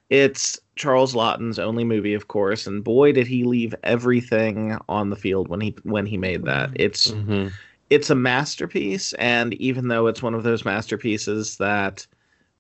It's 0.10 0.60
charles 0.76 1.16
Laughton's 1.16 1.58
only 1.58 1.84
movie 1.84 2.14
of 2.14 2.28
course 2.28 2.68
and 2.68 2.84
boy 2.84 3.12
did 3.12 3.26
he 3.26 3.44
leave 3.44 3.74
everything 3.84 4.78
on 4.88 5.10
the 5.10 5.16
field 5.16 5.48
when 5.48 5.60
he 5.60 5.76
when 5.84 6.06
he 6.06 6.18
made 6.18 6.46
that. 6.46 6.70
It's 6.76 7.12
mm-hmm. 7.12 7.48
it's 7.90 8.10
a 8.10 8.16
masterpiece 8.16 9.14
and 9.14 9.54
even 9.56 9.88
though 9.88 10.08
it's 10.08 10.22
one 10.22 10.36
of 10.36 10.44
those 10.44 10.64
masterpieces 10.64 11.58
that 11.58 12.06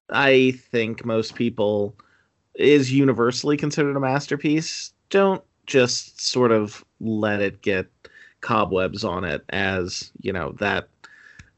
i 0.09 0.51
think 0.71 1.05
most 1.05 1.35
people 1.35 1.93
is 2.55 2.91
universally 2.91 3.55
considered 3.55 3.95
a 3.95 3.99
masterpiece 3.99 4.93
don't 5.09 5.43
just 5.65 6.21
sort 6.21 6.51
of 6.51 6.83
let 6.99 7.41
it 7.41 7.61
get 7.61 7.87
cobwebs 8.41 9.03
on 9.03 9.23
it 9.23 9.43
as 9.49 10.11
you 10.21 10.31
know 10.31 10.51
that 10.59 10.87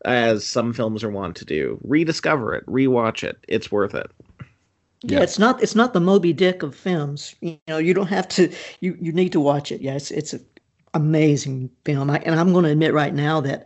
as 0.06 0.46
some 0.46 0.74
films 0.74 1.04
are 1.04 1.10
wont 1.10 1.36
to 1.36 1.46
do 1.46 1.78
rediscover 1.84 2.56
it 2.56 2.66
rewatch 2.66 3.22
it 3.24 3.38
it's 3.48 3.72
worth 3.72 3.94
it 3.94 4.10
yeah, 5.04 5.18
yeah, 5.18 5.24
it's 5.24 5.40
not 5.40 5.64
it's 5.64 5.76
not 5.76 5.94
the 5.94 6.02
Moby 6.02 6.34
Dick 6.34 6.62
of 6.62 6.76
films. 6.76 7.34
You 7.40 7.58
know, 7.70 7.78
you 7.78 7.94
don't 7.94 8.08
have 8.08 8.28
to 8.30 8.54
you 8.82 8.98
you 9.00 9.14
need 9.14 9.32
to 9.32 9.40
watch 9.40 9.72
it. 9.72 9.82
Yes, 9.82 10.12
it's, 10.12 10.34
it's 10.34 10.44
an 10.44 10.46
amazing 10.94 11.70
film. 11.86 12.10
I, 12.10 12.18
and 12.20 12.38
I'm 12.38 12.52
going 12.52 12.66
to 12.66 12.72
admit 12.72 12.94
right 12.94 13.14
now 13.14 13.40
that 13.42 13.66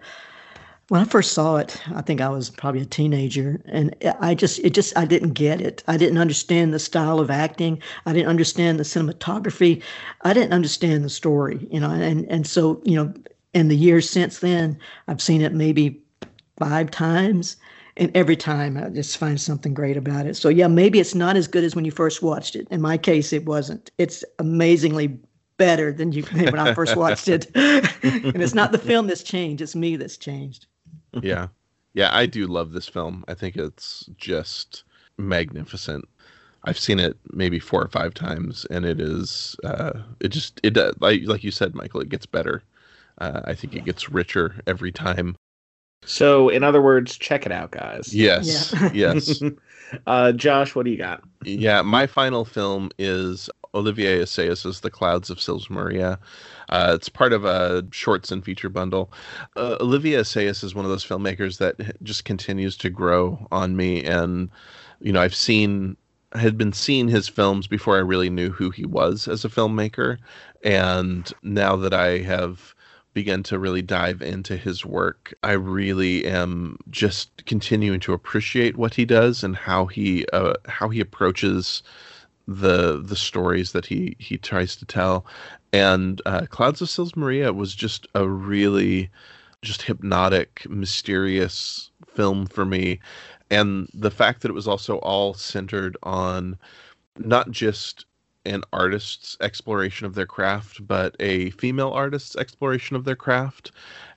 when 0.90 1.02
I 1.02 1.06
first 1.06 1.32
saw 1.32 1.58
it, 1.58 1.82
I 1.96 2.02
think 2.02 2.20
I 2.20 2.28
was 2.28 2.50
probably 2.50 2.82
a 2.82 2.86
teenager, 2.86 3.62
and 3.66 3.96
I 4.20 4.36
just 4.36 4.60
it 4.60 4.74
just 4.74 4.98
I 4.98 5.06
didn't 5.06 5.32
get 5.32 5.62
it. 5.62 5.82
I 5.88 5.96
didn't 5.96 6.18
understand 6.18 6.74
the 6.74 6.80
style 6.80 7.20
of 7.20 7.32
acting. 7.32 7.82
I 8.06 8.12
didn't 8.12 8.28
understand 8.28 8.80
the 8.80 8.84
cinematography. 8.84 9.82
I 10.22 10.34
didn't 10.34 10.52
understand 10.52 11.06
the 11.06 11.10
story, 11.10 11.68
you 11.72 11.80
know. 11.80 11.90
And 11.90 12.26
and 12.26 12.46
so 12.46 12.82
you 12.84 12.96
know, 12.96 13.14
in 13.54 13.70
the 13.70 13.78
years 13.78 14.10
since 14.10 14.40
then, 14.40 14.78
I've 15.08 15.22
seen 15.22 15.42
it 15.42 15.54
maybe 15.54 16.02
five 16.60 16.92
times, 16.92 17.56
and 17.96 18.12
every 18.14 18.36
time 18.36 18.78
I 18.78 18.90
just 18.90 19.18
find 19.18 19.40
something 19.40 19.74
great 19.74 19.96
about 19.96 20.26
it. 20.26 20.36
So 20.36 20.50
yeah, 20.50 20.68
maybe 20.68 21.00
it's 21.00 21.16
not 21.16 21.38
as 21.38 21.48
good 21.48 21.64
as 21.64 21.76
when 21.76 21.86
you 21.86 21.92
first 21.92 22.22
watched 22.22 22.58
it. 22.58 22.68
In 22.72 22.82
my 22.82 22.98
case, 22.98 23.32
it 23.32 23.46
wasn't. 23.46 23.90
It's 23.98 24.26
amazingly 24.38 25.18
better 25.56 25.94
than 25.94 26.12
you 26.12 26.24
when 26.34 26.60
I 26.60 26.74
first 26.74 26.98
watched 26.98 27.30
it. 27.30 27.50
and 27.56 28.44
it's 28.44 28.54
not 28.54 28.74
the 28.74 28.78
film 28.78 29.08
that's 29.08 29.24
changed; 29.24 29.62
it's 29.62 29.76
me 29.76 29.96
that's 29.96 30.18
changed 30.18 30.68
yeah. 31.22 31.48
Yeah, 31.94 32.10
I 32.12 32.26
do 32.26 32.48
love 32.48 32.72
this 32.72 32.88
film. 32.88 33.24
I 33.28 33.36
think 33.36 33.56
it's 33.56 34.10
just 34.18 34.84
magnificent. 35.18 36.06
I've 36.64 36.80
seen 36.80 37.00
it 37.00 37.18
maybe 37.32 37.60
four 37.60 37.84
or 37.84 37.88
five 37.90 38.14
times, 38.14 38.66
and 38.72 38.84
it 38.86 39.00
is 39.00 39.56
uh, 39.64 40.00
it 40.20 40.30
just 40.30 40.60
it 40.64 40.72
does 40.72 40.96
like 41.00 41.22
like 41.26 41.44
you 41.44 41.52
said, 41.52 41.76
Michael. 41.76 42.02
It 42.02 42.10
gets 42.10 42.26
better. 42.26 42.64
Uh, 43.20 43.42
I 43.46 43.54
think 43.54 43.76
it 43.76 43.86
gets 43.86 44.10
richer 44.10 44.56
every 44.66 44.92
time. 44.92 45.36
So, 46.06 46.50
in 46.50 46.64
other 46.64 46.82
words, 46.82 47.18
check 47.18 47.46
it 47.46 47.52
out, 47.52 47.72
guys. 47.72 48.14
Yes, 48.14 48.74
Yeah. 48.74 48.90
yes, 48.94 49.42
Uh, 50.08 50.32
Josh, 50.32 50.74
what 50.76 50.86
do 50.86 50.92
you 50.92 50.98
got? 50.98 51.24
yeah. 51.44 51.82
My 51.84 52.08
final 52.08 52.44
film 52.46 52.90
is 52.98 53.50
Olivier 53.76 54.22
Assayas's 54.22 54.82
*The 54.82 54.90
Clouds 54.90 55.30
of 55.30 55.42
Sils 55.42 55.70
Maria*. 55.70 56.20
Uh, 56.70 56.92
it's 56.96 57.10
part 57.10 57.34
of 57.34 57.46
a 57.46 57.86
shorts 57.92 58.32
and 58.32 58.44
feature 58.44 58.70
bundle. 58.70 59.12
Uh, 59.56 59.78
Olivier 59.82 60.20
Assayas 60.20 60.64
is 60.64 60.76
one 60.76 60.86
of 60.86 60.92
those 60.92 61.06
filmmakers 61.06 61.58
that 61.58 62.02
just 62.04 62.26
continues 62.26 62.78
to 62.78 62.90
grow 62.90 63.48
on 63.52 63.76
me, 63.76 64.04
and 64.04 64.50
you 65.00 65.12
know, 65.12 65.22
I've 65.22 65.36
seen 65.36 65.98
had 66.34 66.58
been 66.58 66.74
seeing 66.74 67.08
his 67.08 67.28
films 67.28 67.68
before 67.68 67.96
I 67.96 68.00
really 68.00 68.30
knew 68.30 68.50
who 68.50 68.72
he 68.72 68.86
was 68.86 69.28
as 69.28 69.46
a 69.46 69.50
filmmaker, 69.50 70.18
and 70.64 71.32
now 71.44 71.76
that 71.76 71.94
I 71.94 72.20
have 72.20 72.74
begun 73.14 73.44
to 73.44 73.60
really 73.60 73.82
dive 73.84 74.22
into 74.22 74.58
his 74.58 74.86
work, 74.86 75.34
I 75.44 75.52
really 75.52 76.26
am 76.26 76.78
just 76.90 77.46
continuing 77.46 78.00
to 78.02 78.14
appreciate 78.14 78.76
what 78.76 78.96
he 78.96 79.06
does 79.06 79.44
and 79.44 79.56
how 79.56 79.86
he 79.86 80.26
uh, 80.34 80.56
how 80.68 80.90
he 80.90 81.00
approaches 81.00 81.84
the 82.48 83.02
the 83.02 83.16
stories 83.16 83.72
that 83.72 83.86
he 83.86 84.16
he 84.20 84.38
tries 84.38 84.76
to 84.78 84.86
tell. 84.86 85.26
And 85.72 86.22
uh, 86.26 86.46
Clouds 86.50 86.82
of 86.82 86.90
Sils 86.90 87.16
Maria 87.16 87.54
was 87.54 87.74
just 87.74 88.08
a 88.16 88.28
really 88.28 89.10
just 89.62 89.82
hypnotic, 89.82 90.68
mysterious 90.70 91.90
film 92.08 92.46
for 92.46 92.66
me. 92.66 93.00
And 93.50 93.88
the 93.94 94.12
fact 94.12 94.42
that 94.42 94.50
it 94.50 94.56
was 94.56 94.68
also 94.68 94.98
all 94.98 95.34
centered 95.34 95.98
on 96.04 96.58
not 97.18 97.52
just 97.52 98.06
an 98.46 98.64
artist's 98.74 99.38
exploration 99.40 100.06
of 100.06 100.16
their 100.16 100.26
craft, 100.26 100.86
but 100.86 101.16
a 101.20 101.50
female 101.52 101.92
artist's 101.92 102.36
exploration 102.36 102.96
of 102.96 103.06
their 103.06 103.16
craft. 103.16 103.72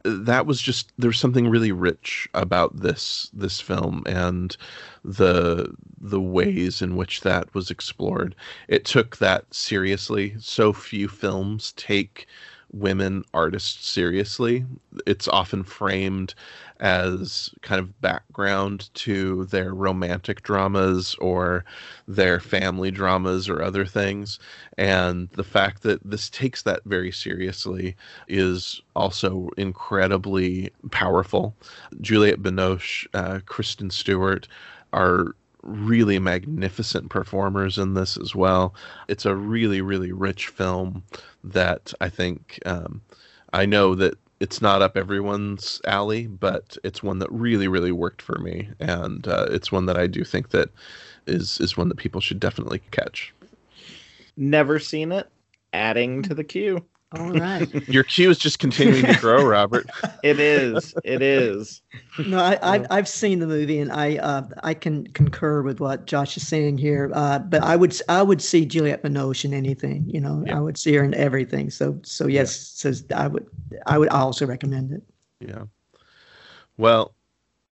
That 0.07 0.47
was 0.47 0.61
just 0.63 0.93
there's 0.99 1.19
something 1.19 1.49
really 1.49 1.73
rich 1.73 2.29
about 2.35 2.81
this 2.81 3.29
this 3.33 3.61
film 3.61 4.03
and 4.07 4.57
the 5.05 5.75
the 6.01 6.21
ways 6.21 6.81
in 6.81 6.97
which 6.97 7.23
that 7.23 7.53
was 7.55 7.71
explored. 7.71 8.35
It 8.69 8.85
took 8.85 9.17
that 9.19 9.53
seriously. 9.53 10.37
So 10.39 10.73
few 10.73 11.09
films 11.09 11.73
take 11.77 12.27
women 12.73 13.25
artists 13.33 13.89
seriously. 13.89 14.64
It's 15.07 15.29
often 15.29 15.62
framed 15.64 16.35
as 16.81 17.51
kind 17.62 17.81
of 17.81 18.01
background 18.01 18.91
to 18.95 19.47
their 19.47 19.73
romantic 19.73 20.43
dramas 20.43 21.14
or 21.21 21.64
their 22.07 22.39
family 22.41 22.91
dramas 22.91 23.49
or 23.49 23.62
other 23.62 23.87
things. 23.87 24.39
And 24.77 25.29
the 25.31 25.45
fact 25.45 25.83
that 25.83 26.01
this 26.09 26.29
takes 26.29 26.62
that 26.62 26.83
very 26.85 27.12
seriously 27.12 27.97
is 28.29 28.83
also 28.95 29.49
incredibly 29.57 30.71
powerful. 30.91 31.55
Juliette 32.01 32.43
Binoche, 32.43 33.07
uh, 33.14 33.41
Kristen 33.47 33.91
Stewart 33.91 34.49
are 34.93 35.35
really 35.67 36.19
magnificent 36.19 37.11
performers 37.11 37.79
in 37.79 37.95
this 37.95 38.17
as 38.17 38.35
well. 38.35 38.75
It's 39.09 39.27
a 39.27 39.35
really, 39.35 39.81
really 39.81 40.12
rich 40.12 40.49
film 40.49 41.03
that 41.45 41.93
I 42.01 42.09
think 42.09 42.59
um, 42.67 43.01
I 43.53 43.67
know 43.67 43.95
that 43.97 44.14
it's 44.41 44.61
not 44.61 44.83
up 44.83 44.97
everyone's 44.97 45.81
alley, 45.87 46.27
but 46.27 46.77
it's 46.85 47.03
one 47.03 47.19
that 47.21 47.33
really, 47.33 47.69
really 47.69 47.93
worked 47.93 48.21
for 48.23 48.39
me, 48.39 48.69
and 48.81 49.27
uh, 49.27 49.47
it's 49.51 49.73
one 49.73 49.87
that 49.87 49.97
I 49.99 50.07
do 50.07 50.25
think 50.25 50.51
that 50.51 50.71
is 51.27 51.59
is 51.61 51.77
one 51.77 51.89
that 51.89 51.97
people 51.97 52.21
should 52.21 52.39
definitely 52.39 52.81
catch. 52.91 53.33
Never 54.37 54.79
seen 54.79 55.12
it. 55.12 55.29
Adding 55.73 56.23
to 56.23 56.35
the 56.35 56.45
queue. 56.45 56.85
All 57.13 57.31
right. 57.33 57.73
Your 57.89 58.03
queue 58.03 58.31
is 58.31 58.39
just 58.39 58.59
continuing 58.59 59.05
to 59.07 59.15
grow, 59.21 59.45
Robert. 59.47 59.89
It 60.23 60.41
is. 60.41 60.95
It 61.05 61.23
is. 61.23 61.81
No, 62.27 62.39
I, 62.39 62.59
I've 62.63 62.87
I've 62.91 63.09
seen 63.09 63.39
the 63.39 63.47
movie, 63.47 63.79
and 63.79 63.93
I 63.93 64.17
uh, 64.17 64.43
I 64.63 64.75
can 64.75 65.07
concur 65.09 65.63
with 65.63 65.81
what 65.81 66.07
Josh 66.07 66.37
is 66.37 66.47
saying 66.47 66.79
here. 66.79 67.11
Uh, 67.15 67.39
but 67.39 67.63
I 67.63 67.77
would 67.77 67.97
I 68.09 68.23
would 68.23 68.43
see 68.43 68.67
Juliette 68.67 69.03
Binoche 69.03 69.45
in 69.45 69.55
anything. 69.55 70.05
You 70.09 70.21
know, 70.21 70.43
Yeah. 70.47 70.59
I 70.59 70.61
would 70.61 70.77
see 70.77 70.95
her 70.95 71.05
in 71.05 71.15
everything. 71.15 71.71
So 71.71 71.99
so 72.03 72.27
yes, 72.27 72.57
so 72.57 72.93
I 73.15 73.29
would 73.29 73.47
I 73.87 73.99
would 73.99 74.09
also 74.09 74.47
recommend 74.47 74.93
it. 74.93 75.03
Yeah. 75.41 75.65
Well, 76.77 77.15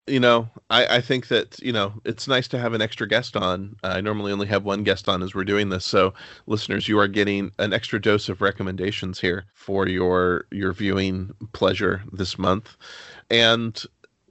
you 0.09 0.21
know, 0.21 0.49
I, 0.71 0.97
I 0.97 1.01
think 1.01 1.29
that, 1.29 1.59
you 1.61 1.73
know, 1.73 1.93
it's 2.05 2.29
nice 2.29 2.49
to 2.49 2.59
have 2.59 2.75
an 2.75 2.83
extra 2.83 3.07
guest 3.07 3.37
on. 3.37 3.77
I 3.83 4.01
normally 4.01 4.33
only 4.33 4.47
have 4.47 4.65
one 4.65 4.83
guest 4.83 5.09
on 5.09 5.23
as 5.23 5.35
we're 5.35 5.45
doing 5.45 5.69
this. 5.69 5.85
So 5.85 6.15
listeners, 6.47 6.89
you 6.89 6.99
are 6.99 7.09
getting 7.09 7.53
an 7.59 7.73
extra 7.73 8.01
dose 8.01 8.29
of 8.29 8.41
recommendations 8.41 9.21
here 9.21 9.45
for 9.55 9.87
your 9.89 10.47
your 10.51 10.73
viewing 10.73 11.35
pleasure 11.53 12.03
this 12.13 12.39
month. 12.39 12.77
And, 13.31 13.83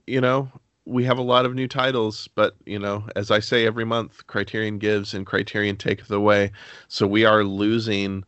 you 0.06 0.20
know, 0.20 0.50
we 0.84 1.04
have 1.04 1.18
a 1.18 1.22
lot 1.22 1.46
of 1.46 1.54
new 1.54 1.68
titles, 1.68 2.28
but 2.34 2.56
you 2.64 2.78
know, 2.78 3.06
as 3.14 3.30
I 3.30 3.40
say 3.40 3.66
every 3.66 3.84
month, 3.84 4.26
Criterion 4.26 4.78
gives 4.78 5.14
and 5.14 5.26
Criterion 5.26 5.76
taketh 5.76 6.10
away. 6.10 6.50
So 6.88 7.06
we 7.06 7.24
are 7.24 7.44
losing 7.44 8.24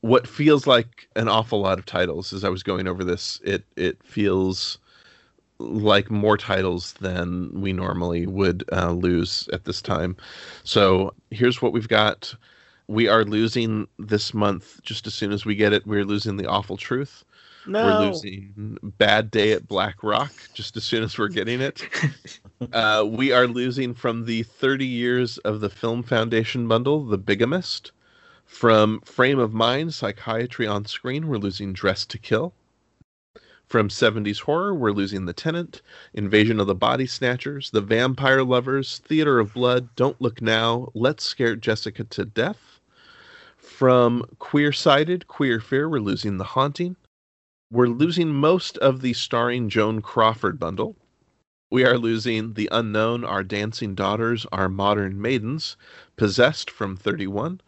what 0.00 0.28
feels 0.28 0.66
like 0.66 1.08
an 1.16 1.28
awful 1.28 1.60
lot 1.60 1.78
of 1.78 1.86
titles 1.86 2.32
as 2.32 2.44
I 2.44 2.48
was 2.48 2.62
going 2.62 2.86
over 2.86 3.02
this. 3.02 3.40
It 3.44 3.64
it 3.76 4.02
feels 4.04 4.78
like 5.58 6.10
more 6.10 6.36
titles 6.36 6.94
than 6.94 7.50
we 7.60 7.72
normally 7.72 8.26
would 8.26 8.64
uh, 8.72 8.92
lose 8.92 9.48
at 9.52 9.64
this 9.64 9.80
time. 9.80 10.16
So 10.64 11.14
here's 11.30 11.62
what 11.62 11.72
we've 11.72 11.88
got. 11.88 12.34
We 12.88 13.08
are 13.08 13.24
losing 13.24 13.88
this 13.98 14.32
month 14.32 14.80
just 14.82 15.06
as 15.06 15.14
soon 15.14 15.32
as 15.32 15.44
we 15.44 15.54
get 15.54 15.72
it. 15.72 15.86
We're 15.86 16.04
losing 16.04 16.36
the 16.36 16.46
awful 16.46 16.76
truth. 16.76 17.24
No. 17.66 17.84
We're 17.84 18.10
losing 18.10 18.78
Bad 18.82 19.30
Day 19.30 19.52
at 19.52 19.66
Black 19.66 20.02
Rock 20.02 20.32
just 20.54 20.76
as 20.76 20.84
soon 20.84 21.02
as 21.02 21.18
we're 21.18 21.28
getting 21.28 21.60
it. 21.60 21.82
uh, 22.72 23.04
we 23.08 23.32
are 23.32 23.48
losing 23.48 23.92
from 23.92 24.24
the 24.24 24.44
30 24.44 24.86
years 24.86 25.38
of 25.38 25.60
the 25.60 25.68
Film 25.68 26.02
Foundation 26.02 26.68
bundle, 26.68 27.04
The 27.04 27.18
Bigamist. 27.18 27.90
From 28.44 29.00
Frame 29.00 29.40
of 29.40 29.52
Mind, 29.52 29.92
Psychiatry 29.92 30.68
on 30.68 30.84
Screen, 30.84 31.26
we're 31.26 31.38
losing 31.38 31.72
Dressed 31.72 32.10
to 32.10 32.18
Kill. 32.18 32.54
From 33.68 33.88
70s 33.88 34.42
Horror, 34.42 34.76
we're 34.76 34.92
losing 34.92 35.24
The 35.24 35.32
Tenant, 35.32 35.82
Invasion 36.14 36.60
of 36.60 36.68
the 36.68 36.74
Body 36.76 37.04
Snatchers, 37.04 37.70
The 37.70 37.80
Vampire 37.80 38.44
Lovers, 38.44 38.98
Theater 38.98 39.40
of 39.40 39.54
Blood, 39.54 39.88
Don't 39.96 40.20
Look 40.22 40.40
Now, 40.40 40.92
Let's 40.94 41.24
Scare 41.24 41.56
Jessica 41.56 42.04
to 42.04 42.24
Death. 42.24 42.80
From 43.56 44.24
Queer 44.38 44.70
Sided, 44.70 45.26
Queer 45.26 45.58
Fear, 45.58 45.88
we're 45.88 45.98
losing 45.98 46.36
The 46.36 46.44
Haunting. 46.44 46.94
We're 47.72 47.88
losing 47.88 48.32
most 48.32 48.78
of 48.78 49.00
the 49.00 49.14
starring 49.14 49.68
Joan 49.68 50.00
Crawford 50.00 50.60
bundle. 50.60 50.94
We 51.68 51.84
are 51.84 51.98
losing 51.98 52.54
The 52.54 52.68
Unknown, 52.70 53.24
Our 53.24 53.42
Dancing 53.42 53.96
Daughters, 53.96 54.46
Our 54.52 54.68
Modern 54.68 55.20
Maidens, 55.20 55.76
Possessed 56.14 56.70
from 56.70 56.96
31, 56.96 57.60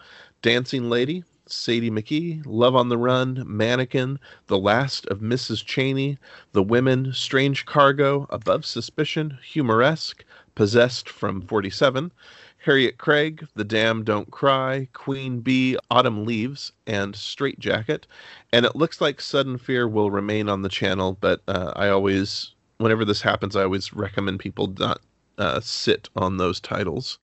Dancing 0.42 0.88
Lady, 0.88 1.24
Sadie 1.50 1.90
McKee, 1.90 2.42
Love 2.44 2.74
on 2.74 2.88
the 2.88 2.98
Run, 2.98 3.44
Mannequin, 3.46 4.18
The 4.46 4.58
Last 4.58 5.06
of 5.06 5.20
Mrs. 5.20 5.64
Cheyney, 5.64 6.18
The 6.52 6.62
Women, 6.62 7.12
Strange 7.12 7.64
Cargo, 7.64 8.26
Above 8.30 8.64
Suspicion, 8.64 9.38
Humoresque, 9.42 10.24
Possessed 10.54 11.08
from 11.08 11.42
47, 11.42 12.12
Harriet 12.58 12.98
Craig, 12.98 13.46
The 13.54 13.64
Damned 13.64 14.04
Don't 14.04 14.30
Cry, 14.30 14.88
Queen 14.92 15.40
Bee, 15.40 15.76
Autumn 15.90 16.24
Leaves, 16.24 16.72
and 16.86 17.14
Strait-Jacket. 17.14 18.06
And 18.52 18.66
it 18.66 18.76
looks 18.76 19.00
like 19.00 19.20
Sudden 19.20 19.58
Fear 19.58 19.88
will 19.88 20.10
remain 20.10 20.48
on 20.48 20.62
the 20.62 20.68
channel, 20.68 21.16
but 21.20 21.40
uh, 21.48 21.72
I 21.76 21.88
always, 21.88 22.54
whenever 22.78 23.04
this 23.04 23.22
happens, 23.22 23.56
I 23.56 23.62
always 23.62 23.92
recommend 23.92 24.40
people 24.40 24.66
not 24.78 25.00
uh, 25.38 25.60
sit 25.60 26.08
on 26.16 26.36
those 26.36 26.60
titles. 26.60 27.18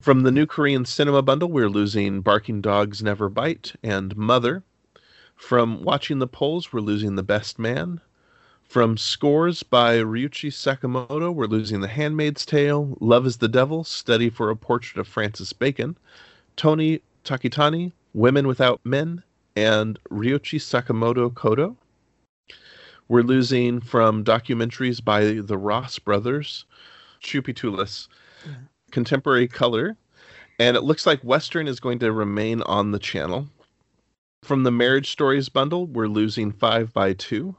From 0.00 0.22
the 0.22 0.32
new 0.32 0.44
Korean 0.46 0.84
cinema 0.84 1.22
bundle, 1.22 1.48
we're 1.50 1.68
losing 1.68 2.20
Barking 2.20 2.60
Dogs 2.60 3.02
Never 3.02 3.28
Bite 3.28 3.74
and 3.82 4.14
Mother. 4.16 4.62
From 5.36 5.82
Watching 5.82 6.18
the 6.18 6.26
Polls, 6.26 6.72
we're 6.72 6.80
losing 6.80 7.14
The 7.14 7.22
Best 7.22 7.58
Man. 7.58 8.00
From 8.62 8.96
Scores 8.98 9.62
by 9.62 9.96
Ryuichi 9.96 10.50
Sakamoto, 10.50 11.32
we're 11.32 11.46
losing 11.46 11.80
The 11.80 11.88
Handmaid's 11.88 12.44
Tale, 12.44 12.96
Love 13.00 13.24
is 13.26 13.38
the 13.38 13.48
Devil, 13.48 13.84
Study 13.84 14.28
for 14.28 14.50
a 14.50 14.56
Portrait 14.56 15.00
of 15.00 15.08
Francis 15.08 15.52
Bacon, 15.52 15.96
Tony 16.56 17.00
Takitani, 17.24 17.92
Women 18.12 18.46
Without 18.46 18.80
Men, 18.84 19.22
and 19.56 19.98
Ryuichi 20.10 20.58
Sakamoto 20.60 21.32
Coda. 21.34 21.74
We're 23.08 23.22
losing 23.22 23.80
from 23.80 24.24
documentaries 24.24 25.02
by 25.02 25.24
the 25.40 25.56
Ross 25.58 25.98
brothers, 25.98 26.64
Tchoupitoulas, 27.22 28.08
Yeah. 28.44 28.52
Contemporary 28.94 29.48
Color, 29.48 29.96
and 30.60 30.76
it 30.76 30.84
looks 30.84 31.04
like 31.04 31.20
Western 31.24 31.66
is 31.66 31.80
going 31.80 31.98
to 31.98 32.12
remain 32.12 32.62
on 32.62 32.92
the 32.92 33.00
channel. 33.00 33.48
From 34.44 34.62
the 34.62 34.70
Marriage 34.70 35.10
Stories 35.10 35.48
bundle, 35.48 35.88
we're 35.88 36.06
losing 36.06 36.52
5 36.52 36.92
by 36.92 37.12
2. 37.14 37.56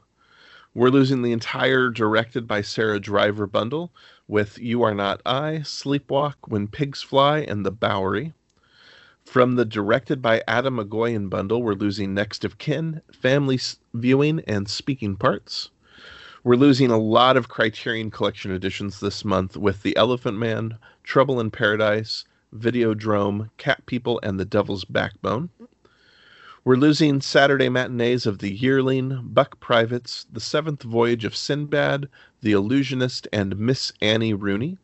We're 0.72 0.88
losing 0.88 1.20
the 1.20 1.32
entire 1.32 1.90
directed 1.90 2.48
by 2.48 2.62
Sara 2.62 2.98
Driver 2.98 3.46
bundle 3.46 3.92
with 4.26 4.58
You 4.58 4.82
Are 4.82 4.94
Not 4.94 5.20
I, 5.26 5.60
Sleepwalk, 5.62 6.36
When 6.46 6.68
Pigs 6.68 7.02
Fly, 7.02 7.40
and 7.40 7.66
The 7.66 7.70
Bowery. 7.70 8.32
From 9.22 9.56
the 9.56 9.66
directed 9.66 10.22
by 10.22 10.42
Atom 10.48 10.78
Egoyan 10.78 11.28
bundle, 11.28 11.62
we're 11.62 11.74
losing 11.74 12.14
Next 12.14 12.46
of 12.46 12.56
Kin, 12.56 13.02
Family 13.12 13.60
Viewing, 13.92 14.40
and 14.46 14.70
Speaking 14.70 15.16
Parts. 15.16 15.68
We're 16.44 16.54
losing 16.54 16.92
a 16.92 16.96
lot 16.96 17.36
of 17.36 17.48
Criterion 17.48 18.12
Collection 18.12 18.52
editions 18.52 19.00
this 19.00 19.24
month 19.24 19.56
with 19.56 19.82
The 19.82 19.96
Elephant 19.96 20.38
Man, 20.38 20.78
Trouble 21.06 21.38
in 21.38 21.52
Paradise, 21.52 22.24
Videodrome, 22.52 23.48
Cat 23.58 23.86
People, 23.86 24.18
and 24.24 24.40
The 24.40 24.44
Devil's 24.44 24.84
Backbone. 24.84 25.50
We're 26.64 26.74
losing 26.74 27.20
Saturday 27.20 27.68
matinees 27.68 28.26
of 28.26 28.40
The 28.40 28.52
Yearling, 28.52 29.20
Buck 29.22 29.60
Privates, 29.60 30.26
The 30.32 30.40
Seventh 30.40 30.82
Voyage 30.82 31.24
of 31.24 31.36
Sinbad, 31.36 32.08
The 32.42 32.50
Illusionist, 32.50 33.28
and 33.32 33.56
Miss 33.56 33.92
Annie 34.02 34.34
Rooney. 34.34 34.78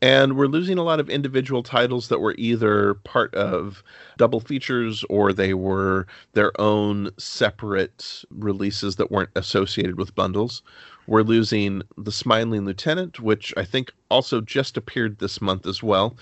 And 0.00 0.36
we're 0.36 0.46
losing 0.46 0.78
a 0.78 0.82
lot 0.82 0.98
of 0.98 1.10
individual 1.10 1.62
titles 1.62 2.08
that 2.08 2.20
were 2.20 2.34
either 2.38 2.94
part 2.94 3.34
of 3.34 3.82
double 4.16 4.40
features 4.40 5.04
or 5.10 5.34
they 5.34 5.52
were 5.52 6.06
their 6.32 6.58
own 6.58 7.10
separate 7.18 8.24
releases 8.30 8.96
that 8.96 9.10
weren't 9.10 9.30
associated 9.36 9.98
with 9.98 10.14
bundles. 10.14 10.62
We're 11.06 11.22
losing 11.22 11.82
The 11.98 12.12
Smiling 12.12 12.64
Lieutenant, 12.64 13.20
which 13.20 13.52
I 13.56 13.64
think 13.64 13.92
also 14.10 14.40
just 14.40 14.76
appeared 14.76 15.18
this 15.18 15.40
month 15.40 15.66
as 15.66 15.82
well. 15.82 16.16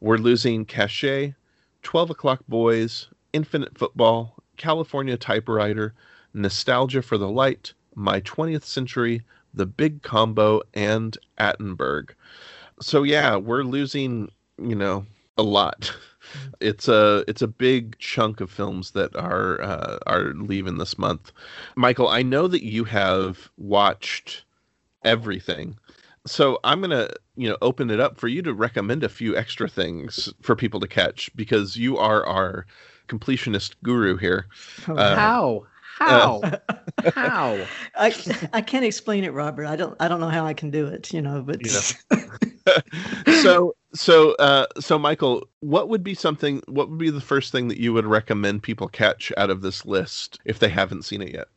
We're 0.00 0.16
losing 0.16 0.66
Caché, 0.66 1.34
12 1.82 2.10
O'Clock 2.10 2.44
Boys, 2.48 3.08
Infinite 3.32 3.76
Football, 3.78 4.36
California 4.56 5.16
Typewriter, 5.16 5.94
Nostalgia 6.32 7.02
for 7.02 7.18
the 7.18 7.28
Light, 7.28 7.74
My 7.94 8.20
20th 8.20 8.64
Century, 8.64 9.22
The 9.54 9.66
Big 9.66 10.02
Combo, 10.02 10.62
and 10.74 11.16
Attenberg 11.38 12.10
so 12.80 13.02
yeah, 13.02 13.36
we're 13.36 13.62
losing, 13.62 14.30
you 14.58 14.74
know, 14.74 15.06
a 15.38 15.42
lot. 15.42 15.94
It's 16.60 16.88
a 16.88 17.24
it's 17.28 17.42
a 17.42 17.46
big 17.48 17.98
chunk 17.98 18.40
of 18.40 18.50
films 18.50 18.92
that 18.92 19.14
are 19.16 19.60
uh, 19.60 19.98
are 20.06 20.34
leaving 20.34 20.78
this 20.78 20.98
month. 20.98 21.32
Michael, 21.76 22.08
I 22.08 22.22
know 22.22 22.48
that 22.48 22.64
you 22.64 22.84
have 22.84 23.50
watched 23.56 24.44
everything. 25.04 25.76
So 26.26 26.58
I'm 26.64 26.80
gonna, 26.80 27.10
you 27.36 27.48
know, 27.48 27.58
open 27.60 27.90
it 27.90 28.00
up 28.00 28.18
for 28.18 28.28
you 28.28 28.40
to 28.42 28.54
recommend 28.54 29.04
a 29.04 29.08
few 29.08 29.36
extra 29.36 29.68
things 29.68 30.32
for 30.40 30.56
people 30.56 30.80
to 30.80 30.88
catch 30.88 31.30
because 31.36 31.76
you 31.76 31.98
are 31.98 32.26
our 32.26 32.66
completionist 33.08 33.74
guru 33.82 34.16
here. 34.16 34.46
Oh, 34.88 34.96
uh, 34.96 35.14
how? 35.14 35.66
How? 35.98 36.40
Uh, 36.42 37.10
how? 37.14 37.58
I 37.94 38.14
I 38.52 38.60
can't 38.60 38.84
explain 38.84 39.24
it, 39.24 39.32
Robert. 39.32 39.66
I 39.66 39.76
don't 39.76 39.96
I 40.00 40.08
don't 40.08 40.20
know 40.20 40.28
how 40.28 40.44
I 40.44 40.54
can 40.54 40.70
do 40.70 40.86
it, 40.86 41.12
you 41.12 41.22
know, 41.22 41.42
but 41.42 41.60
know. 41.62 42.20
so 43.42 43.76
so 43.94 44.32
uh, 44.34 44.66
so 44.80 44.98
Michael, 44.98 45.46
what 45.60 45.88
would 45.88 46.02
be 46.02 46.14
something? 46.14 46.62
What 46.66 46.90
would 46.90 46.98
be 46.98 47.10
the 47.10 47.20
first 47.20 47.52
thing 47.52 47.68
that 47.68 47.78
you 47.78 47.92
would 47.92 48.06
recommend 48.06 48.62
people 48.62 48.88
catch 48.88 49.32
out 49.36 49.50
of 49.50 49.62
this 49.62 49.86
list 49.86 50.40
if 50.44 50.58
they 50.58 50.68
haven't 50.68 51.04
seen 51.04 51.22
it 51.22 51.32
yet? 51.32 51.48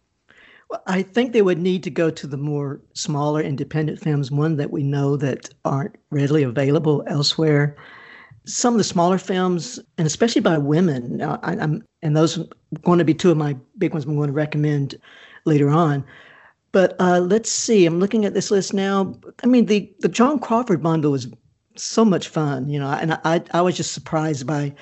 Well, 0.70 0.84
I 0.86 1.02
think 1.02 1.32
they 1.32 1.42
would 1.42 1.60
need 1.60 1.84
to 1.84 1.90
go 1.90 2.10
to 2.10 2.28
the 2.28 2.38
more 2.38 2.82
smaller 2.94 3.42
independent 3.42 4.02
films, 4.02 4.32
one 4.32 4.58
that 4.58 4.70
we 4.70 4.84
know 4.84 5.16
that 5.18 5.50
aren't 5.64 5.96
readily 6.10 6.44
available 6.44 7.04
elsewhere. 7.08 7.78
Some 8.48 8.74
of 8.74 8.78
the 8.78 8.84
smaller 8.84 9.18
films, 9.18 9.80
and 9.98 10.08
especially 10.08 10.42
by 10.42 10.58
women, 10.58 11.22
I, 11.22 11.54
am 11.62 11.84
and 12.02 12.16
those 12.16 12.40
are 12.40 12.46
going 12.82 13.00
to 13.00 13.06
be 13.06 13.14
two 13.14 13.32
of 13.32 13.38
my 13.38 13.56
big 13.78 13.92
ones 13.92 14.06
I'm 14.06 14.16
going 14.16 14.28
to 14.28 14.34
recommend 14.34 14.96
later 15.46 15.70
on. 15.70 16.04
But 16.72 16.96
uh, 17.00 17.20
let's 17.20 17.52
see. 17.52 17.86
I'm 17.86 18.00
looking 18.00 18.26
at 18.26 18.34
this 18.34 18.52
list 18.52 18.74
now. 18.74 19.16
I 19.44 19.48
mean, 19.48 19.66
the 19.66 19.92
the 20.00 20.10
Joan 20.10 20.40
Crawford 20.40 20.82
bundle 20.82 21.12
was 21.12 21.28
so 21.76 22.06
much 22.06 22.28
fun, 22.28 22.70
you 22.70 22.80
know, 22.80 22.90
and 22.90 23.20
I 23.24 23.44
I 23.52 23.62
was 23.62 23.76
just 23.76 23.94
surprised 23.94 24.48
by 24.48 24.74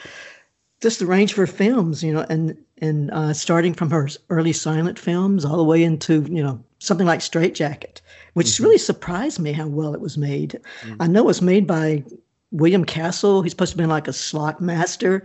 just 0.81 0.99
the 0.99 1.05
range 1.05 1.33
for 1.33 1.47
films, 1.47 2.03
you 2.03 2.13
know, 2.13 2.25
and 2.29 2.57
and 2.79 3.11
uh, 3.11 3.33
starting 3.33 3.73
from 3.73 3.89
her 3.91 4.09
early 4.29 4.53
silent 4.53 4.99
films 4.99 5.45
all 5.45 5.57
the 5.57 5.63
way 5.63 5.83
into 5.83 6.23
you 6.29 6.43
know 6.43 6.63
something 6.79 7.07
like 7.07 7.21
Strait-Jacket, 7.21 8.01
which 8.33 8.47
mm-hmm. 8.47 8.63
really 8.63 8.77
surprised 8.77 9.39
me 9.39 9.51
how 9.51 9.67
well 9.67 9.93
it 9.93 10.01
was 10.01 10.17
made. 10.17 10.59
Mm-hmm. 10.81 11.01
I 11.01 11.07
know 11.07 11.21
it 11.21 11.25
was 11.25 11.41
made 11.41 11.65
by 11.65 12.03
William 12.55 12.85
Castle. 12.85 13.41
He's 13.41 13.51
supposed 13.51 13.73
to 13.73 13.77
be 13.77 13.85
like 13.85 14.07
a 14.07 14.13
slot 14.13 14.61
master, 14.61 15.23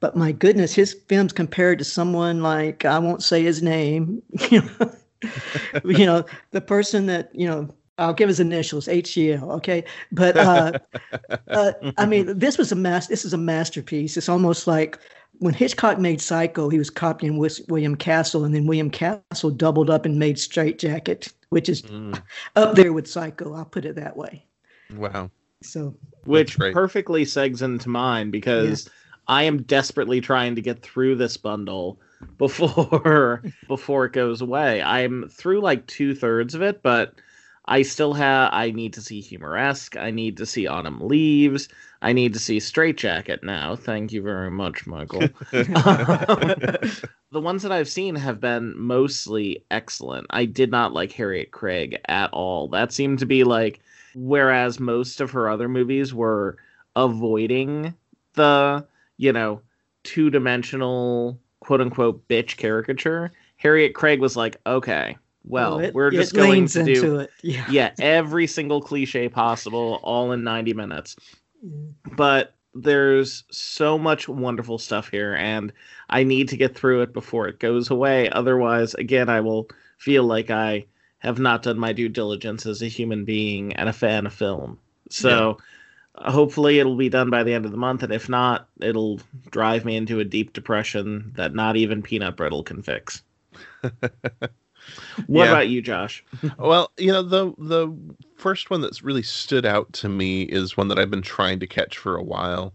but 0.00 0.16
my 0.16 0.32
goodness, 0.32 0.74
his 0.74 0.94
films 1.08 1.32
compared 1.32 1.78
to 1.78 1.84
someone 1.84 2.42
like 2.42 2.84
I 2.84 2.98
won't 2.98 3.22
say 3.22 3.42
his 3.42 3.62
name, 3.62 4.22
you 4.50 4.62
know, 4.62 4.92
you 5.84 6.06
know, 6.06 6.24
the 6.50 6.60
person 6.60 7.06
that, 7.06 7.30
you 7.34 7.46
know, 7.46 7.68
I'll 7.98 8.14
give 8.14 8.28
his 8.28 8.40
initials, 8.40 8.88
HCL. 8.88 9.42
Okay, 9.56 9.84
but 10.10 10.36
uh, 10.36 10.72
uh, 11.48 11.72
I 11.98 12.06
mean, 12.06 12.38
this 12.38 12.58
was 12.58 12.72
a 12.72 12.76
mass. 12.76 13.06
This 13.06 13.24
is 13.24 13.32
a 13.32 13.38
masterpiece. 13.38 14.16
It's 14.16 14.28
almost 14.28 14.66
like 14.66 14.98
when 15.38 15.54
Hitchcock 15.54 15.98
made 15.98 16.20
Psycho, 16.20 16.68
he 16.68 16.78
was 16.78 16.90
copying 16.90 17.36
William 17.36 17.94
Castle, 17.94 18.44
and 18.44 18.54
then 18.54 18.66
William 18.66 18.90
Castle 18.90 19.50
doubled 19.50 19.90
up 19.90 20.04
and 20.04 20.18
made 20.18 20.38
Strait-Jacket, 20.38 21.32
which 21.50 21.68
is 21.68 21.82
mm. 21.82 22.20
up 22.56 22.74
there 22.74 22.92
with 22.92 23.06
Psycho. 23.06 23.54
I'll 23.54 23.64
put 23.64 23.84
it 23.84 23.94
that 23.96 24.16
way. 24.16 24.46
Wow. 24.94 25.30
So, 25.62 25.94
which 26.24 26.58
perfectly 26.58 27.24
segs 27.24 27.62
into 27.62 27.88
mine 27.88 28.30
because 28.30 28.86
yeah. 28.86 28.92
I 29.28 29.42
am 29.44 29.62
desperately 29.62 30.20
trying 30.20 30.54
to 30.56 30.62
get 30.62 30.82
through 30.82 31.16
this 31.16 31.36
bundle 31.36 31.98
before 32.38 33.42
before 33.68 34.04
it 34.06 34.12
goes 34.12 34.40
away. 34.40 34.82
I'm 34.82 35.28
through 35.28 35.60
like 35.60 35.86
two 35.86 36.14
thirds 36.14 36.54
of 36.54 36.62
it, 36.62 36.82
but 36.82 37.14
I 37.66 37.82
still 37.82 38.14
have. 38.14 38.50
I 38.52 38.70
need 38.72 38.92
to 38.94 39.00
see 39.00 39.20
Humoresque. 39.20 39.96
I 39.96 40.10
need 40.10 40.36
to 40.38 40.46
see 40.46 40.66
Autumn 40.66 41.00
Leaves. 41.00 41.68
I 42.02 42.12
need 42.12 42.32
to 42.32 42.40
see 42.40 42.58
Strait-Jacket 42.58 43.44
now. 43.44 43.76
Thank 43.76 44.10
you 44.10 44.22
very 44.22 44.50
much, 44.50 44.88
Michael. 44.88 45.20
the 45.52 47.00
ones 47.32 47.62
that 47.62 47.70
I've 47.70 47.88
seen 47.88 48.16
have 48.16 48.40
been 48.40 48.76
mostly 48.76 49.64
excellent. 49.70 50.26
I 50.30 50.44
did 50.44 50.72
not 50.72 50.92
like 50.92 51.12
Harriet 51.12 51.52
Craig 51.52 52.00
at 52.06 52.30
all. 52.32 52.66
That 52.68 52.92
seemed 52.92 53.20
to 53.20 53.26
be 53.26 53.44
like, 53.44 53.78
whereas 54.14 54.80
most 54.80 55.20
of 55.20 55.30
her 55.30 55.48
other 55.48 55.68
movies 55.68 56.12
were 56.14 56.56
avoiding 56.96 57.94
the, 58.34 58.86
you 59.16 59.32
know, 59.32 59.60
two 60.04 60.30
dimensional 60.30 61.38
quote 61.60 61.80
unquote 61.80 62.26
bitch 62.28 62.56
caricature, 62.56 63.30
Harriet 63.56 63.94
Craig 63.94 64.20
was 64.20 64.36
like, 64.36 64.56
okay, 64.66 65.16
well, 65.44 65.76
well 65.76 65.86
it, 65.86 65.94
we're 65.94 66.10
just 66.10 66.34
going 66.34 66.66
to 66.66 66.84
do 66.84 67.26
yeah. 67.42 67.66
yeah, 67.70 67.90
every 68.00 68.46
single 68.46 68.80
cliche 68.80 69.28
possible 69.28 70.00
all 70.02 70.32
in 70.32 70.44
90 70.44 70.74
minutes. 70.74 71.16
But 72.16 72.54
there's 72.74 73.44
so 73.50 73.98
much 73.98 74.28
wonderful 74.28 74.78
stuff 74.78 75.08
here 75.08 75.34
and 75.34 75.72
I 76.10 76.24
need 76.24 76.48
to 76.48 76.56
get 76.56 76.74
through 76.74 77.02
it 77.02 77.12
before 77.12 77.46
it 77.48 77.60
goes 77.60 77.90
away. 77.90 78.28
Otherwise, 78.30 78.94
again, 78.94 79.28
I 79.28 79.40
will 79.40 79.68
feel 79.98 80.24
like 80.24 80.50
I 80.50 80.86
have 81.22 81.38
not 81.38 81.62
done 81.62 81.78
my 81.78 81.92
due 81.92 82.08
diligence 82.08 82.66
as 82.66 82.82
a 82.82 82.88
human 82.88 83.24
being 83.24 83.72
and 83.74 83.88
a 83.88 83.92
fan 83.92 84.26
of 84.26 84.34
film. 84.34 84.78
So 85.08 85.56
yeah 85.58 85.64
hopefully 86.16 86.78
it'll 86.78 86.96
be 86.96 87.08
done 87.08 87.30
by 87.30 87.42
the 87.42 87.54
end 87.54 87.64
of 87.64 87.70
the 87.70 87.76
month 87.76 88.02
and 88.02 88.12
if 88.12 88.28
not 88.28 88.68
it'll 88.80 89.20
drive 89.50 89.84
me 89.84 89.96
into 89.96 90.20
a 90.20 90.24
deep 90.24 90.52
depression 90.52 91.32
that 91.36 91.54
not 91.54 91.76
even 91.76 92.02
peanut 92.02 92.36
brittle 92.36 92.62
can 92.62 92.82
fix 92.82 93.22
what 93.80 94.50
yeah. 95.28 95.50
about 95.50 95.68
you 95.68 95.80
josh 95.80 96.22
well 96.58 96.90
you 96.98 97.10
know 97.10 97.22
the 97.22 97.52
the 97.58 97.94
first 98.36 98.68
one 98.70 98.80
that's 98.80 99.02
really 99.02 99.22
stood 99.22 99.64
out 99.64 99.90
to 99.92 100.08
me 100.08 100.42
is 100.42 100.76
one 100.76 100.88
that 100.88 100.98
i've 100.98 101.10
been 101.10 101.22
trying 101.22 101.58
to 101.58 101.66
catch 101.66 101.96
for 101.96 102.16
a 102.16 102.22
while 102.22 102.74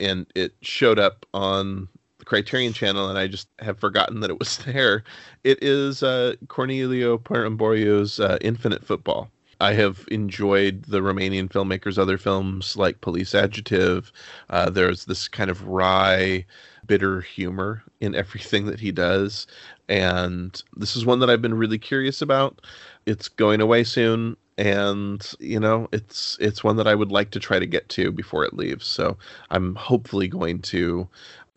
and 0.00 0.26
it 0.34 0.54
showed 0.62 0.98
up 0.98 1.26
on 1.34 1.88
criterion 2.28 2.74
channel 2.74 3.08
and 3.08 3.18
i 3.18 3.26
just 3.26 3.48
have 3.58 3.78
forgotten 3.80 4.20
that 4.20 4.30
it 4.30 4.38
was 4.38 4.58
there 4.66 5.02
it 5.44 5.58
is 5.62 6.02
uh, 6.02 6.34
Corneliu 6.46 7.18
Porumboiu's 7.22 8.20
uh, 8.20 8.36
infinite 8.42 8.84
football 8.84 9.30
I 9.60 9.72
have 9.72 10.06
enjoyed 10.10 10.84
the 10.84 11.00
Romanian 11.00 11.48
filmmaker's 11.48 11.98
other 11.98 12.16
films 12.16 12.76
like 12.76 13.00
Police 13.00 13.34
Adjective. 13.34 14.12
Uh, 14.50 14.70
there's 14.70 15.06
this 15.06 15.26
kind 15.26 15.50
of 15.50 15.66
wry, 15.66 16.44
bitter 16.86 17.20
humor 17.20 17.82
in 18.00 18.14
everything 18.14 18.66
that 18.66 18.80
he 18.80 18.92
does. 18.92 19.46
And 19.88 20.62
this 20.76 20.94
is 20.94 21.06
one 21.06 21.18
that 21.20 21.30
I've 21.30 21.42
been 21.42 21.54
really 21.54 21.78
curious 21.78 22.22
about. 22.22 22.60
It's 23.06 23.28
going 23.28 23.60
away 23.60 23.84
soon. 23.84 24.36
And 24.58 25.24
you 25.38 25.60
know, 25.60 25.88
it's 25.92 26.36
it's 26.40 26.64
one 26.64 26.76
that 26.76 26.88
I 26.88 26.94
would 26.96 27.12
like 27.12 27.30
to 27.30 27.40
try 27.40 27.60
to 27.60 27.66
get 27.66 27.88
to 27.90 28.10
before 28.10 28.44
it 28.44 28.54
leaves. 28.54 28.86
So 28.86 29.16
I'm 29.50 29.76
hopefully 29.76 30.26
going 30.26 30.62
to 30.62 31.08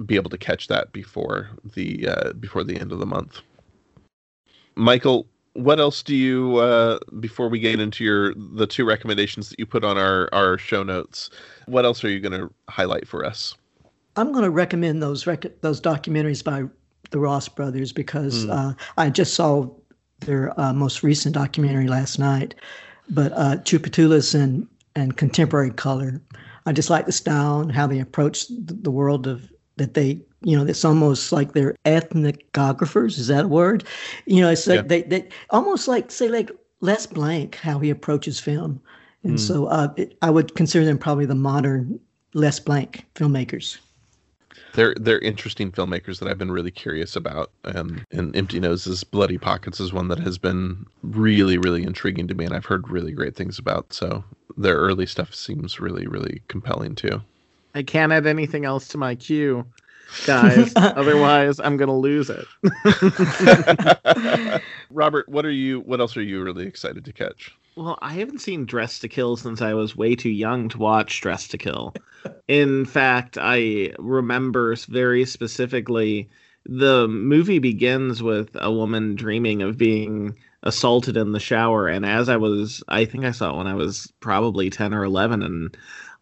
be 0.06 0.16
able 0.16 0.30
to 0.30 0.38
catch 0.38 0.68
that 0.68 0.91
before 0.91 1.49
the 1.76 2.08
uh, 2.08 2.34
before 2.34 2.64
the 2.64 2.78
end 2.78 2.91
of 2.91 2.99
the 2.99 3.06
month. 3.06 3.41
Michael, 4.76 5.28
what 5.54 5.80
else 5.80 6.02
do 6.02 6.16
you 6.16 6.58
uh, 6.58 6.99
before 7.20 7.49
we 7.49 7.60
get 7.60 7.80
into 7.80 8.04
your 8.04 8.34
the 8.36 8.68
two 8.68 8.86
recommendations 8.86 9.49
that 9.49 9.60
you 9.60 9.66
put 9.66 9.84
on 9.84 9.97
our 9.97 10.30
our 10.34 10.58
show 10.58 10.84
notes 10.84 11.30
what 11.66 11.86
else 11.86 12.04
are 12.04 12.10
you 12.10 12.20
going 12.20 12.39
to 12.39 12.49
highlight 12.70 13.06
for 13.06 13.26
us 13.26 13.56
i'm 14.16 14.32
going 14.32 14.45
to 14.45 14.49
recommend 14.49 15.04
those 15.04 15.28
rec- 15.28 15.60
those 15.60 15.82
documentaries 15.82 16.41
by 16.41 16.64
the 17.10 17.20
ross 17.20 17.49
brothers 17.49 17.91
because 17.91 18.45
mm. 18.45 18.52
uh, 18.52 18.74
i 18.97 19.10
just 19.10 19.34
saw 19.34 19.70
their 20.22 20.58
uh, 20.60 20.74
most 20.74 21.04
recent 21.04 21.36
documentary 21.36 21.88
last 21.88 22.18
night. 22.18 22.56
But 23.10 23.34
uh, 23.34 23.58
Tchoupitoulas 23.58 24.34
and 24.34 24.68
and 24.95 25.16
contemporary 25.16 25.72
color, 25.72 26.22
I 26.66 26.74
just 26.74 26.89
like 26.89 27.06
the 27.06 27.12
style 27.12 27.60
and 27.60 27.72
how 27.72 27.88
they 27.88 27.99
approach 27.99 28.45
the 28.49 28.91
world 28.91 29.26
of 29.28 29.52
that 29.82 29.96
they 29.96 30.22
you 30.42 30.56
know 30.56 30.66
it's 30.66 30.86
almost 30.86 31.32
like 31.32 31.54
they're 31.54 31.76
ethnographers 31.86 33.18
is 33.18 33.28
that 33.28 33.46
a 33.46 33.48
word 33.48 33.84
you 34.26 34.42
know 34.42 34.50
it's 34.50 34.68
like 34.68 34.78
yeah. 34.78 34.88
they, 34.88 35.02
they 35.04 35.30
almost 35.50 35.88
like 35.88 36.12
say 36.12 36.28
like 36.30 36.52
Les 36.82 37.08
Blank 37.08 37.56
how 37.56 37.80
he 37.80 37.90
approaches 37.90 38.40
film 38.40 38.80
and 39.24 39.38
mm. 39.38 39.40
so 39.40 39.66
uh, 39.66 39.92
it, 39.98 40.18
i 40.22 40.30
would 40.30 40.54
consider 40.56 40.86
them 40.86 40.98
probably 40.98 41.26
the 41.26 41.36
modern 41.36 42.00
Les 42.34 42.60
Blank 42.60 43.06
filmmakers 43.16 43.80
they're 44.74 44.96
they're 45.00 45.20
interesting 45.20 45.72
filmmakers 45.72 46.20
that 46.20 46.30
I've 46.30 46.38
been 46.38 46.52
really 46.52 46.72
curious 46.72 47.18
about, 47.18 47.52
and 47.66 48.06
and 48.12 48.34
Empty 48.34 48.62
Noses, 48.62 49.04
Bloody 49.04 49.38
Pockets 49.38 49.82
is 49.82 49.92
one 49.92 50.08
that 50.08 50.20
has 50.20 50.38
been 50.38 50.86
really 51.04 51.58
really 51.58 51.84
intriguing 51.84 52.28
to 52.30 52.34
me, 52.34 52.46
and 52.46 52.54
I've 52.54 52.66
heard 52.66 52.90
really 52.90 53.12
great 53.12 53.36
things 53.36 53.60
about. 53.60 53.92
So 53.92 54.24
their 54.56 54.78
early 54.78 55.06
stuff 55.06 55.36
seems 55.36 55.82
really 55.82 56.08
really 56.08 56.42
compelling 56.48 56.96
too. 56.96 57.22
I 57.76 57.84
can't 57.84 58.11
add 58.11 58.28
anything 58.28 58.65
else 58.65 58.88
to 58.89 58.97
my 58.97 59.15
queue, 59.15 59.65
guys. 60.26 60.74
Otherwise, 60.76 61.59
I'm 61.59 61.78
gonna 61.78 61.97
lose 61.97 62.30
it. 62.30 62.45
Robert, 64.89 65.30
what 65.30 65.45
are 65.45 65.51
you? 65.51 65.80
What 65.82 65.99
else 65.99 66.17
are 66.17 66.22
you 66.22 66.43
really 66.43 66.67
excited 66.67 67.05
to 67.05 67.13
catch? 67.13 67.55
Well, 67.76 67.97
I 68.01 68.13
haven't 68.13 68.39
seen 68.39 68.65
Dressed 68.65 69.01
to 69.01 69.07
Kill 69.07 69.38
since 69.38 69.61
I 69.61 69.74
was 69.74 69.95
way 69.95 70.15
too 70.15 70.30
young 70.30 70.69
to 70.69 70.78
watch 70.78 71.22
Dressed 71.22 71.51
to 71.51 71.57
Kill. 71.57 71.93
In 72.47 72.86
fact, 72.86 73.38
I 73.39 73.93
remember 73.97 74.76
very 74.89 75.26
specifically 75.26 76.30
the 76.65 77.07
movie 77.07 77.59
begins 77.59 78.22
with 78.22 78.49
a 78.55 78.72
woman 78.72 79.15
dreaming 79.15 79.61
of 79.61 79.78
being 79.78 80.36
assaulted 80.63 81.17
in 81.17 81.32
the 81.32 81.39
shower 81.39 81.88
and 81.88 82.05
as 82.05 82.30
I 82.30 82.38
was 82.38 82.84
I 82.88 83.05
think 83.05 83.26
I 83.26 83.32
saw 83.32 83.51
it 83.51 83.57
when 83.57 83.65
I 83.65 83.74
was 83.74 84.13
probably 84.19 84.69
10 84.69 84.93
or 84.93 85.03
11 85.03 85.41
and 85.41 85.76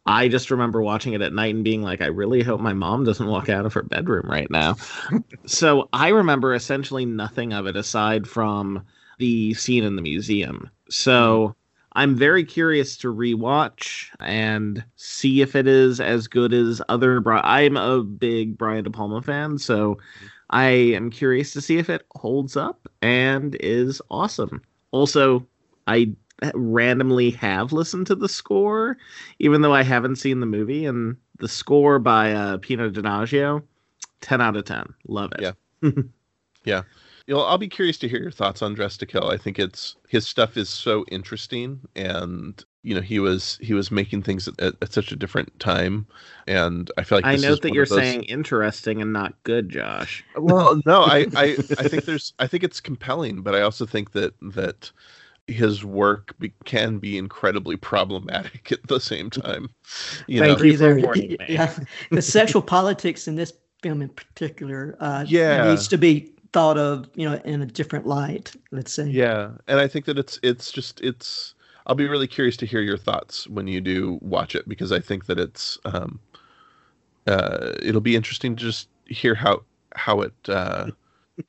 I 0.06 0.28
just 0.28 0.52
remember 0.52 0.82
watching 0.82 1.14
it 1.14 1.22
at 1.22 1.34
night 1.34 1.54
and 1.54 1.64
being 1.64 1.82
like 1.82 2.02
I 2.02 2.08
really 2.08 2.42
hope 2.42 2.60
my 2.62 2.74
mom 2.74 3.04
doesn't 3.04 3.28
walk 3.28 3.50
out 3.50 3.66
of 3.66 3.74
her 3.74 3.84
bedroom 3.84 4.30
right 4.30 4.50
now. 4.50 4.76
so 5.46 5.90
I 5.94 6.10
remember 6.10 6.54
essentially 6.54 7.06
nothing 7.06 7.54
of 7.54 7.68
it 7.68 7.76
aside 7.76 8.28
from 8.28 8.86
the 9.18 9.54
scene 9.54 9.84
in 9.84 9.96
the 9.96 10.02
museum. 10.02 10.70
So. 10.90 11.56
I'm 11.94 12.16
very 12.16 12.46
curious 12.46 12.96
to 12.98 13.14
rewatch 13.14 14.10
and 14.20 14.86
see 14.96 15.42
if 15.42 15.56
it 15.56 15.68
is 15.68 16.00
as 16.00 16.28
good 16.28 16.54
as 16.54 16.84
other. 16.88 17.20
Bri- 17.20 17.42
I'm 17.44 17.78
a 17.78 18.04
big 18.04 18.60
Brian 18.60 18.84
De 18.84 18.92
Palma 18.92 19.24
fan, 19.24 19.58
so. 19.58 19.98
I 20.50 20.70
am 20.70 21.10
curious 21.12 21.54
to 21.54 21.62
see 21.62 21.78
if 21.78 21.90
it 21.90 22.06
holds 22.16 22.58
up 22.58 22.88
and 23.02 23.56
is 23.60 24.02
awesome. 24.10 24.62
Also, 24.92 25.46
I 25.88 26.14
randomly 26.54 27.32
have 27.32 27.74
listened 27.74 28.08
to 28.08 28.16
the 28.16 28.30
score, 28.30 28.98
even 29.40 29.62
though 29.62 29.74
I 29.74 29.84
haven't 29.84 30.18
seen 30.18 30.40
the 30.40 30.46
movie, 30.46 30.86
and 30.86 31.18
the 31.40 31.48
score 31.48 32.00
by 32.00 32.34
uh, 32.34 32.58
Pino 32.58 32.90
Donaggio, 32.90 33.64
ten 34.22 34.42
out 34.42 34.56
of 34.56 34.66
ten. 34.66 34.94
Love 35.08 35.32
it. 35.34 35.42
Yeah, 35.42 35.92
yeah 36.64 36.82
you 37.30 37.36
know, 37.36 37.42
I'll 37.42 37.60
be 37.60 37.70
curious 37.70 38.00
to 38.00 38.10
hear 38.10 38.20
your 38.20 38.32
thoughts 38.32 38.64
on 38.64 38.74
Dressed 38.74 39.02
to 39.02 39.06
Kill. 39.06 39.30
I 39.30 39.38
think 39.38 39.60
it's 39.60 39.96
his 40.08 40.28
stuff 40.28 40.58
is 40.58 40.68
so 40.68 41.06
interesting, 41.12 41.80
and 41.96 42.66
you 42.82 42.96
know, 42.96 43.02
he 43.02 43.20
was 43.20 43.60
he 43.62 43.76
was 43.76 43.92
making 43.92 44.24
things 44.24 44.48
at, 44.48 44.74
at 44.82 44.92
such 44.92 45.12
a 45.12 45.16
different 45.16 45.60
time, 45.60 46.08
and 46.48 46.90
I 46.98 47.04
feel 47.04 47.20
like 47.20 47.26
I 47.26 47.36
note 47.36 47.62
that 47.62 47.74
you're 47.74 47.86
those... 47.86 48.00
saying 48.00 48.24
interesting 48.24 49.00
and 49.00 49.14
not 49.14 49.36
good, 49.44 49.70
Josh. 49.70 50.26
Well, 50.38 50.82
no, 50.88 51.04
I, 51.04 51.28
I 51.36 51.44
I 51.78 51.88
think 51.88 52.06
there's 52.06 52.34
I 52.40 52.48
think 52.48 52.64
it's 52.64 52.80
compelling, 52.80 53.44
but 53.44 53.54
I 53.54 53.62
also 53.62 53.86
think 53.86 54.14
that 54.14 54.34
that 54.42 54.92
his 55.50 55.84
work 55.84 56.38
be, 56.40 56.54
can 56.66 56.98
be 56.98 57.18
incredibly 57.18 57.76
problematic 57.76 58.72
at 58.72 58.88
the 58.88 59.00
same 59.00 59.30
time. 59.30 59.70
You 60.28 60.40
Thank 60.40 60.60
know? 60.60 60.66
you 60.66 60.78
for 60.78 61.00
warning 61.00 61.30
me. 61.32 61.38
Yeah, 61.48 61.74
the 62.12 62.22
sexual 62.22 62.62
politics 62.62 63.28
in 63.28 63.36
this 63.36 63.54
film 63.82 64.02
in 64.02 64.10
particular 64.10 64.96
uh, 65.00 65.26
yeah. 65.28 65.70
needs 65.70 65.88
to 65.88 65.98
be 65.98 66.34
thought 66.52 66.78
of 66.78 67.08
you 67.16 67.30
know 67.30 67.40
in 67.46 67.62
a 67.62 67.66
different 67.66 68.08
light 68.08 68.52
let's 68.72 68.92
say 68.92 69.06
yeah 69.06 69.52
and 69.68 69.80
i 69.80 69.88
think 69.88 70.06
that 70.06 70.18
it's 70.18 70.40
it's 70.42 70.72
just 70.72 71.00
it's 71.02 71.54
i'll 71.86 71.94
be 71.94 72.08
really 72.08 72.26
curious 72.26 72.58
to 72.58 72.66
hear 72.66 72.82
your 72.82 72.98
thoughts 72.98 73.48
when 73.48 73.68
you 73.68 73.80
do 73.80 74.18
watch 74.22 74.56
it 74.56 74.68
because 74.68 74.92
i 74.92 75.00
think 75.00 75.28
that 75.28 75.40
it's 75.40 75.78
um 75.86 76.20
uh 77.28 77.74
it'll 77.84 78.02
be 78.02 78.16
interesting 78.16 78.56
to 78.56 78.64
just 78.64 78.88
hear 79.06 79.36
how 79.36 79.62
how 79.96 80.22
it 80.22 80.34
uh 80.48 80.88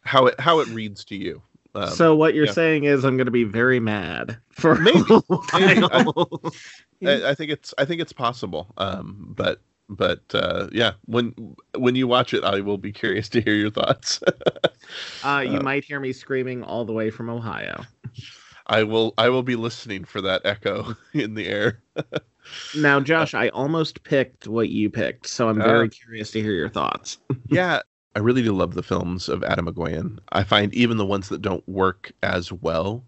how 0.03 0.27
it 0.27 0.39
how 0.39 0.61
it 0.61 0.69
reads 0.69 1.03
to 1.03 1.17
you 1.17 1.41
um, 1.75 1.89
so 1.89 2.15
what 2.15 2.35
you're 2.35 2.47
yeah. 2.47 2.53
saying 2.53 2.85
is 2.85 3.05
i'm 3.05 3.17
going 3.17 3.27
to 3.27 3.31
be 3.31 3.45
very 3.45 3.81
mad 3.81 4.37
for 4.51 4.75
maybe, 4.77 4.99
maybe. 5.55 5.83
I, 5.93 6.05
I, 7.07 7.31
I 7.31 7.35
think 7.35 7.51
it's 7.51 7.75
i 7.79 7.85
think 7.85 8.01
it's 8.01 8.13
possible 8.13 8.73
um 8.77 9.33
but 9.37 9.61
but 9.91 10.23
uh, 10.33 10.69
yeah, 10.71 10.93
when 11.07 11.35
when 11.77 11.97
you 11.97 12.07
watch 12.07 12.33
it, 12.33 12.45
I 12.45 12.61
will 12.61 12.79
be 12.79 12.93
curious 12.93 13.29
to 13.31 13.41
hear 13.41 13.55
your 13.55 13.71
thoughts. 13.71 14.23
uh, 15.25 15.45
you 15.45 15.59
uh, 15.59 15.63
might 15.63 15.85
hear 15.85 15.99
me 15.99 16.13
screaming 16.13 16.63
all 16.63 16.85
the 16.85 16.93
way 16.93 17.11
from 17.11 17.29
Ohio. 17.29 17.85
I 18.69 18.85
will. 18.85 19.15
I 19.19 19.29
will 19.29 19.43
be 19.43 19.57
listening 19.57 20.05
for 20.05 20.21
that 20.21 20.43
echo 20.45 20.97
in 21.13 21.35
the 21.35 21.49
air. 21.49 21.83
now, 22.77 23.01
Josh, 23.01 23.35
I 23.35 23.49
almost 23.49 24.05
picked 24.05 24.47
what 24.47 24.69
you 24.69 24.89
picked, 24.89 25.27
so 25.27 25.49
I'm 25.49 25.59
very 25.59 25.89
uh, 25.89 25.91
curious 25.91 26.31
to 26.33 26.41
hear 26.41 26.53
your 26.53 26.71
thoughts. 26.71 27.19
yeah, 27.49 27.81
I 28.17 28.19
really 28.21 28.43
do 28.43 28.53
love 28.53 28.75
the 28.75 28.83
films 28.83 29.29
of 29.29 29.43
Atom 29.45 29.67
Egoyan. 29.67 30.19
I 30.31 30.43
find 30.45 30.75
even 30.75 30.97
the 30.97 31.07
ones 31.07 31.29
that 31.29 31.43
don't 31.43 31.69
work 31.69 32.13
as 32.23 32.53
well, 32.53 33.05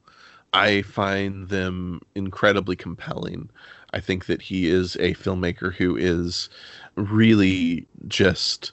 I 0.52 0.82
find 0.82 1.48
them 1.48 2.00
incredibly 2.14 2.76
compelling. 2.76 3.50
I 3.92 4.00
think 4.00 4.26
that 4.26 4.42
he 4.42 4.68
is 4.68 4.96
a 4.96 5.14
filmmaker 5.14 5.74
who 5.74 5.96
is 5.96 6.48
really 6.96 7.86
just 8.08 8.72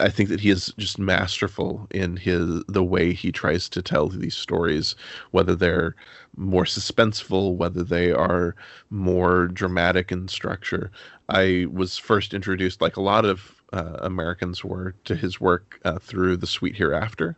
I 0.00 0.10
think 0.10 0.28
that 0.28 0.40
he 0.40 0.50
is 0.50 0.72
just 0.76 0.98
masterful 0.98 1.86
in 1.90 2.16
his 2.16 2.62
the 2.68 2.82
way 2.84 3.12
he 3.12 3.30
tries 3.32 3.68
to 3.70 3.82
tell 3.82 4.08
these 4.08 4.36
stories, 4.36 4.96
whether 5.30 5.54
they're 5.54 5.94
more 6.36 6.64
suspenseful, 6.64 7.56
whether 7.56 7.84
they 7.84 8.10
are 8.12 8.56
more 8.90 9.46
dramatic 9.48 10.10
in 10.12 10.28
structure. 10.28 10.90
I 11.28 11.66
was 11.72 11.96
first 11.98 12.34
introduced, 12.34 12.80
like 12.80 12.96
a 12.96 13.02
lot 13.02 13.24
of 13.24 13.63
uh, 13.72 13.98
Americans 14.00 14.64
were, 14.64 14.94
to 15.04 15.14
his 15.16 15.40
work 15.40 15.80
uh, 15.84 15.98
through 15.98 16.36
The 16.36 16.46
Sweet 16.46 16.76
Hereafter, 16.76 17.36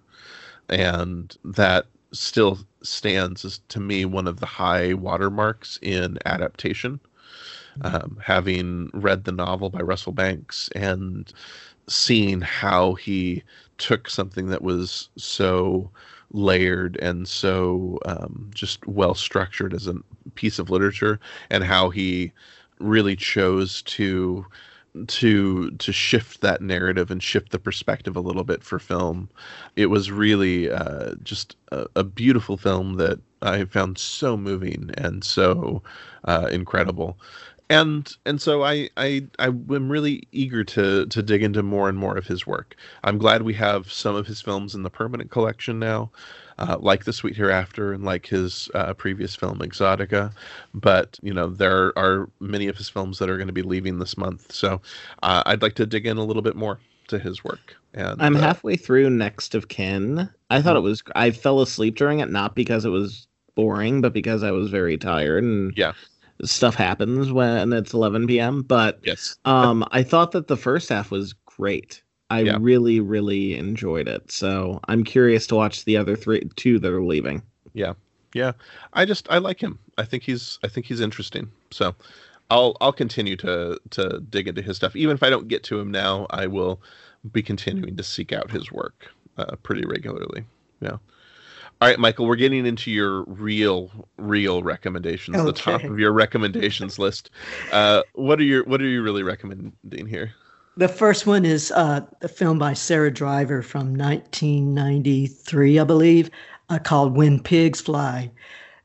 and 0.68 1.36
that 1.44 1.86
still 2.12 2.58
stands 2.82 3.44
as 3.44 3.60
to 3.68 3.80
me 3.80 4.04
one 4.04 4.26
of 4.26 4.40
the 4.40 4.46
high 4.46 4.94
watermarks 4.94 5.78
in 5.82 6.18
adaptation. 6.24 7.00
Um, 7.82 8.18
having 8.24 8.88
read 8.94 9.24
the 9.24 9.32
novel 9.32 9.68
by 9.68 9.80
Russell 9.80 10.12
Banks 10.12 10.70
and 10.74 11.30
seeing 11.88 12.40
how 12.40 12.94
he 12.94 13.42
took 13.76 14.08
something 14.08 14.46
that 14.48 14.62
was 14.62 15.10
so 15.18 15.90
layered 16.32 16.96
and 17.00 17.28
so 17.28 17.98
um, 18.06 18.50
just 18.54 18.86
well 18.86 19.14
structured 19.14 19.74
as 19.74 19.86
a 19.86 19.94
piece 20.34 20.58
of 20.58 20.70
literature 20.70 21.20
and 21.50 21.64
how 21.64 21.90
he 21.90 22.32
really 22.80 23.16
chose 23.16 23.82
to 23.82 24.44
to 25.06 25.70
to 25.72 25.92
shift 25.92 26.40
that 26.40 26.62
narrative 26.62 27.10
and 27.10 27.22
shift 27.22 27.52
the 27.52 27.58
perspective 27.58 28.16
a 28.16 28.20
little 28.20 28.44
bit 28.44 28.62
for 28.62 28.78
film. 28.78 29.28
It 29.76 29.86
was 29.86 30.10
really 30.10 30.70
uh, 30.70 31.14
just 31.22 31.56
a, 31.72 31.86
a, 31.96 32.04
beautiful 32.04 32.56
film 32.56 32.94
that 32.94 33.18
i 33.42 33.64
found 33.66 33.98
so 33.98 34.36
moving 34.36 34.90
and 34.96 35.22
so 35.22 35.82
uh, 36.24 36.48
incredible. 36.50 37.18
And 37.68 38.10
and 38.24 38.40
so 38.40 38.62
I 38.62 38.88
I 38.96 39.26
I'm 39.38 39.90
really 39.90 40.22
eager 40.32 40.62
to 40.64 41.06
to 41.06 41.22
dig 41.22 41.42
into 41.42 41.62
more 41.62 41.88
and 41.88 41.98
more 41.98 42.16
of 42.16 42.26
his 42.26 42.46
work. 42.46 42.76
I'm 43.02 43.18
glad 43.18 43.42
we 43.42 43.54
have 43.54 43.90
some 43.90 44.14
of 44.14 44.26
his 44.26 44.40
films 44.40 44.74
in 44.74 44.84
the 44.84 44.90
permanent 44.90 45.30
collection 45.30 45.78
now, 45.78 46.10
uh, 46.58 46.76
like 46.80 47.04
The 47.04 47.12
Sweet 47.12 47.36
Hereafter 47.36 47.92
and 47.92 48.04
like 48.04 48.26
his 48.26 48.70
uh, 48.74 48.94
previous 48.94 49.34
film 49.34 49.58
Exotica. 49.58 50.32
But 50.74 51.18
you 51.22 51.32
know 51.32 51.48
there 51.48 51.96
are 51.98 52.28
many 52.40 52.68
of 52.68 52.76
his 52.76 52.88
films 52.88 53.18
that 53.18 53.30
are 53.30 53.36
going 53.36 53.46
to 53.48 53.52
be 53.52 53.62
leaving 53.62 53.98
this 53.98 54.16
month, 54.16 54.52
so 54.52 54.80
uh, 55.22 55.42
I'd 55.46 55.62
like 55.62 55.74
to 55.74 55.86
dig 55.86 56.06
in 56.06 56.16
a 56.16 56.24
little 56.24 56.42
bit 56.42 56.56
more 56.56 56.78
to 57.08 57.18
his 57.18 57.44
work. 57.44 57.76
And 57.94 58.20
I'm 58.20 58.36
uh, 58.36 58.40
halfway 58.40 58.76
through 58.76 59.10
Next 59.10 59.54
of 59.54 59.68
Kin. 59.68 60.28
I 60.50 60.60
thought 60.60 60.76
mm-hmm. 60.76 60.78
it 60.78 60.88
was 60.88 61.02
I 61.14 61.30
fell 61.30 61.60
asleep 61.60 61.96
during 61.96 62.20
it 62.20 62.30
not 62.30 62.54
because 62.54 62.84
it 62.84 62.90
was 62.90 63.26
boring, 63.54 64.00
but 64.00 64.12
because 64.12 64.42
I 64.42 64.50
was 64.50 64.70
very 64.70 64.98
tired 64.98 65.44
and 65.44 65.72
yeah 65.76 65.92
stuff 66.44 66.74
happens 66.74 67.32
when 67.32 67.72
it's 67.72 67.94
11 67.94 68.26
p.m. 68.26 68.62
But 68.62 69.00
yes, 69.02 69.36
um, 69.44 69.84
I 69.92 70.02
thought 70.02 70.32
that 70.32 70.48
the 70.48 70.56
first 70.56 70.88
half 70.88 71.10
was 71.10 71.34
great. 71.44 72.02
I 72.30 72.40
yeah. 72.40 72.58
really, 72.60 73.00
really 73.00 73.56
enjoyed 73.56 74.08
it. 74.08 74.30
So 74.30 74.80
I'm 74.88 75.04
curious 75.04 75.46
to 75.48 75.54
watch 75.54 75.84
the 75.84 75.96
other 75.96 76.16
three, 76.16 76.48
two 76.56 76.78
that 76.80 76.92
are 76.92 77.02
leaving. 77.02 77.42
Yeah, 77.72 77.94
yeah. 78.34 78.52
I 78.92 79.04
just 79.04 79.28
I 79.30 79.38
like 79.38 79.60
him. 79.60 79.78
I 79.98 80.04
think 80.04 80.22
he's 80.22 80.58
I 80.64 80.68
think 80.68 80.86
he's 80.86 81.00
interesting. 81.00 81.50
So 81.70 81.94
I'll 82.50 82.76
I'll 82.80 82.92
continue 82.92 83.36
to 83.36 83.78
to 83.90 84.20
dig 84.28 84.48
into 84.48 84.62
his 84.62 84.76
stuff. 84.76 84.96
Even 84.96 85.14
if 85.14 85.22
I 85.22 85.30
don't 85.30 85.48
get 85.48 85.62
to 85.64 85.78
him 85.78 85.90
now, 85.90 86.26
I 86.30 86.46
will 86.46 86.80
be 87.32 87.42
continuing 87.42 87.96
to 87.96 88.02
seek 88.02 88.32
out 88.32 88.50
his 88.50 88.70
work 88.72 89.08
uh, 89.38 89.56
pretty 89.62 89.84
regularly. 89.86 90.44
Yeah. 90.80 90.98
All 91.78 91.88
right, 91.88 91.98
Michael, 91.98 92.24
we're 92.24 92.36
getting 92.36 92.64
into 92.64 92.90
your 92.90 93.24
real, 93.24 93.90
real 94.16 94.62
recommendations. 94.62 95.36
The 95.36 95.52
top 95.52 95.84
of 95.84 95.98
your 95.98 96.10
recommendations 96.10 96.98
list. 96.98 97.28
Uh, 97.70 98.00
what 98.14 98.40
are 98.40 98.44
your 98.44 98.64
What 98.64 98.80
are 98.80 98.86
you 98.86 99.02
really 99.02 99.22
recommending 99.22 100.06
here? 100.06 100.32
The 100.78 100.88
first 100.88 101.26
one 101.26 101.46
is 101.46 101.72
uh, 101.72 102.02
a 102.20 102.28
film 102.28 102.58
by 102.58 102.74
Sara 102.74 103.10
Driver 103.10 103.62
from 103.62 103.94
1993, 103.94 105.78
I 105.78 105.84
believe, 105.84 106.30
uh, 106.68 106.78
called 106.78 107.16
When 107.16 107.40
Pigs 107.40 107.80
Fly. 107.80 108.30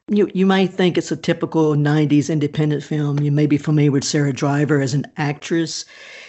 You, 0.08 0.32
you 0.34 0.46
might 0.46 0.72
think 0.72 0.98
it's 0.98 1.12
a 1.12 1.18
typical 1.18 1.76
90s 1.76 2.30
independent 2.30 2.82
film. 2.82 3.20
You 3.20 3.30
may 3.30 3.46
be 3.46 3.58
familiar 3.58 3.92
with 3.92 4.06
Sara 4.06 4.32
Driver 4.32 4.80
as 4.80 4.94
an 4.94 5.06
actress. 5.18 5.84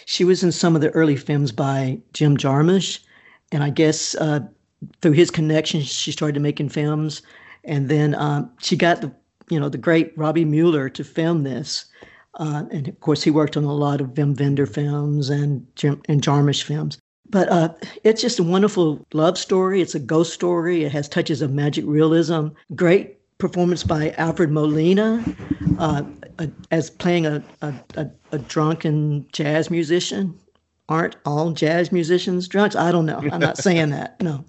She 0.04 0.24
was 0.24 0.42
in 0.42 0.50
some 0.50 0.74
of 0.74 0.82
the 0.82 0.90
early 0.90 1.14
films 1.14 1.52
by 1.52 2.00
Jim 2.12 2.36
Jarmusch. 2.36 2.98
And 3.52 3.62
I 3.62 3.70
guess 3.70 4.16
uh, 4.16 4.40
through 5.00 5.12
his 5.12 5.30
connections, 5.30 5.86
she 5.86 6.10
started 6.10 6.40
making 6.40 6.70
films. 6.70 7.22
And 7.62 7.88
then 7.88 8.16
um, 8.16 8.50
she 8.58 8.76
got 8.76 9.00
the, 9.00 9.12
you 9.48 9.60
know, 9.60 9.68
the 9.68 9.78
great 9.78 10.12
Robby 10.18 10.44
Müller 10.44 10.92
to 10.92 11.04
film 11.04 11.44
this. 11.44 11.84
Uh, 12.35 12.64
and 12.70 12.89
of 12.89 12.99
course, 13.01 13.22
he 13.22 13.30
worked 13.30 13.57
on 13.57 13.64
a 13.64 13.74
lot 13.74 14.01
of 14.01 14.14
Wim 14.14 14.39
Wender 14.39 14.66
films 14.66 15.28
and 15.28 15.66
Jim, 15.76 16.01
and 16.09 16.22
Jarmusch 16.22 16.62
films. 16.62 16.99
But 17.28 17.49
uh, 17.49 17.74
it's 18.05 18.20
just 18.20 18.39
a 18.39 18.43
wonderful 18.43 19.05
love 19.14 19.39
story. 19.39 19.80
It's 19.80 19.95
a 19.95 20.01
ghost 20.01 20.33
story. 20.33 20.85
It 20.85 20.93
has 20.93 21.09
touches 21.09 21.41
of 21.41 21.51
magic 21.51 21.85
realism. 21.87 22.49
Great 22.74 23.18
performance 23.39 23.83
by 23.85 24.11
Alfred 24.18 24.51
Molina 24.51 25.24
uh, 25.78 26.03
as 26.70 26.91
playing 26.91 27.26
a, 27.26 27.43
a, 27.62 27.74
a, 27.97 28.11
a 28.33 28.39
drunken 28.39 29.26
jazz 29.33 29.70
musician. 29.70 30.39
Aren't 30.89 31.16
all 31.24 31.53
jazz 31.53 31.91
musicians 31.91 32.49
drunks? 32.49 32.76
I 32.76 32.93
don't 32.93 33.07
know. 33.07 33.22
I'm 33.33 33.41
not 33.41 33.57
saying 33.66 33.91
that. 33.91 34.20
No. 34.20 34.45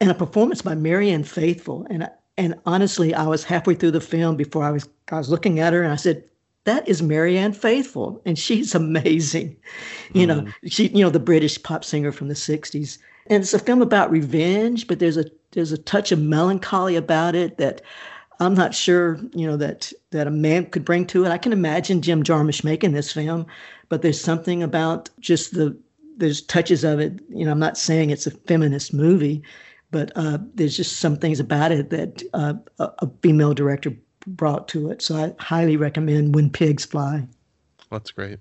And 0.00 0.10
a 0.10 0.14
performance 0.14 0.62
by 0.62 0.74
Marianne 0.74 1.24
Faithfull. 1.24 1.86
And 1.90 2.08
and 2.36 2.54
honestly, 2.66 3.14
I 3.14 3.26
was 3.26 3.42
halfway 3.42 3.74
through 3.74 3.90
the 3.90 4.00
film 4.00 4.36
before 4.36 4.62
I 4.62 4.70
was 4.70 4.88
I 5.10 5.18
was 5.18 5.28
looking 5.28 5.58
at 5.58 5.72
her 5.72 5.82
and 5.82 5.92
I 5.92 5.96
said, 5.96 6.22
that 6.68 6.86
is 6.88 7.02
Marianne 7.02 7.52
Faithfull, 7.52 8.20
and 8.24 8.38
she's 8.38 8.74
amazing. 8.84 9.56
You 10.12 10.26
know, 10.26 10.46
she 10.66 10.88
you 10.88 11.02
know 11.02 11.10
the 11.10 11.18
British 11.18 11.62
pop 11.62 11.84
singer 11.84 12.12
from 12.12 12.28
the 12.28 12.34
'60s, 12.34 12.98
and 13.26 13.42
it's 13.42 13.54
a 13.54 13.58
film 13.58 13.82
about 13.82 14.10
revenge, 14.10 14.86
but 14.86 14.98
there's 14.98 15.16
a 15.16 15.24
there's 15.52 15.72
a 15.72 15.78
touch 15.78 16.12
of 16.12 16.20
melancholy 16.20 16.94
about 16.96 17.34
it 17.34 17.56
that 17.58 17.80
I'm 18.40 18.54
not 18.54 18.74
sure 18.74 19.18
you 19.34 19.46
know 19.46 19.56
that 19.56 19.92
that 20.10 20.26
a 20.26 20.30
man 20.30 20.66
could 20.66 20.84
bring 20.84 21.06
to 21.06 21.24
it. 21.24 21.30
I 21.30 21.38
can 21.38 21.52
imagine 21.52 22.02
Jim 22.02 22.22
Jarmusch 22.22 22.62
making 22.62 22.92
this 22.92 23.12
film, 23.12 23.46
but 23.88 24.02
there's 24.02 24.20
something 24.20 24.62
about 24.62 25.10
just 25.20 25.54
the 25.54 25.76
there's 26.18 26.42
touches 26.42 26.84
of 26.84 27.00
it. 27.00 27.20
You 27.30 27.44
know, 27.44 27.52
I'm 27.52 27.58
not 27.58 27.78
saying 27.78 28.10
it's 28.10 28.26
a 28.26 28.30
feminist 28.30 28.92
movie, 28.92 29.42
but 29.90 30.12
uh, 30.16 30.38
there's 30.54 30.76
just 30.76 30.98
some 30.98 31.16
things 31.16 31.40
about 31.40 31.72
it 31.72 31.90
that 31.90 32.22
uh, 32.34 32.54
a, 32.78 32.90
a 32.98 33.10
female 33.22 33.54
director 33.54 33.92
brought 34.26 34.68
to 34.68 34.90
it. 34.90 35.02
So 35.02 35.16
I 35.16 35.34
highly 35.42 35.76
recommend 35.76 36.34
When 36.34 36.50
Pigs 36.50 36.84
Fly. 36.84 37.26
That's 37.90 38.10
great. 38.10 38.38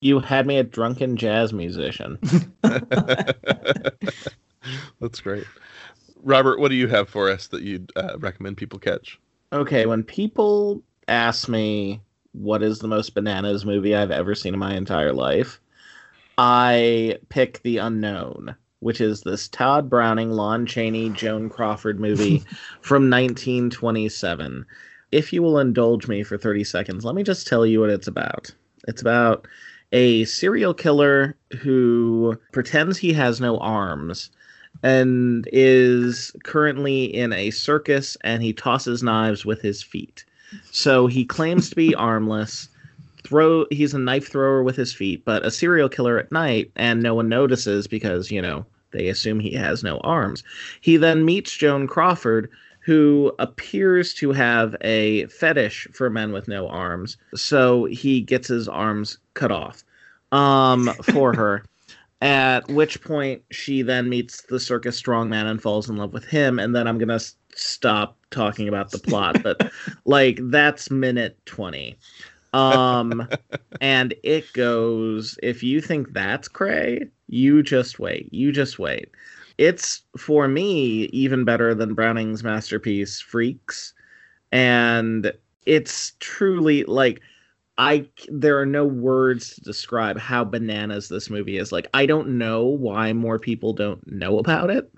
You 0.00 0.20
had 0.20 0.46
me 0.46 0.58
a 0.58 0.62
drunken 0.62 1.16
jazz 1.16 1.52
musician. 1.52 2.18
That's 5.00 5.20
great. 5.20 5.44
Robert, 6.22 6.58
what 6.58 6.68
do 6.68 6.74
you 6.74 6.88
have 6.88 7.08
for 7.08 7.30
us 7.30 7.46
that 7.48 7.62
you'd 7.62 7.92
uh, 7.96 8.18
recommend 8.18 8.56
people 8.56 8.78
catch? 8.78 9.18
Okay, 9.52 9.86
when 9.86 10.02
people 10.02 10.82
ask 11.08 11.48
me 11.48 12.00
what 12.32 12.62
is 12.62 12.78
the 12.78 12.88
most 12.88 13.14
bananas 13.14 13.64
movie 13.64 13.94
I've 13.94 14.10
ever 14.10 14.34
seen 14.34 14.52
in 14.54 14.60
my 14.60 14.74
entire 14.74 15.12
life, 15.12 15.60
I 16.36 17.18
pick 17.28 17.62
The 17.62 17.78
Unknown, 17.78 18.56
which 18.80 19.00
is 19.00 19.22
this 19.22 19.48
Tod 19.48 19.88
Browning, 19.88 20.32
Lon 20.32 20.66
Chaney, 20.66 21.10
Joan 21.10 21.48
Crawford 21.48 21.98
movie 21.98 22.38
from 22.82 23.08
1927. 23.08 24.66
If 25.12 25.32
you 25.32 25.42
will 25.42 25.58
indulge 25.58 26.08
me 26.08 26.22
for 26.22 26.36
30 26.36 26.64
seconds, 26.64 27.04
let 27.04 27.14
me 27.14 27.22
just 27.22 27.46
tell 27.46 27.64
you 27.64 27.80
what 27.80 27.90
it's 27.90 28.08
about. 28.08 28.52
It's 28.88 29.00
about 29.00 29.46
a 29.92 30.24
serial 30.24 30.74
killer 30.74 31.36
who 31.60 32.38
pretends 32.52 32.98
he 32.98 33.12
has 33.12 33.40
no 33.40 33.58
arms 33.58 34.30
and 34.82 35.48
is 35.52 36.32
currently 36.44 37.04
in 37.04 37.32
a 37.32 37.50
circus 37.50 38.16
and 38.22 38.42
he 38.42 38.52
tosses 38.52 39.02
knives 39.02 39.44
with 39.44 39.60
his 39.62 39.82
feet. 39.82 40.24
So 40.70 41.06
he 41.06 41.24
claims 41.24 41.70
to 41.70 41.76
be 41.76 41.94
armless. 41.96 42.68
Throw 43.24 43.66
he's 43.70 43.94
a 43.94 43.98
knife 43.98 44.28
thrower 44.28 44.62
with 44.62 44.76
his 44.76 44.92
feet, 44.92 45.24
but 45.24 45.44
a 45.44 45.50
serial 45.50 45.88
killer 45.88 46.18
at 46.18 46.30
night 46.30 46.70
and 46.76 47.02
no 47.02 47.14
one 47.14 47.28
notices 47.28 47.86
because, 47.86 48.30
you 48.30 48.40
know, 48.40 48.64
they 48.92 49.08
assume 49.08 49.40
he 49.40 49.52
has 49.54 49.82
no 49.82 49.98
arms. 49.98 50.44
He 50.80 50.96
then 50.96 51.24
meets 51.24 51.56
Joan 51.56 51.86
Crawford 51.88 52.50
who 52.86 53.32
appears 53.40 54.14
to 54.14 54.30
have 54.30 54.76
a 54.80 55.26
fetish 55.26 55.88
for 55.92 56.08
men 56.08 56.32
with 56.32 56.46
no 56.46 56.68
arms. 56.68 57.16
So 57.34 57.86
he 57.86 58.20
gets 58.20 58.46
his 58.46 58.68
arms 58.68 59.18
cut 59.34 59.50
off 59.50 59.82
um 60.32 60.94
for 61.02 61.34
her. 61.34 61.64
At 62.22 62.70
which 62.70 63.02
point 63.02 63.42
she 63.50 63.82
then 63.82 64.08
meets 64.08 64.42
the 64.42 64.58
circus 64.58 65.00
strongman 65.00 65.50
and 65.50 65.60
falls 65.60 65.90
in 65.90 65.96
love 65.96 66.14
with 66.14 66.24
him. 66.24 66.58
And 66.58 66.74
then 66.74 66.86
I'm 66.86 66.96
gonna 66.96 67.16
s- 67.16 67.34
stop 67.54 68.16
talking 68.30 68.68
about 68.68 68.92
the 68.92 68.98
plot, 68.98 69.40
but 69.42 69.60
like 70.04 70.38
that's 70.44 70.88
minute 70.90 71.36
twenty. 71.44 71.98
Um, 72.52 73.28
and 73.80 74.14
it 74.22 74.52
goes. 74.52 75.38
If 75.42 75.62
you 75.64 75.80
think 75.80 76.12
that's 76.12 76.46
cray, 76.48 77.08
you 77.26 77.64
just 77.64 77.98
wait. 77.98 78.32
You 78.32 78.52
just 78.52 78.78
wait. 78.78 79.10
It's 79.58 80.02
for 80.18 80.48
me 80.48 81.04
even 81.06 81.44
better 81.44 81.74
than 81.74 81.94
Browning's 81.94 82.44
masterpiece 82.44 83.20
Freaks, 83.20 83.94
and 84.52 85.32
it's 85.64 86.12
truly 86.20 86.84
like 86.84 87.20
I 87.78 88.06
there 88.28 88.58
are 88.58 88.66
no 88.66 88.84
words 88.84 89.54
to 89.54 89.60
describe 89.60 90.18
how 90.18 90.44
bananas 90.44 91.08
this 91.08 91.30
movie 91.30 91.58
is. 91.58 91.72
Like 91.72 91.88
I 91.94 92.06
don't 92.06 92.38
know 92.38 92.64
why 92.64 93.12
more 93.12 93.38
people 93.38 93.72
don't 93.72 94.06
know 94.10 94.38
about 94.38 94.70
it. 94.70 94.90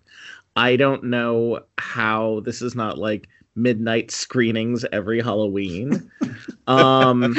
I 0.56 0.76
don't 0.76 1.04
know 1.04 1.60
how 1.78 2.40
this 2.44 2.62
is 2.62 2.74
not 2.74 2.98
like 2.98 3.28
midnight 3.54 4.10
screenings 4.10 4.84
every 4.92 5.20
Halloween. 5.20 6.10
um 6.66 7.34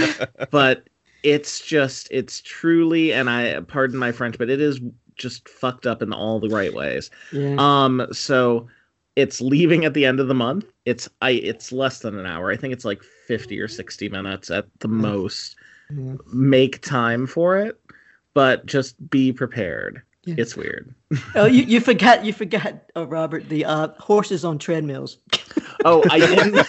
but 0.51 0.87
it's 1.23 1.65
just 1.65 2.07
it's 2.11 2.41
truly 2.41 3.13
and 3.13 3.29
I 3.29 3.61
pardon 3.61 3.97
my 3.97 4.11
French, 4.11 4.37
but 4.37 4.49
it 4.49 4.59
is 4.59 4.79
just 5.19 5.47
fucked 5.47 5.85
up 5.85 6.01
in 6.01 6.11
all 6.11 6.39
the 6.39 6.49
right 6.49 6.73
ways. 6.73 7.11
Yeah. 7.31 7.55
Um, 7.59 8.07
so 8.11 8.67
it's 9.15 9.41
leaving 9.41 9.85
at 9.85 9.93
the 9.93 10.05
end 10.05 10.19
of 10.19 10.27
the 10.27 10.33
month. 10.33 10.65
It's 10.85 11.07
I 11.21 11.31
it's 11.31 11.71
less 11.71 11.99
than 11.99 12.17
an 12.17 12.25
hour. 12.25 12.51
I 12.51 12.57
think 12.57 12.73
it's 12.73 12.85
like 12.85 13.03
50 13.03 13.59
or 13.59 13.67
60 13.67 14.09
minutes 14.09 14.49
at 14.49 14.65
the 14.79 14.87
most. 14.87 15.55
Yeah. 15.91 16.15
Make 16.33 16.81
time 16.81 17.27
for 17.27 17.57
it, 17.57 17.79
but 18.33 18.65
just 18.65 19.09
be 19.09 19.31
prepared. 19.33 20.01
Yeah. 20.25 20.35
It's 20.37 20.55
weird. 20.55 20.93
Oh, 21.35 21.45
you, 21.45 21.63
you 21.63 21.79
forgot 21.89 22.25
you 22.25 22.33
forgot, 22.33 22.83
uh, 22.95 23.07
Robert, 23.07 23.47
the 23.49 23.65
uh, 23.65 23.87
horses 23.99 24.43
on 24.43 24.59
treadmills. 24.59 25.17
Oh, 25.85 26.03
I 26.09 26.19
didn't. 26.35 26.67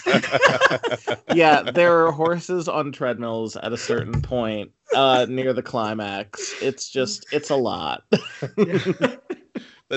yeah, 1.35 1.63
there 1.63 2.07
are 2.07 2.13
horses 2.13 2.69
on 2.69 2.93
treadmills 2.93 3.57
at 3.57 3.73
a 3.73 3.77
certain 3.77 4.23
point 4.23 4.71
uh, 4.95 5.27
near 5.29 5.53
the 5.53 5.63
climax. 5.63 6.55
It's 6.63 6.89
just, 6.89 7.27
it's 7.33 7.51
a 7.51 7.57
lot. 7.57 8.05
that 8.11 9.21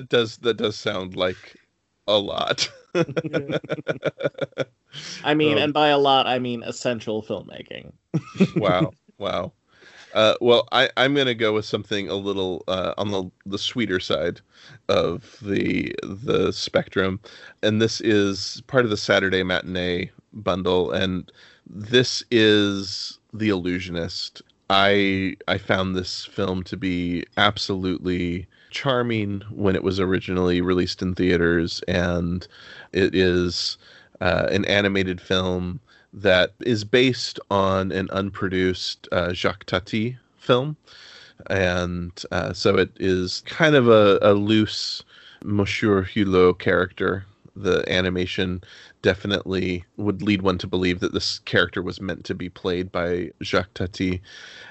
does 0.10 0.38
that 0.38 0.58
does 0.58 0.76
sound 0.76 1.16
like 1.16 1.56
a 2.08 2.18
lot. 2.18 2.70
I 5.24 5.34
mean, 5.36 5.54
Um, 5.54 5.64
and 5.64 5.74
by 5.74 5.90
a 5.90 5.98
lot, 5.98 6.28
I 6.28 6.40
mean 6.40 6.64
essential 6.64 7.24
filmmaking. 7.24 7.94
wow, 8.56 8.92
wow. 9.18 9.54
Uh, 10.14 10.36
well, 10.42 10.68
I, 10.72 10.90
I'm 10.96 11.16
gonna 11.16 11.34
go 11.34 11.54
with 11.54 11.66
something 11.66 12.08
a 12.08 12.16
little 12.16 12.64
uh, 12.68 12.94
on 12.98 13.12
the 13.12 13.32
the 13.46 13.58
sweeter 13.58 14.00
side 14.00 14.42
of 14.88 15.38
the 15.42 15.94
the 16.04 16.52
spectrum, 16.54 17.20
and 17.64 17.82
this 17.82 18.00
is 18.02 18.62
part 18.68 18.86
of 18.86 18.92
the 18.92 18.98
Saturday 18.98 19.42
matinee 19.44 20.12
bundle, 20.34 20.92
and 20.92 21.32
this 21.68 22.24
is 22.30 23.20
The 23.34 23.50
Illusionist. 23.50 24.44
I 24.70 25.36
I 25.48 25.58
found 25.58 25.96
this 25.96 26.26
film 26.26 26.64
to 26.66 26.78
be 26.78 27.26
absolutely 27.38 28.48
charming 28.70 29.42
when 29.52 29.76
it 29.76 29.84
was 29.84 30.00
originally 30.00 30.62
released 30.62 31.02
in 31.02 31.16
theaters, 31.16 31.82
and 31.88 32.48
it 32.92 33.16
is 33.16 33.78
uh, 34.22 34.48
an 34.52 34.66
animated 34.66 35.20
film 35.20 35.80
that 36.14 36.54
is 36.62 36.84
based 36.84 37.40
on 37.50 37.92
an 37.92 38.10
unproduced 38.12 39.08
uh, 39.12 39.34
Jacques 39.34 39.66
Tati 39.66 40.18
film. 40.38 40.78
And 41.50 42.12
uh, 42.32 42.54
so 42.54 42.78
it 42.78 42.92
is 42.98 43.42
kind 43.42 43.76
of 43.76 43.88
a, 43.88 44.20
a 44.22 44.34
loose 44.34 45.04
Monsieur 45.44 46.04
Hulot 46.04 46.60
character. 46.60 47.26
The 47.56 47.84
animation 47.92 48.64
definitely 49.02 49.84
would 49.98 50.22
lead 50.22 50.42
one 50.42 50.58
to 50.60 50.68
believe 50.68 51.00
that 51.02 51.14
this 51.14 51.40
character 51.40 51.82
was 51.82 52.02
meant 52.02 52.24
to 52.26 52.36
be 52.36 52.50
played 52.50 52.92
by 52.92 53.32
Jacques 53.44 53.74
Tati. 53.74 54.22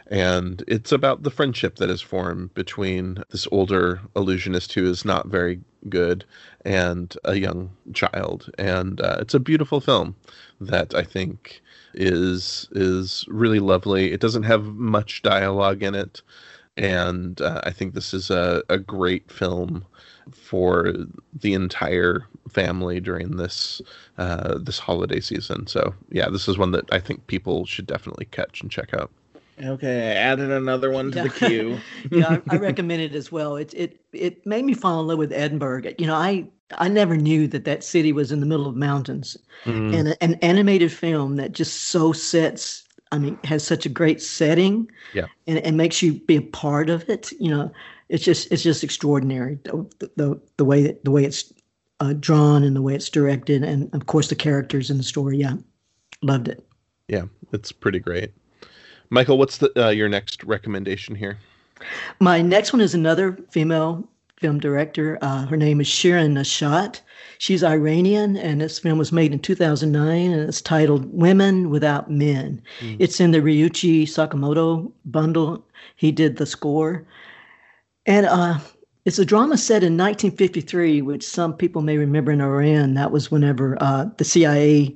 And 0.08 0.64
it's 0.66 0.90
about 0.90 1.22
the 1.22 1.30
friendship 1.30 1.76
that 1.76 1.90
is 1.90 2.00
formed 2.00 2.54
between 2.54 3.22
this 3.30 3.46
older 3.52 4.00
illusionist 4.16 4.72
who 4.72 4.88
is 4.88 5.04
not 5.04 5.28
very 5.28 5.60
good 5.88 6.24
and 6.64 7.16
a 7.24 7.34
young 7.34 7.70
child, 7.92 8.50
and 8.58 9.00
uh, 9.00 9.16
it's 9.20 9.34
a 9.34 9.40
beautiful 9.40 9.80
film 9.80 10.14
that 10.60 10.94
I 10.94 11.02
think 11.02 11.60
is 11.94 12.68
is 12.72 13.24
really 13.28 13.60
lovely. 13.60 14.12
It 14.12 14.20
doesn't 14.20 14.44
have 14.44 14.64
much 14.66 15.22
dialogue 15.22 15.82
in 15.82 15.94
it, 15.94 16.22
and 16.76 17.40
uh, 17.40 17.60
I 17.64 17.70
think 17.70 17.94
this 17.94 18.14
is 18.14 18.30
a, 18.30 18.62
a 18.68 18.78
great 18.78 19.30
film 19.30 19.84
for 20.32 20.92
the 21.32 21.54
entire 21.54 22.26
family 22.48 23.00
during 23.00 23.36
this 23.36 23.82
uh, 24.18 24.58
this 24.58 24.78
holiday 24.78 25.20
season. 25.20 25.66
So 25.66 25.94
yeah, 26.10 26.28
this 26.28 26.48
is 26.48 26.58
one 26.58 26.72
that 26.72 26.92
I 26.92 27.00
think 27.00 27.26
people 27.26 27.66
should 27.66 27.86
definitely 27.86 28.26
catch 28.26 28.60
and 28.62 28.70
check 28.70 28.94
out. 28.94 29.10
Okay, 29.62 30.10
I 30.10 30.14
added 30.14 30.50
another 30.50 30.90
one 30.90 31.10
to 31.12 31.16
Yeah. 31.16 31.22
the 31.24 31.28
queue. 31.30 31.78
yeah, 32.10 32.40
I, 32.48 32.54
I 32.54 32.56
recommend 32.68 33.02
it 33.02 33.14
as 33.14 33.30
well. 33.30 33.56
It 33.56 33.72
it 33.74 34.00
it 34.12 34.44
made 34.46 34.64
me 34.64 34.74
fall 34.74 35.00
in 35.00 35.06
love 35.06 35.18
with 35.18 35.32
Edinburgh. 35.32 35.82
You 35.98 36.06
know, 36.06 36.14
I 36.14 36.46
I 36.78 36.88
never 36.88 37.16
knew 37.16 37.46
that 37.48 37.64
that 37.64 37.84
city 37.84 38.12
was 38.12 38.32
in 38.32 38.40
the 38.40 38.46
middle 38.46 38.66
of 38.66 38.76
mountains, 38.76 39.36
Mm, 39.64 39.94
and 39.94 40.08
a- 40.08 40.22
an 40.24 40.34
animated 40.36 40.90
film 40.90 41.36
that 41.36 41.52
just 41.52 41.84
so 41.90 42.12
sets. 42.12 42.84
I 43.12 43.18
mean, 43.18 43.38
has 43.44 43.62
such 43.62 43.84
a 43.84 43.90
great 43.90 44.22
setting, 44.22 44.90
Yeah. 45.12 45.26
and 45.46 45.58
and 45.58 45.76
makes 45.76 46.00
you 46.02 46.14
be 46.14 46.36
a 46.36 46.42
part 46.42 46.88
of 46.88 47.06
it. 47.10 47.30
You 47.38 47.50
know, 47.50 47.72
it's 48.08 48.24
just 48.24 48.50
it's 48.50 48.62
just 48.62 48.82
extraordinary 48.82 49.58
the 49.64 49.86
the, 50.16 50.40
the 50.56 50.64
way 50.64 50.82
that, 50.84 51.04
the 51.04 51.10
way 51.10 51.24
it's 51.24 51.52
uh, 52.00 52.14
drawn 52.14 52.64
and 52.64 52.74
the 52.74 52.80
way 52.82 52.94
it's 52.94 53.10
directed, 53.10 53.62
and 53.62 53.94
of 53.94 54.06
course 54.06 54.28
the 54.28 54.34
characters 54.34 54.90
in 54.90 54.96
the 54.96 55.02
story. 55.04 55.36
Yeah, 55.36 55.56
loved 56.22 56.48
it. 56.48 56.66
yeah, 57.08 57.24
it's 57.52 57.70
pretty 57.70 57.98
great. 58.00 58.32
Michael, 59.10 59.38
what's 59.38 59.58
the 59.58 59.70
uh, 59.76 59.90
your 59.90 60.08
next 60.08 60.42
recommendation 60.44 61.14
here? 61.14 61.38
My 62.20 62.40
next 62.42 62.72
one 62.72 62.80
is 62.80 62.94
another 62.94 63.36
female 63.50 64.08
film 64.42 64.58
director. 64.58 65.18
Uh, 65.22 65.46
her 65.46 65.56
name 65.56 65.80
is 65.80 65.86
Shirin 65.86 66.32
Neshat. 66.32 67.00
She's 67.38 67.64
Iranian, 67.64 68.36
and 68.36 68.60
this 68.60 68.78
film 68.78 68.98
was 68.98 69.12
made 69.12 69.32
in 69.32 69.38
2009, 69.38 70.32
and 70.32 70.48
it's 70.48 70.60
titled 70.60 71.12
Women 71.12 71.70
Without 71.70 72.10
Men. 72.10 72.60
Mm. 72.80 72.96
It's 72.98 73.20
in 73.20 73.30
the 73.30 73.38
Ryuichi 73.38 74.02
Sakamoto 74.02 74.92
bundle. 75.04 75.64
He 75.96 76.12
did 76.12 76.36
the 76.36 76.46
score. 76.46 77.04
And 78.06 78.26
uh, 78.26 78.58
it's 79.04 79.18
a 79.18 79.24
drama 79.24 79.56
set 79.56 79.82
in 79.82 79.96
1953, 79.96 81.02
which 81.02 81.24
some 81.24 81.54
people 81.54 81.82
may 81.82 81.96
remember 81.96 82.32
in 82.32 82.40
Iran. 82.40 82.94
That 82.94 83.12
was 83.12 83.30
whenever 83.30 83.76
uh, 83.80 84.06
the 84.16 84.24
CIA 84.24 84.94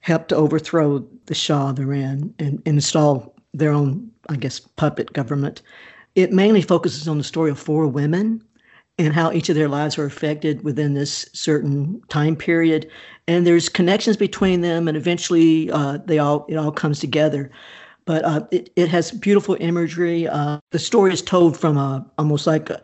helped 0.00 0.28
to 0.30 0.36
overthrow 0.36 1.06
the 1.26 1.34
Shah 1.34 1.70
of 1.70 1.78
Iran 1.78 2.34
and, 2.38 2.60
and 2.66 2.76
install 2.76 3.31
their 3.54 3.72
own, 3.72 4.10
I 4.28 4.36
guess, 4.36 4.60
puppet 4.60 5.12
government. 5.12 5.62
It 6.14 6.32
mainly 6.32 6.62
focuses 6.62 7.08
on 7.08 7.18
the 7.18 7.24
story 7.24 7.50
of 7.50 7.58
four 7.58 7.86
women 7.86 8.42
and 8.98 9.14
how 9.14 9.32
each 9.32 9.48
of 9.48 9.56
their 9.56 9.68
lives 9.68 9.98
are 9.98 10.04
affected 10.04 10.62
within 10.62 10.94
this 10.94 11.28
certain 11.32 12.00
time 12.08 12.36
period. 12.36 12.90
And 13.26 13.46
there's 13.46 13.68
connections 13.68 14.16
between 14.16 14.60
them, 14.60 14.88
and 14.88 14.96
eventually 14.96 15.70
uh, 15.70 15.98
they 16.04 16.18
all 16.18 16.44
it 16.48 16.56
all 16.56 16.72
comes 16.72 16.98
together. 16.98 17.50
But 18.04 18.24
uh, 18.24 18.46
it 18.50 18.70
it 18.76 18.88
has 18.88 19.12
beautiful 19.12 19.56
imagery. 19.60 20.28
Uh, 20.28 20.58
the 20.70 20.78
story 20.78 21.12
is 21.12 21.22
told 21.22 21.56
from 21.56 21.76
a 21.76 22.04
almost 22.18 22.46
like 22.46 22.68
a, 22.70 22.82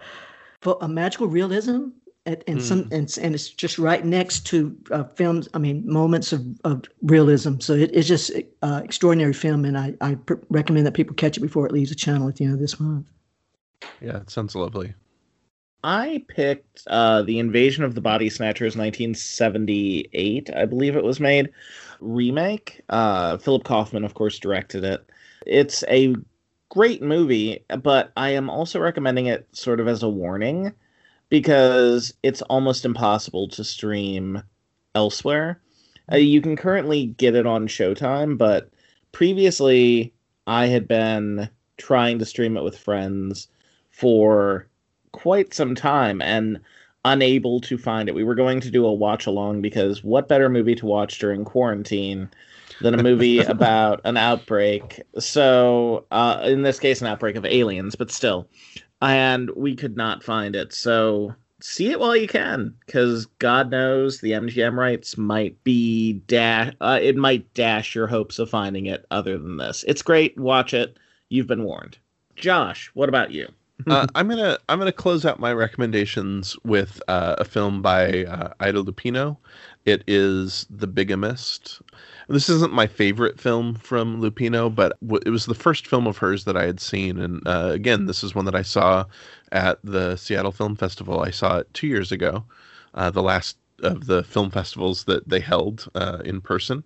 a 0.81 0.89
magical 0.89 1.27
realism. 1.27 1.89
And, 2.29 2.45
and 2.47 2.62
some 2.62 2.89
and, 2.93 3.18
and 3.22 3.35
it's 3.35 3.49
just 3.49 3.79
right 3.79 4.05
next 4.05 4.47
to 4.49 4.76
uh, 4.91 5.05
films. 5.05 5.49
I 5.55 5.59
mean, 5.59 5.83
moments 5.91 6.31
of, 6.31 6.45
of 6.64 6.85
realism. 7.01 7.59
So 7.61 7.72
it, 7.72 7.91
it's 7.95 8.07
just 8.07 8.31
uh, 8.61 8.83
extraordinary 8.85 9.33
film, 9.33 9.64
and 9.64 9.79
I, 9.79 9.95
I 10.03 10.16
pr- 10.16 10.35
recommend 10.51 10.87
that 10.87 10.93
people 10.93 11.14
catch 11.14 11.39
it 11.39 11.41
before 11.41 11.64
it 11.64 11.72
leaves 11.72 11.89
the 11.89 11.97
channel 11.97 12.29
at 12.29 12.37
the 12.37 12.45
end 12.45 12.53
of 12.53 12.61
this 12.61 12.79
month. 12.79 13.07
Yeah, 14.03 14.18
it 14.18 14.29
sounds 14.29 14.55
lovely. 14.55 14.93
I 15.83 16.22
picked 16.29 16.83
uh, 16.89 17.22
the 17.22 17.39
Invasion 17.39 17.83
of 17.83 17.95
the 17.95 18.03
Body 18.03 18.29
Snatchers 18.29 18.76
1978, 18.76 20.51
I 20.55 20.66
believe 20.66 20.97
it 20.97 21.05
was 21.05 21.20
made, 21.20 21.49
remake. 22.01 22.83
Uh, 22.91 23.39
Philip 23.39 23.64
Kaufman, 23.64 24.05
of 24.05 24.12
course, 24.12 24.39
directed 24.39 24.85
it. 24.85 25.09
It's 25.47 25.83
a 25.89 26.14
great 26.68 27.01
movie, 27.01 27.64
but 27.83 28.12
I 28.18 28.31
am 28.31 28.51
also 28.51 28.81
recommending 28.81 29.26
it 29.26 29.49
sort 29.53 29.81
of 29.81 29.89
as 29.89 30.03
a 30.03 30.11
warning 30.11 30.74
because 31.29 32.14
it's 32.22 32.43
almost 32.43 32.85
impossible 32.85 33.49
to 33.49 33.64
stream 33.64 34.43
elsewhere. 34.95 35.61
Uh, 36.11 36.16
you 36.16 36.41
can 36.41 36.57
currently 36.57 37.07
get 37.07 37.35
it 37.35 37.47
on 37.47 37.68
Showtime, 37.68 38.39
but 38.39 38.70
previously 39.12 40.12
I 40.47 40.66
had 40.66 40.89
been 40.89 41.49
trying 41.76 42.18
to 42.18 42.24
stream 42.24 42.57
it 42.57 42.64
with 42.64 42.79
friends 42.79 43.49
for 43.91 44.66
quite 45.12 45.55
some 45.55 45.74
time 45.74 46.22
and 46.22 46.61
unable 47.05 47.61
to 47.61 47.79
find 47.79 48.09
it. 48.09 48.14
We 48.14 48.24
were 48.24 48.35
going 48.35 48.61
to 48.61 48.70
do 48.70 48.87
a 48.87 48.93
watch 48.93 49.26
along 49.26 49.62
because 49.62 50.03
what 50.03 50.29
better 50.29 50.49
movie 50.49 50.74
to 50.76 50.87
watch 50.87 51.18
during 51.18 51.45
quarantine 51.45 52.31
than 52.81 52.95
a 52.95 53.03
movie 53.03 53.39
about 53.41 54.01
an 54.05 54.16
outbreak? 54.16 55.03
So, 55.18 56.07
uh, 56.11 56.41
in 56.45 56.62
this 56.62 56.79
case, 56.79 57.01
an 57.01 57.07
outbreak 57.07 57.37
of 57.37 57.45
aliens, 57.45 57.95
but 57.95 58.11
still. 58.11 58.49
And 59.01 59.51
we 59.57 59.76
could 59.76 59.96
not 59.96 60.24
find 60.24 60.57
it. 60.57 60.72
So, 60.72 61.34
see 61.61 61.90
it 61.90 62.01
while 62.01 62.16
you 62.16 62.28
can 62.28 62.74
because 62.86 63.26
God 63.38 63.70
knows 63.70 64.20
the 64.20 64.32
MGM 64.32 64.76
rights 64.76 65.16
might 65.16 65.62
be 65.64 66.14
dash, 66.26 66.72
uh, 66.80 66.99
it 67.01 67.16
might 67.16 67.53
dash 67.55 67.94
your 67.94 68.07
hopes 68.07 68.38
of 68.38 68.51
finding 68.51 68.86
it 68.86 69.07
other 69.11 69.38
than 69.38 69.57
this. 69.57 69.84
It's 69.86 70.03
great. 70.03 70.36
Watch 70.38 70.74
it. 70.74 70.99
You've 71.28 71.46
been 71.46 71.64
warned. 71.64 71.99
Josh, 72.36 72.90
what 72.94 73.09
about 73.09 73.32
you? 73.32 73.49
uh, 73.88 74.07
I'm 74.14 74.28
gonna 74.28 74.59
I'm 74.68 74.78
gonna 74.78 74.92
close 74.92 75.24
out 75.24 75.38
my 75.38 75.53
recommendations 75.53 76.57
with 76.64 77.01
uh, 77.09 77.36
a 77.38 77.44
film 77.44 77.82
by 77.82 78.24
uh, 78.24 78.53
Ida 78.61 78.82
Lupino. 78.82 79.36
It 79.84 80.05
is 80.07 80.66
The 80.70 80.88
Bigamist. 80.88 81.80
This 82.29 82.49
isn't 82.51 82.72
my 82.72 82.87
favorite 82.87 83.41
film 83.41 83.74
from 83.76 84.20
Lupino, 84.20 84.74
but 84.74 84.99
it 85.26 85.31
was 85.31 85.47
the 85.47 85.55
first 85.55 85.87
film 85.87 86.07
of 86.07 86.18
hers 86.18 86.45
that 86.45 86.57
I 86.57 86.64
had 86.66 86.81
seen. 86.81 87.18
And 87.18 87.47
uh, 87.47 87.70
again, 87.72 88.07
this 88.07 88.22
is 88.22 88.35
one 88.35 88.45
that 88.45 88.55
I 88.55 88.62
saw 88.62 89.07
at 89.53 89.79
the 89.83 90.16
Seattle 90.16 90.53
Film 90.53 90.76
Festival. 90.76 91.20
I 91.20 91.31
saw 91.31 91.59
it 91.59 91.72
two 91.74 91.87
years 91.87 92.12
ago, 92.12 92.45
uh, 92.95 93.11
the 93.11 93.22
last 93.22 93.57
of 93.83 94.07
the 94.07 94.24
film 94.24 94.51
festivals 94.51 95.05
that 95.05 95.29
they 95.29 95.41
held 95.41 95.89
uh, 95.95 96.18
in 96.24 96.41
person 96.41 96.85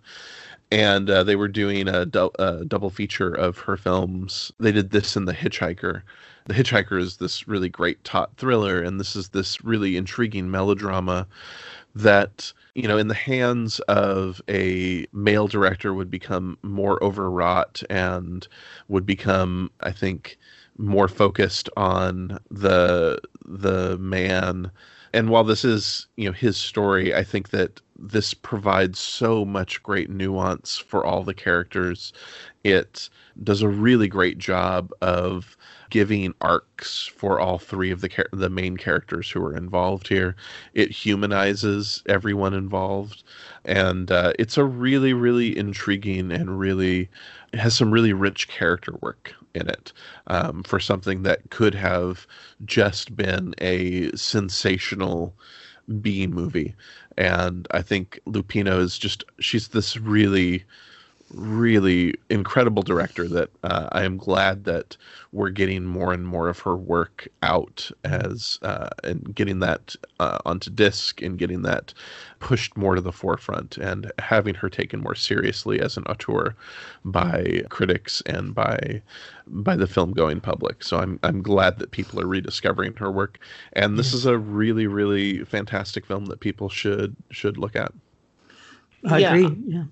and 0.73 1.11
uh, 1.11 1.23
they 1.23 1.37
were 1.37 1.49
doing 1.49 1.87
a, 1.87 2.07
dou- 2.07 2.31
a 2.39 2.65
double 2.65 2.89
feature 2.91 3.33
of 3.33 3.59
her 3.59 3.77
films. 3.77 4.51
They 4.59 4.73
did 4.73 4.91
this 4.91 5.17
in 5.17 5.27
The 5.27 5.35
Hitchhiker. 5.35 6.03
The 6.47 6.55
Hitchhiker 6.55 6.99
is 6.99 7.19
this 7.19 7.47
really 7.47 7.69
great 7.69 8.03
taut 8.05 8.35
thriller, 8.39 8.81
and 8.83 8.99
this 8.99 9.15
is 9.15 9.29
this 9.29 9.63
really 9.63 9.99
intriguing 9.99 10.51
melodrama 10.51 11.27
that 11.95 12.53
you 12.75 12.89
know 12.89 12.99
in 12.99 13.09
the 13.09 13.15
hands 13.15 13.81
of 13.81 14.41
a 14.49 15.07
male 15.13 15.47
director 15.49 15.93
would 15.95 16.11
become 16.11 16.59
more 16.63 17.03
overwrought 17.03 17.83
and 17.91 18.49
would 18.89 19.07
become 19.07 19.71
i 19.81 19.91
think 19.93 20.39
more 20.79 21.09
focused 21.09 21.69
on 21.77 22.39
the 22.51 23.19
the 23.45 23.99
man. 23.99 24.71
And 25.13 25.29
while 25.29 25.45
this 25.45 25.65
is 25.65 26.07
you 26.17 26.27
know 26.27 26.33
his 26.33 26.57
story 26.57 27.15
i 27.15 27.23
think 27.23 27.51
that 27.51 27.81
this 28.03 28.35
provides 28.35 28.99
so 28.99 29.45
much 29.45 29.83
great 29.83 30.11
nuance 30.11 30.77
for 30.77 31.05
all 31.07 31.23
the 31.23 31.35
characters. 31.35 32.13
It 32.65 33.09
does 33.43 33.63
a 33.63 33.69
really 33.69 34.09
great 34.09 34.39
job 34.39 34.91
of 35.01 35.57
giving 35.91 36.35
arcs 36.41 37.07
for 37.07 37.39
all 37.39 37.59
three 37.59 37.91
of 37.91 38.01
the 38.01 38.09
char- 38.09 38.29
the 38.33 38.51
main 38.51 38.77
characters 38.77 39.31
who 39.31 39.43
are 39.45 39.57
involved 39.57 40.09
here. 40.09 40.35
It 40.75 40.91
humanizes 40.91 42.03
everyone 42.09 42.55
involved 42.55 43.23
and 43.65 44.11
uh, 44.11 44.33
it's 44.39 44.57
a 44.59 44.65
really 44.65 45.13
really 45.13 45.57
intriguing 45.57 46.33
and 46.33 46.59
really 46.59 47.09
has 47.55 47.75
some 47.75 47.91
really 47.93 48.13
rich 48.13 48.49
character 48.49 48.97
work 49.01 49.35
in 49.55 49.69
it 49.69 49.93
um, 50.27 50.63
for 50.63 50.81
something 50.81 51.23
that 51.23 51.51
could 51.51 51.75
have 51.75 52.27
just 52.65 53.15
been 53.17 53.55
a 53.59 54.11
sensational 54.17 55.35
B 56.01 56.27
movie. 56.27 56.75
And 57.17 57.67
I 57.71 57.83
think 57.83 58.21
Lupino 58.27 58.81
is 58.81 58.99
just, 58.99 59.25
she's 59.41 59.69
this 59.69 59.97
really, 59.97 60.65
really 61.33 62.15
incredible 62.31 62.83
director 62.83 63.29
that 63.29 63.51
uh, 63.65 63.89
I 63.93 64.05
am 64.05 64.17
glad 64.17 64.65
that 64.65 64.97
we're 65.33 65.51
getting 65.51 65.85
more 65.85 66.13
and 66.13 66.27
more 66.27 66.49
of 66.49 66.61
her 66.61 66.77
work 66.77 67.29
out 67.43 67.91
as, 68.05 68.59
uh, 68.63 68.91
and 69.05 69.35
getting 69.35 69.61
that 69.61 69.97
uh, 70.21 70.39
onto 70.45 70.71
disc 70.71 71.23
and 71.23 71.39
getting 71.39 71.63
that 71.63 71.95
pushed 72.41 72.77
more 72.77 72.95
to 72.95 73.01
the 73.01 73.13
forefront 73.13 73.79
and 73.79 74.11
having 74.19 74.55
her 74.55 74.69
taken 74.69 75.01
more 75.01 75.15
seriously 75.15 75.81
as 75.81 75.97
an 75.97 76.05
auteur 76.05 76.55
by 77.05 77.63
critics 77.71 78.23
and 78.27 78.55
by 78.55 79.03
by 79.47 79.77
the 79.77 79.87
film 79.87 80.13
going 80.13 80.41
public. 80.41 80.83
So 80.85 80.99
I'm 80.99 81.19
I'm 81.23 81.43
glad 81.43 81.79
that 81.79 81.91
people 81.93 82.21
are 82.21 82.27
rediscovering 82.27 82.95
her 82.95 83.11
work, 83.11 83.39
and 83.75 83.99
this 83.99 84.13
is 84.15 84.27
a 84.27 84.39
really 84.39 84.87
really 84.87 85.45
fantastic 85.45 86.07
film 86.07 86.27
that 86.27 86.41
people 86.41 86.69
should 86.69 87.17
should 87.31 87.59
look 87.59 87.77
at. 87.77 87.93
I 89.05 89.19
Yeah. 89.19 89.21
agree. 89.21 89.59
Yeah. 89.67 89.85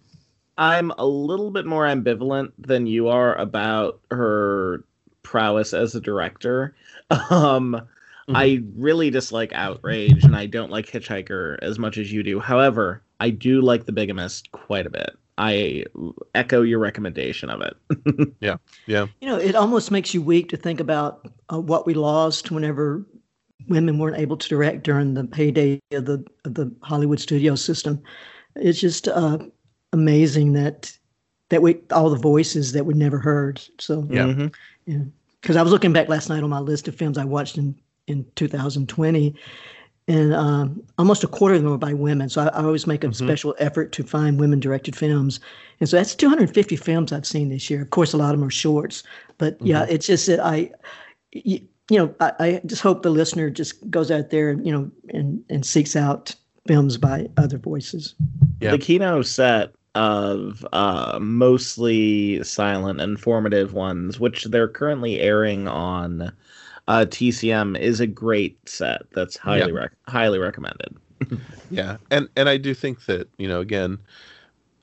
I'm 0.61 0.92
a 0.98 1.06
little 1.06 1.50
bit 1.50 1.64
more 1.64 1.86
ambivalent 1.86 2.52
than 2.58 2.86
you 2.86 3.08
are 3.08 3.34
about 3.36 3.98
her 4.11 4.84
prowess 5.22 5.72
as 5.72 5.94
a 5.94 6.00
director. 6.00 6.76
Um, 7.30 7.88
I 8.28 8.62
really 8.76 9.11
dislike 9.11 9.52
Outrage, 9.52 10.22
and 10.22 10.36
I 10.36 10.46
don't 10.46 10.70
like 10.70 10.86
Hitchhiker 10.86 11.58
as 11.61 11.76
much 11.76 11.98
as 11.98 12.12
you 12.12 12.22
do. 12.22 12.38
However, 12.38 13.02
I 13.18 13.30
do 13.30 13.61
like 13.61 13.84
The 13.84 13.90
Bigamist 13.90 14.52
quite 14.52 14.86
a 14.86 14.90
bit. 14.90 15.16
I 15.36 15.86
echo 16.36 16.62
your 16.62 16.78
recommendation 16.78 17.50
of 17.50 17.62
it. 17.62 18.36
yeah, 18.40 18.58
yeah. 18.86 19.06
You 19.20 19.28
know, 19.28 19.38
it 19.38 19.56
almost 19.56 19.90
makes 19.90 20.14
you 20.14 20.22
weak 20.22 20.50
to 20.50 20.56
think 20.56 20.78
about 20.78 21.28
uh, 21.52 21.58
what 21.58 21.84
we 21.84 21.94
lost 21.94 22.52
whenever 22.52 23.04
women 23.66 23.98
weren't 23.98 24.18
able 24.18 24.36
to 24.36 24.48
direct 24.48 24.84
during 24.84 25.14
the 25.14 25.28
heyday 25.34 25.80
of 25.90 26.04
the 26.04 26.24
of 26.44 26.54
the 26.54 26.72
Hollywood 26.82 27.18
studio 27.18 27.56
system. 27.56 28.00
It's 28.54 28.78
just 28.78 29.08
uh, 29.08 29.38
amazing 29.93 30.53
that 30.55 30.97
that 31.49 31.62
we 31.62 31.78
all 31.91 32.11
the 32.11 32.16
voices 32.16 32.72
that 32.72 32.86
we 32.86 32.95
never 32.95 33.18
heard. 33.18 33.61
So 33.78 34.07
Yeah. 34.11 34.26
Mhm. 34.26 34.55
yeah, 34.86 34.99
because 35.41 35.57
I 35.57 35.62
was 35.62 35.72
looking 35.72 35.93
back 35.93 36.09
last 36.09 36.28
night 36.28 36.43
on 36.45 36.51
my 36.51 36.61
list 36.61 36.86
of 36.88 36.95
films 36.95 37.18
I 37.18 37.24
watched 37.24 37.59
in 37.59 37.74
in 38.07 38.24
2020, 38.36 39.34
and 40.09 40.34
um, 40.34 40.82
almost 40.99 41.22
a 41.22 41.28
quarter 41.28 41.55
of 41.55 41.62
them 41.62 41.70
were 41.70 41.78
by 41.78 41.93
women. 41.93 42.28
So 42.28 42.43
I, 42.43 42.47
I 42.49 42.64
always 42.64 42.86
make 42.86 43.05
a 43.05 43.09
Mhm. 43.09 43.14
special 43.14 43.55
effort 43.59 43.93
to 43.93 44.03
find 44.03 44.38
women 44.41 44.59
directed 44.61 44.97
films, 44.97 45.38
and 45.80 45.88
so 45.88 45.97
that's 45.97 46.14
250 46.14 46.76
films 46.76 47.12
I've 47.12 47.26
seen 47.26 47.49
this 47.51 47.68
year. 47.70 47.82
Of 47.82 47.91
course, 47.91 48.12
a 48.12 48.16
lot 48.16 48.32
of 48.34 48.41
them 48.41 48.47
are 48.49 48.51
shorts, 48.51 49.03
but 49.38 49.57
yeah, 49.61 49.86
it's 49.88 50.07
just 50.07 50.26
that 50.26 50.41
I. 50.41 50.70
You, 51.32 51.61
you 51.91 51.99
know, 51.99 52.14
I, 52.20 52.32
I 52.38 52.61
just 52.66 52.82
hope 52.82 53.03
the 53.03 53.11
listener 53.11 53.51
just 53.51 53.88
goes 53.91 54.12
out 54.12 54.30
there, 54.30 54.51
and, 54.51 54.64
you 54.64 54.72
know, 54.72 54.88
and, 55.12 55.43
and 55.51 55.66
seeks 55.66 55.97
out 55.97 56.32
films 56.68 56.97
by 56.97 57.28
other 57.36 57.59
voices. 57.59 58.14
Yeah. 58.61 58.70
The 58.70 58.78
Kino 58.78 59.22
set 59.22 59.72
of 59.95 60.64
uh, 60.72 61.18
mostly 61.20 62.43
silent, 62.45 63.01
informative 63.01 63.72
ones, 63.72 64.20
which 64.20 64.45
they're 64.45 64.68
currently 64.68 65.20
airing 65.20 65.66
on 65.68 66.32
uh, 66.88 67.05
TCM, 67.09 67.78
is 67.78 68.01
a 68.01 68.07
great 68.07 68.57
set. 68.68 69.03
That's 69.12 69.36
highly 69.36 69.72
rec- 69.72 69.93
highly 70.09 70.38
recommended. 70.38 70.97
Yeah, 71.70 71.99
and 72.11 72.28
and 72.34 72.49
I 72.49 72.57
do 72.57 72.74
think 72.74 73.05
that 73.07 73.28
you 73.38 73.47
know 73.47 73.61
again, 73.61 73.99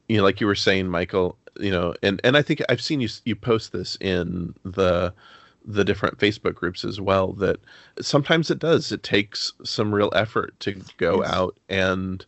you 0.08 0.18
know, 0.18 0.24
like 0.24 0.40
you 0.40 0.48
were 0.48 0.56
saying, 0.56 0.88
Michael, 0.88 1.38
you 1.60 1.72
know, 1.72 1.94
and 2.02 2.22
and 2.24 2.38
I 2.38 2.42
think 2.42 2.62
I've 2.70 2.82
seen 2.82 3.02
you 3.02 3.10
you 3.26 3.36
post 3.36 3.74
this 3.74 3.98
in 4.00 4.54
the 4.64 5.14
the 5.66 5.84
different 5.84 6.18
Facebook 6.18 6.56
groups 6.56 6.86
as 6.86 7.02
well. 7.02 7.34
That 7.34 7.58
sometimes 8.00 8.50
it 8.50 8.60
does. 8.60 8.92
It 8.94 9.04
takes 9.04 9.52
some 9.66 9.94
real 9.94 10.12
effort 10.16 10.58
to 10.62 10.82
go 10.98 11.24
Yes. 11.24 11.34
out 11.34 11.58
and 11.68 12.26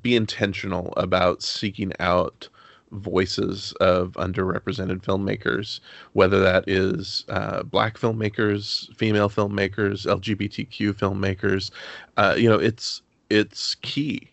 be 0.00 0.16
intentional 0.16 0.92
about 0.96 1.42
seeking 1.42 1.92
out 2.00 2.48
voices 2.92 3.72
of 3.80 4.12
underrepresented 4.12 5.02
filmmakers, 5.02 5.80
whether 6.12 6.40
that 6.40 6.64
is 6.68 7.24
uh, 7.28 7.62
black 7.62 7.98
filmmakers, 7.98 8.94
female 8.96 9.28
filmmakers, 9.28 10.06
LGBTQ 10.06 10.92
filmmakers. 10.92 11.70
Uh, 12.16 12.34
you 12.36 12.48
know, 12.48 12.58
it's 12.58 13.02
it's 13.30 13.74
key. 13.76 14.28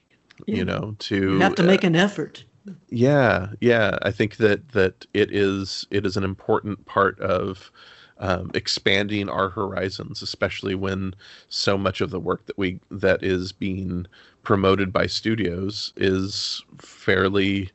Yeah. 0.46 0.56
You 0.56 0.66
know, 0.66 0.96
to 1.00 1.16
You 1.16 1.40
have 1.40 1.56
to 1.56 1.64
make 1.64 1.84
an 1.84 1.96
effort. 1.96 2.44
yeah, 2.90 3.48
yeah. 3.60 3.98
I 4.04 4.12
think 4.12 4.38
that 4.38 4.70
that 4.70 5.06
it 5.14 5.34
is 5.34 5.86
it 5.92 6.06
is 6.06 6.16
an 6.18 6.24
important 6.24 6.86
part 6.86 7.20
of 7.20 7.72
um, 8.20 8.52
expanding 8.54 9.30
our 9.30 9.50
horizons, 9.50 10.22
especially 10.22 10.76
when 10.76 11.16
so 11.48 11.78
much 11.78 12.02
of 12.02 12.10
the 12.10 12.20
work 12.20 12.46
that 12.46 12.58
we 12.58 12.80
that 12.92 13.24
is 13.24 13.52
being 13.52 14.06
promoted 14.50 14.92
by 14.92 15.06
studios 15.06 15.94
is 15.96 16.64
fairly 16.80 17.70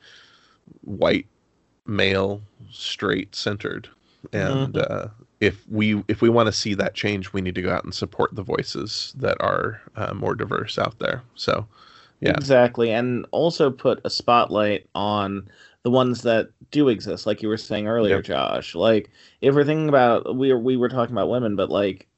white, 0.80 1.28
male, 1.86 2.42
straight 2.68 3.32
centered, 3.32 3.88
and 4.32 4.76
uh, 4.76 5.06
if 5.38 5.64
we 5.68 6.02
if 6.08 6.20
we 6.20 6.28
want 6.28 6.48
to 6.48 6.52
see 6.52 6.74
that 6.74 6.94
change, 6.94 7.32
we 7.32 7.40
need 7.40 7.54
to 7.54 7.62
go 7.62 7.72
out 7.72 7.84
and 7.84 7.94
support 7.94 8.34
the 8.34 8.42
voices 8.42 9.14
that 9.16 9.36
are 9.38 9.82
uh, 9.94 10.14
more 10.14 10.34
diverse 10.34 10.76
out 10.76 10.98
there. 10.98 11.22
So, 11.36 11.64
yeah, 12.20 12.32
Exactly. 12.32 12.90
And 12.90 13.24
also 13.30 13.70
put 13.70 14.00
a 14.04 14.10
spotlight 14.10 14.88
on 14.96 15.48
the 15.84 15.92
ones 15.92 16.22
that 16.22 16.48
do 16.72 16.88
exist, 16.88 17.24
like 17.24 17.40
you 17.40 17.46
were 17.46 17.56
saying 17.56 17.86
earlier, 17.86 18.16
Yep. 18.16 18.24
Josh. 18.24 18.74
Like 18.74 19.12
if 19.40 19.54
we're 19.54 19.64
thinking 19.64 19.88
about 19.88 20.34
we 20.34 20.52
we 20.54 20.76
were 20.76 20.88
talking 20.88 21.14
about 21.14 21.30
women, 21.30 21.54
but 21.54 21.70
like 21.70 22.08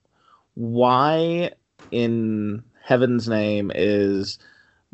why 0.54 1.50
in 1.90 2.64
heaven's 2.87 3.28
name 3.28 3.72
is 3.74 4.39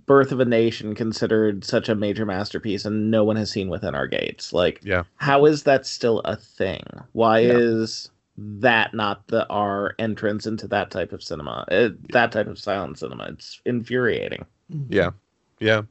Birth 0.07 0.32
of 0.32 0.40
a 0.40 0.47
Nation 0.47 0.95
considered 0.95 1.62
such 1.62 1.90
a 1.90 1.95
major 1.95 2.24
masterpiece 2.24 2.86
and 2.86 3.11
no 3.11 3.22
one 3.22 3.36
has 3.36 3.51
seen 3.51 3.68
within 3.68 3.95
our 3.95 4.07
gates? 4.07 4.53
Like 4.53 4.80
yeah. 4.82 5.03
how 5.16 5.45
is 5.45 5.64
that 5.64 5.84
still 5.84 6.20
a 6.20 6.34
thing? 6.36 6.82
Why 7.12 7.40
Yeah. 7.40 7.59
is 7.59 8.11
that 8.38 8.95
not 8.95 9.26
the 9.28 9.47
our 9.49 9.95
entrance 9.99 10.47
into 10.47 10.66
that 10.68 10.90
type 10.90 11.12
of 11.12 11.22
cinema? 11.22 11.66
Uh, 11.70 11.90
that 12.14 12.32
type 12.32 12.47
of 12.47 12.59
silent 12.59 12.99
cinema. 12.99 13.24
It's 13.24 13.61
infuriating. 13.66 14.47
Yeah. 14.88 15.11
Yeah. 15.61 15.82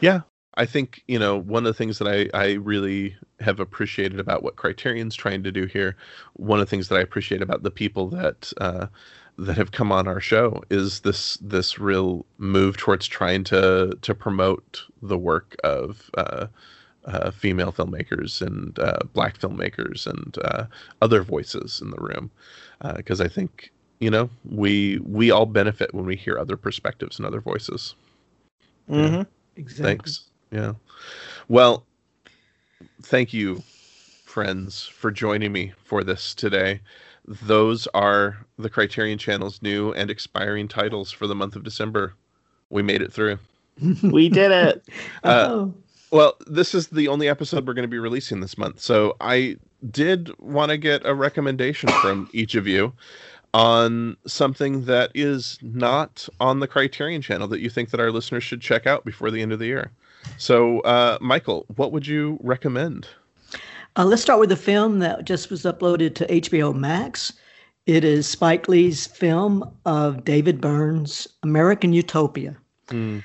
Yeah. 0.00 0.22
I 0.54 0.66
think, 0.66 1.04
you 1.06 1.20
know, 1.20 1.38
one 1.38 1.64
of 1.64 1.72
the 1.72 1.78
things 1.78 1.98
that 1.98 2.08
I, 2.08 2.28
I 2.36 2.54
really 2.54 3.16
have 3.38 3.60
appreciated 3.60 4.18
about 4.18 4.42
what 4.42 4.56
Criterion's 4.56 5.14
trying 5.14 5.44
to 5.44 5.52
do 5.52 5.66
here, 5.66 5.94
one 6.32 6.58
of 6.58 6.66
the 6.66 6.70
things 6.70 6.88
that 6.88 6.96
I 6.96 7.00
appreciate 7.00 7.42
about 7.42 7.62
the 7.62 7.70
people 7.70 8.08
that 8.08 8.52
uh, 8.60 8.88
that 9.38 9.56
have 9.56 9.70
come 9.70 9.92
on 9.92 10.08
our 10.08 10.20
show 10.20 10.62
is 10.68 11.00
this 11.00 11.36
this 11.40 11.78
real 11.78 12.26
move 12.38 12.76
towards 12.76 13.06
trying 13.06 13.44
to 13.44 13.96
to 14.02 14.14
promote 14.14 14.82
the 15.00 15.16
work 15.16 15.56
of 15.62 16.10
uh, 16.18 16.48
uh, 17.04 17.30
female 17.30 17.72
filmmakers 17.72 18.42
and 18.42 18.78
uh, 18.80 18.98
black 19.14 19.38
filmmakers 19.38 20.06
and 20.06 20.36
uh, 20.44 20.64
other 21.00 21.22
voices 21.22 21.80
in 21.80 21.90
the 21.90 21.96
room, 21.96 22.30
because 22.96 23.20
I 23.20 23.28
think 23.28 23.72
you 24.00 24.10
know 24.10 24.28
we 24.44 24.98
we 24.98 25.30
all 25.30 25.46
benefit 25.46 25.94
when 25.94 26.04
we 26.04 26.16
hear 26.16 26.36
other 26.38 26.56
perspectives 26.56 27.18
and 27.18 27.26
other 27.26 27.40
voices. 27.40 27.94
Mm-hmm. 28.90 29.22
Exactly. 29.56 29.84
Thanks. 29.84 30.30
Yeah. 30.50 30.72
Well, 31.48 31.84
thank 33.02 33.32
you, 33.32 33.62
friends, 34.24 34.84
for 34.86 35.10
joining 35.10 35.52
me 35.52 35.72
for 35.84 36.02
this 36.02 36.34
today. 36.34 36.80
Those 37.28 37.86
are 37.88 38.38
the 38.58 38.70
Criterion 38.70 39.18
Channel's 39.18 39.60
new 39.60 39.92
and 39.92 40.10
expiring 40.10 40.66
titles 40.66 41.12
for 41.12 41.26
the 41.26 41.34
month 41.34 41.56
of 41.56 41.62
December. 41.62 42.14
We 42.70 42.82
made 42.82 43.02
it 43.02 43.12
through. 43.12 43.38
We 44.02 44.28
did 44.28 44.50
it. 44.50 44.82
Uh, 45.22 45.46
oh, 45.48 45.74
Well, 46.10 46.36
this 46.46 46.74
is 46.74 46.88
the 46.88 47.06
only 47.06 47.28
episode 47.28 47.66
we're 47.66 47.74
going 47.74 47.84
to 47.84 47.88
be 47.88 47.98
releasing 47.98 48.40
this 48.40 48.56
month. 48.58 48.80
So 48.80 49.14
I 49.20 49.56
did 49.90 50.36
want 50.40 50.70
to 50.70 50.78
get 50.78 51.06
a 51.06 51.14
recommendation 51.14 51.90
from 52.00 52.28
each 52.32 52.54
of 52.54 52.66
you 52.66 52.92
on 53.54 54.16
something 54.26 54.86
that 54.86 55.10
is 55.14 55.58
not 55.62 56.28
on 56.40 56.60
the 56.60 56.66
Criterion 56.66 57.22
channel 57.22 57.46
that 57.48 57.60
you 57.60 57.70
think 57.70 57.90
that 57.90 58.00
our 58.00 58.10
listeners 58.10 58.42
should 58.42 58.60
check 58.60 58.86
out 58.86 59.04
before 59.04 59.30
the 59.30 59.42
end 59.42 59.52
of 59.52 59.58
the 59.58 59.66
year. 59.66 59.90
So, 60.38 60.80
uh, 60.80 61.18
Michael, 61.20 61.66
what 61.76 61.92
would 61.92 62.06
you 62.06 62.38
recommend? 62.42 63.06
Uh, 63.98 64.04
let's 64.04 64.22
start 64.22 64.38
with 64.38 64.48
the 64.48 64.56
film 64.56 65.00
that 65.00 65.24
just 65.24 65.50
was 65.50 65.64
uploaded 65.64 66.14
to 66.14 66.26
HBO 66.26 66.72
Max. 66.72 67.32
It 67.86 68.04
is 68.04 68.28
Spike 68.28 68.68
Lee's 68.68 69.08
film 69.08 69.68
of 69.86 70.24
David 70.24 70.60
Byrne's 70.60 71.26
American 71.42 71.92
Utopia. 71.92 72.56
Mm, 72.88 73.24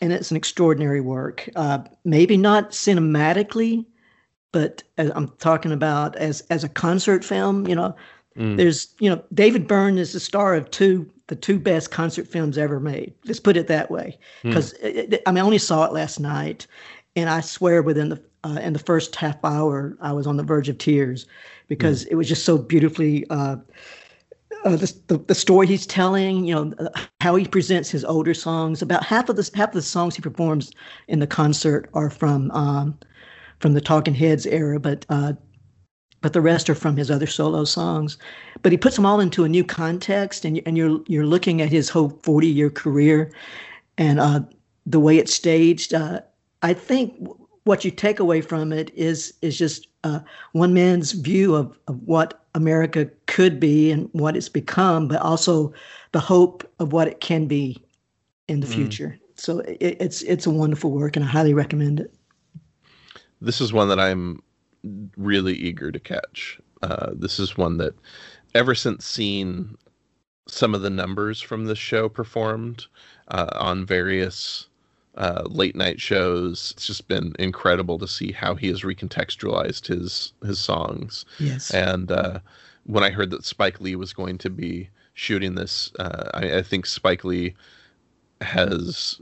and 0.00 0.12
it's 0.14 0.30
an 0.30 0.36
extraordinary 0.38 1.02
work. 1.02 1.46
Uh, 1.56 1.80
maybe 2.06 2.38
not 2.38 2.70
cinematically, 2.70 3.84
but 4.50 4.82
as 4.96 5.12
I'm 5.14 5.28
talking 5.38 5.72
about 5.72 6.16
as 6.16 6.40
as 6.48 6.64
a 6.64 6.70
concert 6.70 7.22
film. 7.22 7.66
You 7.66 7.74
know, 7.74 7.96
mm, 8.34 8.56
there's 8.56 8.94
you 9.00 9.10
know 9.10 9.22
David 9.34 9.68
Byrne 9.68 9.98
is 9.98 10.14
the 10.14 10.20
star 10.20 10.54
of 10.54 10.70
two 10.70 11.10
the 11.26 11.36
two 11.36 11.58
best 11.58 11.90
concert 11.90 12.26
films 12.26 12.56
ever 12.56 12.80
made. 12.80 13.12
Let's 13.26 13.40
put 13.40 13.58
it 13.58 13.66
that 13.66 13.90
way. 13.90 14.18
Hmm. 14.40 14.48
Because 14.48 14.74
I 14.82 15.06
mean, 15.32 15.38
I 15.38 15.40
only 15.40 15.58
saw 15.58 15.84
it 15.84 15.92
last 15.92 16.18
night, 16.18 16.66
and 17.14 17.28
I 17.28 17.40
swear 17.40 17.82
within 17.82 18.08
the 18.08 18.22
uh, 18.44 18.60
in 18.60 18.72
the 18.72 18.78
first 18.78 19.16
half 19.16 19.42
hour 19.44 19.96
I 20.00 20.12
was 20.12 20.26
on 20.26 20.36
the 20.36 20.42
verge 20.42 20.68
of 20.68 20.78
tears 20.78 21.26
because 21.68 22.04
it 22.04 22.14
was 22.14 22.28
just 22.28 22.44
so 22.44 22.58
beautifully. 22.58 23.26
Uh, 23.30 23.56
uh, 24.64 24.76
the, 24.76 24.94
the 25.08 25.18
the 25.18 25.34
story 25.34 25.66
he's 25.66 25.86
telling, 25.86 26.44
you 26.46 26.54
know, 26.54 26.72
uh, 26.78 26.88
how 27.20 27.34
he 27.34 27.46
presents 27.46 27.90
his 27.90 28.04
older 28.04 28.32
songs. 28.32 28.80
About 28.80 29.04
half 29.04 29.28
of 29.28 29.36
the 29.36 29.50
half 29.54 29.70
of 29.70 29.74
the 29.74 29.82
songs 29.82 30.16
he 30.16 30.22
performs 30.22 30.70
in 31.08 31.18
the 31.18 31.26
concert 31.26 31.90
are 31.92 32.08
from 32.08 32.50
um, 32.52 32.98
from 33.60 33.74
the 33.74 33.80
Talking 33.80 34.14
Heads 34.14 34.46
era, 34.46 34.80
but 34.80 35.04
uh, 35.08 35.34
but 36.20 36.32
the 36.32 36.40
rest 36.40 36.70
are 36.70 36.74
from 36.74 36.96
his 36.96 37.10
other 37.10 37.26
solo 37.26 37.64
songs. 37.64 38.16
But 38.62 38.72
he 38.72 38.78
puts 38.78 38.96
them 38.96 39.04
all 39.04 39.20
into 39.20 39.44
a 39.44 39.48
new 39.48 39.64
context, 39.64 40.44
and 40.44 40.60
and 40.64 40.78
you're 40.78 41.00
you're 41.06 41.26
looking 41.26 41.60
at 41.60 41.68
his 41.70 41.90
whole 41.90 42.10
forty 42.22 42.48
year 42.48 42.70
career, 42.70 43.32
and 43.98 44.18
uh, 44.18 44.40
the 44.86 45.00
way 45.00 45.18
it's 45.18 45.34
staged. 45.34 45.92
Uh, 45.92 46.20
I 46.62 46.72
think 46.72 47.14
what 47.64 47.84
you 47.84 47.90
take 47.90 48.20
away 48.20 48.40
from 48.40 48.72
it 48.72 48.92
is 48.94 49.34
is 49.42 49.58
just 49.58 49.88
uh, 50.04 50.20
one 50.52 50.74
man's 50.74 51.12
view 51.12 51.54
of, 51.54 51.78
of 51.88 52.00
what 52.02 52.44
America 52.54 53.10
could 53.26 53.58
be 53.60 53.90
and 53.90 54.08
what 54.12 54.36
it's 54.36 54.48
become, 54.48 55.08
but 55.08 55.20
also 55.20 55.72
the 56.12 56.20
hope 56.20 56.70
of 56.78 56.92
what 56.92 57.08
it 57.08 57.20
can 57.20 57.46
be 57.46 57.82
in 58.48 58.60
the 58.60 58.66
Mm. 58.66 58.68
future. 58.68 59.18
So 59.36 59.60
it, 59.60 59.96
it's 60.00 60.22
it's 60.22 60.46
a 60.46 60.50
wonderful 60.50 60.92
work, 60.92 61.16
and 61.16 61.24
I 61.24 61.28
highly 61.28 61.54
recommend 61.54 62.00
it. 62.00 62.14
this 63.40 63.60
is 63.60 63.72
one 63.72 63.88
that 63.88 64.00
I'm 64.00 64.42
really 65.16 65.54
eager 65.54 65.90
to 65.92 66.00
catch. 66.00 66.60
Uh, 66.82 67.10
this 67.14 67.38
is 67.38 67.56
one 67.56 67.78
that, 67.78 67.94
ever 68.54 68.74
since 68.74 69.06
seeing 69.06 69.76
some 70.48 70.74
of 70.74 70.82
the 70.82 70.90
numbers 70.90 71.40
from 71.40 71.66
this 71.66 71.78
show 71.78 72.08
performed 72.08 72.86
uh, 73.28 73.48
on 73.54 73.86
various 73.86 74.68
uh, 75.16 75.42
late 75.46 75.76
night 75.76 76.00
shows. 76.00 76.72
It's 76.74 76.86
just 76.86 77.08
been 77.08 77.34
incredible 77.38 77.98
to 77.98 78.08
see 78.08 78.32
how 78.32 78.54
he 78.54 78.68
has 78.68 78.82
recontextualized 78.82 79.86
his 79.86 80.32
his 80.44 80.58
songs. 80.58 81.24
Yes. 81.38 81.70
And 81.70 82.10
uh, 82.10 82.40
when 82.84 83.04
I 83.04 83.10
heard 83.10 83.30
that 83.30 83.44
Spike 83.44 83.80
Lee 83.80 83.96
was 83.96 84.12
going 84.12 84.38
to 84.38 84.50
be 84.50 84.88
shooting 85.14 85.54
this, 85.54 85.92
uh, 85.98 86.30
I, 86.34 86.58
I 86.58 86.62
think 86.62 86.86
Spike 86.86 87.24
Lee 87.24 87.54
has 88.40 89.20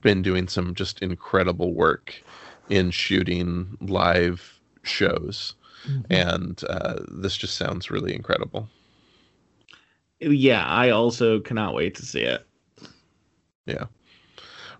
been 0.00 0.22
doing 0.22 0.48
some 0.48 0.74
just 0.74 1.02
incredible 1.02 1.74
work 1.74 2.22
in 2.68 2.90
shooting 2.90 3.76
live 3.80 4.60
shows. 4.82 5.54
Mhm. 5.86 6.04
And 6.10 6.64
uh, 6.68 7.00
this 7.08 7.36
just 7.36 7.56
sounds 7.56 7.90
really 7.90 8.14
incredible. 8.14 8.68
Yeah, 10.20 10.64
I 10.64 10.90
also 10.90 11.40
cannot 11.40 11.74
wait 11.74 11.94
to 11.96 12.06
see 12.06 12.22
it. 12.22 12.46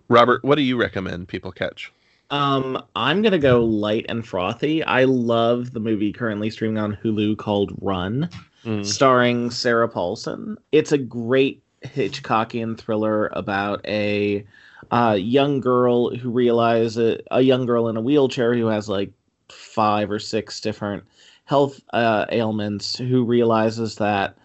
Robert, 0.09 0.43
what 0.43 0.55
do 0.55 0.61
you 0.63 0.75
recommend 0.75 1.27
people 1.27 1.51
catch? 1.51 1.91
Um, 2.31 2.83
I'm 2.95 3.21
gonna 3.21 3.39
go 3.39 3.63
light 3.63 4.05
and 4.09 4.27
frothy. 4.27 4.83
I 4.83 5.05
love 5.05 5.71
the 5.73 5.79
movie 5.79 6.11
currently 6.13 6.49
streaming 6.49 6.77
on 6.77 6.95
Hulu 7.03 7.37
called 7.37 7.73
Run, 7.81 8.29
Mm. 8.65 8.85
starring 8.85 9.49
Sarah 9.51 9.87
Paulson. 9.87 10.57
It's 10.71 10.91
a 10.91 10.97
great 10.97 11.63
Hitchcockian 11.83 12.77
thriller 12.77 13.27
about 13.27 13.85
a 13.87 14.45
uh, 14.91 15.15
young 15.19 15.59
girl 15.61 16.13
who 16.15 16.29
realizes 16.29 17.21
a 17.31 17.41
young 17.41 17.65
girl 17.65 17.87
in 17.87 17.95
a 17.97 18.01
wheelchair 18.01 18.53
who 18.53 18.65
has 18.67 18.89
like 18.89 19.11
five 19.49 20.11
or 20.11 20.19
six 20.19 20.59
different 20.59 21.03
health 21.45 21.79
uh, 21.93 22.25
ailments 22.31 22.97
who 22.97 23.23
realizes 23.23 23.95
that 23.95 24.35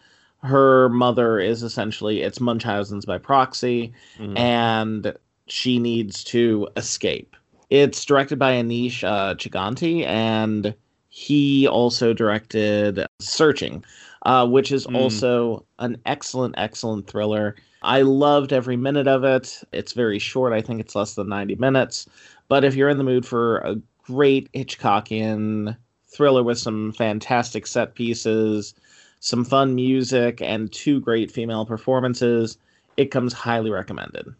her 0.42 0.88
mother 0.90 1.38
is 1.40 1.62
essentially 1.62 2.20
it's 2.22 2.40
Munchausen's 2.40 3.04
by 3.06 3.18
proxy 3.18 3.92
Mm. 4.18 4.38
and 4.38 5.14
she 5.46 5.78
needs 5.78 6.24
to 6.24 6.68
escape. 6.76 7.36
It's 7.70 8.04
directed 8.04 8.38
by 8.38 8.52
Aneesh 8.54 9.02
uh, 9.04 9.34
Chaganty, 9.34 10.06
and 10.06 10.74
he 11.08 11.66
also 11.66 12.12
directed 12.12 13.06
Searching, 13.20 13.84
uh, 14.26 14.46
which 14.46 14.72
is 14.72 14.86
Mm. 14.86 14.96
also 14.96 15.64
an 15.78 15.96
excellent, 16.06 16.54
excellent 16.58 17.06
thriller. 17.06 17.56
I 17.82 18.02
loved 18.02 18.52
every 18.52 18.76
minute 18.76 19.06
of 19.06 19.24
it. 19.24 19.60
It's 19.72 19.92
very 19.92 20.18
short. 20.18 20.52
I 20.52 20.60
think 20.62 20.80
it's 20.80 20.94
less 20.94 21.14
than 21.14 21.28
90 21.28 21.56
minutes. 21.56 22.06
But 22.48 22.64
if 22.64 22.74
you're 22.74 22.88
in 22.88 22.98
the 22.98 23.04
mood 23.04 23.26
for 23.26 23.58
a 23.58 23.76
great 24.04 24.50
Hitchcockian 24.52 25.76
thriller 26.08 26.42
with 26.42 26.58
some 26.58 26.92
fantastic 26.92 27.66
set 27.66 27.94
pieces, 27.94 28.74
some 29.20 29.44
fun 29.44 29.74
music, 29.74 30.40
and 30.42 30.72
two 30.72 31.00
great 31.00 31.30
female 31.30 31.64
performances, 31.66 32.58
it 32.96 33.10
comes 33.10 33.32
highly 33.32 33.70
recommended. 33.70 34.34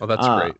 Oh, 0.00 0.06
that's 0.06 0.26
uh, 0.26 0.40
great. 0.40 0.56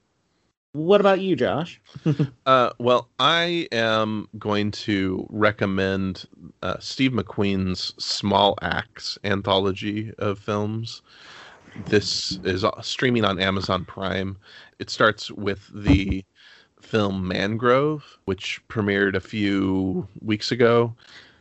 What 0.72 1.00
about 1.00 1.20
you, 1.20 1.36
Josh? 1.36 1.80
Uh, 2.46 2.70
well, 2.78 3.08
I 3.18 3.66
am 3.72 4.28
going 4.38 4.70
to 4.70 5.26
recommend 5.30 6.28
uh, 6.62 6.76
Steve 6.78 7.10
McQueen's 7.10 7.92
Small 7.98 8.56
Acts 8.62 9.18
anthology 9.24 10.12
of 10.18 10.38
films. 10.38 11.02
This 11.86 12.38
is 12.44 12.62
uh, 12.62 12.80
streaming 12.82 13.24
on 13.24 13.40
Amazon 13.40 13.84
Prime. 13.84 14.36
It 14.78 14.90
starts 14.90 15.32
with 15.32 15.68
the 15.74 16.24
film 16.80 17.26
Mangrove, 17.26 18.04
which 18.26 18.60
premiered 18.68 19.16
a 19.16 19.20
few 19.20 20.06
weeks 20.22 20.52
ago, 20.52 20.94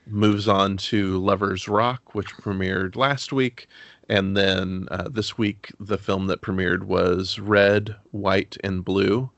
moves 0.08 0.48
on 0.48 0.78
to 0.78 1.20
Lover's 1.20 1.68
Rock, 1.68 2.16
which 2.16 2.34
premiered 2.38 2.96
last 2.96 3.32
week. 3.32 3.68
And 4.08 4.38
then 4.38 4.88
uh, 4.91 5.10
this 5.10 5.38
week, 5.38 5.72
the 5.80 5.97
film 5.97 6.28
that 6.28 6.41
premiered 6.41 6.84
was 6.84 7.39
Red, 7.39 7.95
White, 8.12 8.58
and 8.64 8.86
Blue 8.86 9.30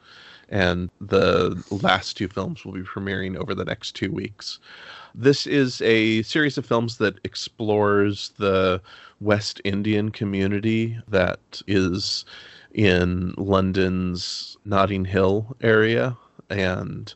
and 0.49 0.89
the 1.01 1.61
last 1.69 2.17
two 2.17 2.27
films 2.27 2.63
will 2.63 2.73
be 2.73 2.81
premiering 2.81 3.35
over 3.35 3.53
the 3.53 3.65
next 3.65 3.93
two 3.95 4.11
weeks. 4.11 4.59
This 5.13 5.47
is 5.47 5.81
a 5.81 6.21
series 6.23 6.57
of 6.57 6.65
films 6.65 6.97
that 6.97 7.19
explores 7.23 8.29
the 8.37 8.81
West 9.19 9.59
Indian 9.63 10.09
community 10.09 10.99
that 11.07 11.61
is 11.67 12.23
in 12.73 13.33
London's 13.37 14.57
Notting 14.63 15.05
Hill 15.05 15.55
area, 15.61 16.15
and 16.49 17.13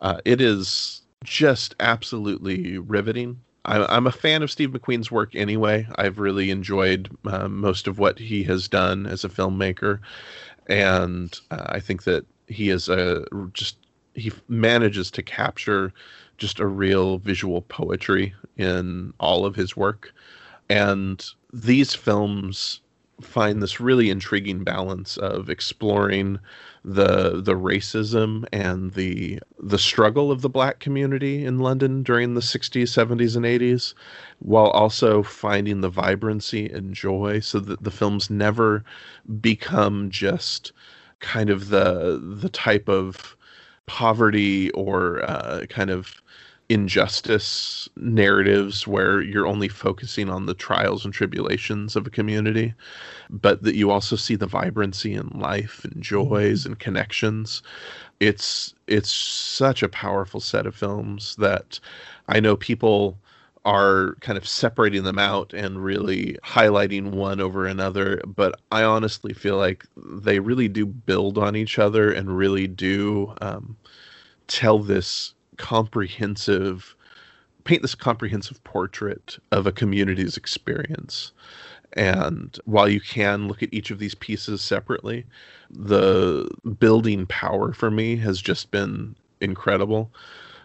uh, 0.00 0.20
it 0.24 0.40
is 0.40 1.02
just 1.24 1.74
absolutely 1.80 2.78
riveting. 2.78 3.40
I, 3.68 3.96
I'm 3.96 4.06
a 4.06 4.12
fan 4.12 4.42
of 4.42 4.50
Steve 4.50 4.70
McQueen's 4.70 5.10
work 5.10 5.34
anyway. 5.34 5.86
I've 5.96 6.18
really 6.18 6.50
enjoyed 6.50 7.10
uh, 7.26 7.48
most 7.48 7.86
of 7.86 7.98
what 7.98 8.18
he 8.18 8.42
has 8.44 8.68
done 8.68 9.06
as 9.06 9.24
a 9.24 9.28
filmmaker, 9.28 10.00
and 10.66 11.38
uh, 11.50 11.66
I 11.66 11.80
think 11.80 12.04
that 12.04 12.24
he 12.46 12.70
is 12.70 12.88
a 12.88 13.24
just 13.52 13.76
he 14.14 14.32
manages 14.48 15.10
to 15.12 15.22
capture 15.22 15.92
just 16.38 16.60
a 16.60 16.66
real 16.66 17.18
visual 17.18 17.62
poetry 17.62 18.34
in 18.56 19.12
all 19.20 19.44
of 19.44 19.54
his 19.54 19.76
work 19.76 20.12
and 20.68 21.24
these 21.52 21.94
films 21.94 22.80
find 23.20 23.62
this 23.62 23.80
really 23.80 24.10
intriguing 24.10 24.64
balance 24.64 25.16
of 25.16 25.50
exploring 25.50 26.38
the 26.94 27.42
the 27.42 27.54
racism 27.54 28.46
and 28.52 28.92
the 28.94 29.38
the 29.58 29.78
struggle 29.78 30.32
of 30.32 30.40
the 30.40 30.48
black 30.48 30.80
community 30.80 31.44
in 31.44 31.58
London 31.58 32.02
during 32.02 32.32
the 32.34 32.40
60s 32.40 32.84
70s 32.84 33.36
and 33.36 33.44
80s 33.44 33.92
while 34.38 34.68
also 34.68 35.22
finding 35.22 35.82
the 35.82 35.90
vibrancy 35.90 36.66
and 36.70 36.94
joy 36.94 37.40
so 37.40 37.60
that 37.60 37.82
the 37.84 37.90
films 37.90 38.30
never 38.30 38.84
become 39.40 40.08
just 40.10 40.72
kind 41.20 41.50
of 41.50 41.68
the 41.68 42.18
the 42.40 42.48
type 42.48 42.88
of 42.88 43.36
poverty 43.86 44.70
or 44.72 45.22
uh, 45.28 45.66
kind 45.68 45.90
of 45.90 46.22
injustice 46.68 47.88
narratives 47.96 48.86
where 48.86 49.22
you're 49.22 49.46
only 49.46 49.68
focusing 49.68 50.28
on 50.28 50.46
the 50.46 50.54
trials 50.54 51.04
and 51.04 51.14
tribulations 51.14 51.96
of 51.96 52.06
a 52.06 52.10
community, 52.10 52.74
but 53.30 53.62
that 53.62 53.74
you 53.74 53.90
also 53.90 54.16
see 54.16 54.36
the 54.36 54.46
vibrancy 54.46 55.14
in 55.14 55.28
life 55.28 55.84
and 55.84 56.02
joys 56.02 56.66
and 56.66 56.78
connections. 56.78 57.62
It's 58.20 58.74
it's 58.86 59.10
such 59.10 59.82
a 59.82 59.88
powerful 59.88 60.40
set 60.40 60.66
of 60.66 60.74
films 60.74 61.36
that 61.36 61.80
I 62.28 62.40
know 62.40 62.56
people 62.56 63.18
are 63.64 64.16
kind 64.20 64.38
of 64.38 64.46
separating 64.48 65.02
them 65.04 65.18
out 65.18 65.52
and 65.52 65.84
really 65.84 66.36
highlighting 66.44 67.10
one 67.12 67.40
over 67.40 67.66
another. 67.66 68.20
But 68.26 68.60
I 68.72 68.82
honestly 68.84 69.32
feel 69.34 69.56
like 69.56 69.84
they 69.96 70.38
really 70.40 70.68
do 70.68 70.86
build 70.86 71.38
on 71.38 71.56
each 71.56 71.78
other 71.78 72.10
and 72.10 72.36
really 72.36 72.66
do 72.66 73.34
um, 73.40 73.76
tell 74.46 74.78
this 74.78 75.34
comprehensive, 75.58 76.96
paint 77.64 77.82
this 77.82 77.94
comprehensive 77.94 78.62
portrait 78.64 79.38
of 79.52 79.66
a 79.66 79.72
community's 79.72 80.36
experience. 80.36 81.32
And 81.94 82.58
while 82.64 82.88
you 82.88 83.00
can 83.00 83.48
look 83.48 83.62
at 83.62 83.72
each 83.72 83.90
of 83.90 83.98
these 83.98 84.14
pieces 84.14 84.62
separately, 84.62 85.24
the 85.70 86.48
building 86.78 87.26
power 87.26 87.72
for 87.72 87.90
me 87.90 88.16
has 88.16 88.40
just 88.40 88.70
been 88.70 89.16
incredible. 89.40 90.10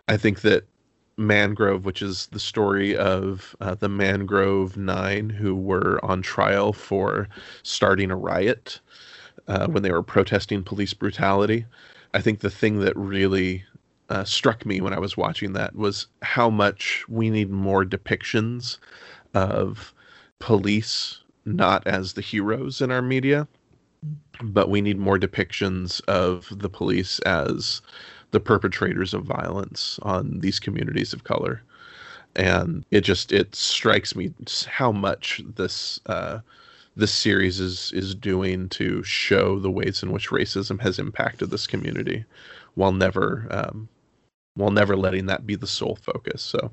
I 0.07 0.17
think 0.17 0.41
that 0.41 0.65
Mangrove, 1.17 1.85
which 1.85 2.01
is 2.01 2.27
the 2.27 2.39
story 2.39 2.95
of 2.95 3.55
uh, 3.61 3.75
the 3.75 3.89
Mangrove 3.89 4.77
Nine 4.77 5.29
who 5.29 5.55
were 5.55 6.03
on 6.03 6.21
trial 6.21 6.73
for 6.73 7.27
starting 7.61 8.11
a 8.11 8.15
riot 8.15 8.79
uh, 9.47 9.67
when 9.67 9.83
they 9.83 9.91
were 9.91 10.03
protesting 10.03 10.63
police 10.63 10.93
brutality. 10.93 11.65
I 12.13 12.21
think 12.21 12.39
the 12.39 12.49
thing 12.49 12.79
that 12.79 12.95
really 12.97 13.63
uh, 14.09 14.23
struck 14.23 14.65
me 14.65 14.81
when 14.81 14.93
I 14.93 14.99
was 14.99 15.17
watching 15.17 15.53
that 15.53 15.75
was 15.75 16.07
how 16.21 16.49
much 16.49 17.05
we 17.07 17.29
need 17.29 17.49
more 17.49 17.85
depictions 17.85 18.77
of 19.33 19.93
police 20.39 21.19
not 21.45 21.85
as 21.87 22.13
the 22.13 22.21
heroes 22.21 22.81
in 22.81 22.91
our 22.91 23.01
media, 23.01 23.47
but 24.41 24.69
we 24.69 24.81
need 24.81 24.97
more 24.97 25.17
depictions 25.17 26.01
of 26.05 26.47
the 26.51 26.69
police 26.69 27.19
as 27.19 27.81
the 28.31 28.39
perpetrators 28.39 29.13
of 29.13 29.23
violence 29.23 29.99
on 30.01 30.39
these 30.39 30.59
communities 30.59 31.13
of 31.13 31.23
color. 31.23 31.61
And 32.35 32.83
it 32.91 33.01
just 33.01 33.31
it 33.31 33.55
strikes 33.55 34.15
me 34.15 34.33
how 34.67 34.91
much 34.91 35.41
this 35.55 35.99
uh, 36.07 36.39
this 36.95 37.13
series 37.13 37.59
is 37.59 37.91
is 37.93 38.15
doing 38.15 38.69
to 38.69 39.03
show 39.03 39.59
the 39.59 39.71
ways 39.71 40.01
in 40.01 40.11
which 40.11 40.29
racism 40.29 40.81
has 40.81 40.97
impacted 40.97 41.51
this 41.51 41.67
community 41.67 42.25
while 42.75 42.91
never 42.91 43.47
um, 43.51 43.87
while 44.55 44.71
never 44.71 44.95
letting 44.95 45.25
that 45.25 45.45
be 45.45 45.55
the 45.55 45.67
sole 45.67 45.97
focus 46.01 46.41
so 46.41 46.71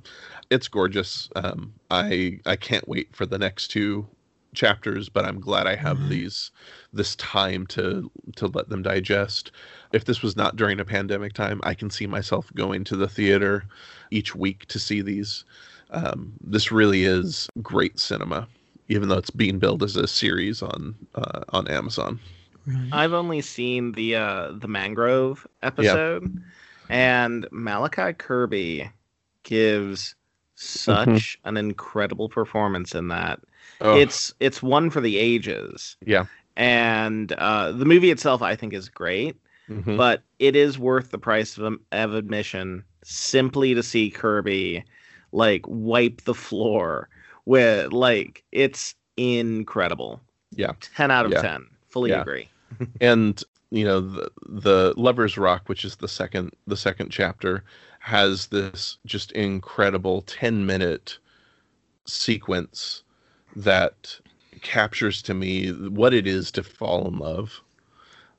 it's 0.51 0.69
gorgeous 0.69 1.29
um, 1.37 1.73
i 1.91 2.39
i 2.47 2.57
can't 2.57 2.89
wait 2.89 3.15
for 3.15 3.27
the 3.27 3.39
next 3.39 3.69
two 3.69 4.07
chapters 4.53 5.09
but 5.09 5.25
i'm 5.25 5.41
glad 5.41 5.67
i 5.67 5.77
have 5.77 5.97
Mhm. 5.99 6.09
these 6.09 6.51
this 6.93 7.15
time 7.17 7.67
to 7.69 8.11
to 8.37 8.49
let 8.49 8.69
them 8.69 8.83
digest 8.83 9.53
if 9.93 10.05
this 10.05 10.23
was 10.23 10.37
not 10.37 10.57
during 10.57 10.81
a 10.81 10.85
pandemic 10.85 11.33
time 11.35 11.61
i 11.63 11.73
can 11.73 11.89
see 11.89 12.07
myself 12.07 12.53
going 12.55 12.83
to 12.85 12.97
the 12.97 13.09
theater 13.09 13.65
each 14.11 14.35
week 14.35 14.67
to 14.67 14.79
see 14.79 15.03
these 15.03 15.45
um, 15.93 16.33
this 16.41 16.71
really 16.71 17.05
is 17.05 17.49
great 17.63 17.99
cinema 17.99 18.49
even 18.89 19.09
though 19.09 19.19
it's 19.19 19.31
being 19.31 19.59
billed 19.61 19.85
as 19.85 19.95
a 19.97 20.07
series 20.09 20.63
on 20.63 20.97
uh, 21.15 21.43
on 21.51 21.69
Amazon. 21.69 22.19
Right. 22.67 22.89
I've 22.93 23.13
only 23.13 23.41
seen 23.41 23.93
the 23.93 24.17
uh, 24.17 24.53
the 24.53 24.67
mangrove 24.67 25.47
episode, 25.63 26.43
and 26.91 27.47
Malachi 27.51 28.13
Kirby 28.13 28.91
gives 29.43 30.15
such 30.55 31.39
an 31.45 31.57
incredible 31.57 32.29
performance 32.29 32.95
in 32.95 33.09
that. 33.09 33.41
Oh, 33.81 33.97
It's 33.97 34.35
it's 34.41 34.63
one 34.63 34.91
for 34.91 35.01
the 35.01 35.17
ages, 35.19 35.97
yeah. 36.05 36.27
and 36.57 37.33
uh, 37.33 37.73
the 37.73 37.85
movie 37.87 38.11
itself 38.11 38.43
I 38.43 38.57
think 38.57 38.75
is 38.75 38.89
great, 38.89 39.37
Mhm. 39.71 39.97
but 39.97 40.23
it 40.39 40.57
is 40.57 40.79
worth 40.79 41.11
the 41.11 41.19
price 41.19 41.57
of, 41.57 41.79
of 41.93 42.15
admission 42.15 42.85
simply 43.05 43.75
to 43.75 43.83
see 43.83 44.11
Kirby 44.11 44.85
like 45.33 45.63
wipe 45.67 46.23
the 46.23 46.35
floor 46.35 47.09
with 47.47 47.93
like 47.93 48.45
it's 48.53 48.95
incredible. 49.17 50.21
Yeah. 50.51 50.73
ten 50.97 51.11
out 51.11 51.25
of 51.27 51.33
Yeah. 51.33 51.43
ten. 51.43 51.67
Fully 51.89 52.11
Yeah. 52.11 52.21
agree. 52.23 52.49
and 53.01 53.43
you 53.71 53.85
know 53.85 54.01
the 54.01 54.31
the 54.47 54.95
lovers 54.97 55.39
rock 55.39 55.69
which 55.69 55.85
is 55.85 55.97
the 55.97 56.09
second 56.09 56.51
the 56.67 56.77
second 56.77 57.11
chapter 57.11 57.65
has 58.01 58.49
this 58.49 58.99
just 59.07 59.33
incredible 59.33 60.23
10 60.23 60.67
minute 60.67 61.19
sequence 62.07 63.03
that 63.55 64.19
captures 64.63 65.23
to 65.23 65.35
me 65.35 65.71
what 65.89 66.13
it 66.13 66.27
is 66.27 66.51
to 66.51 66.63
fall 66.63 67.07
in 67.07 67.19
love 67.19 67.61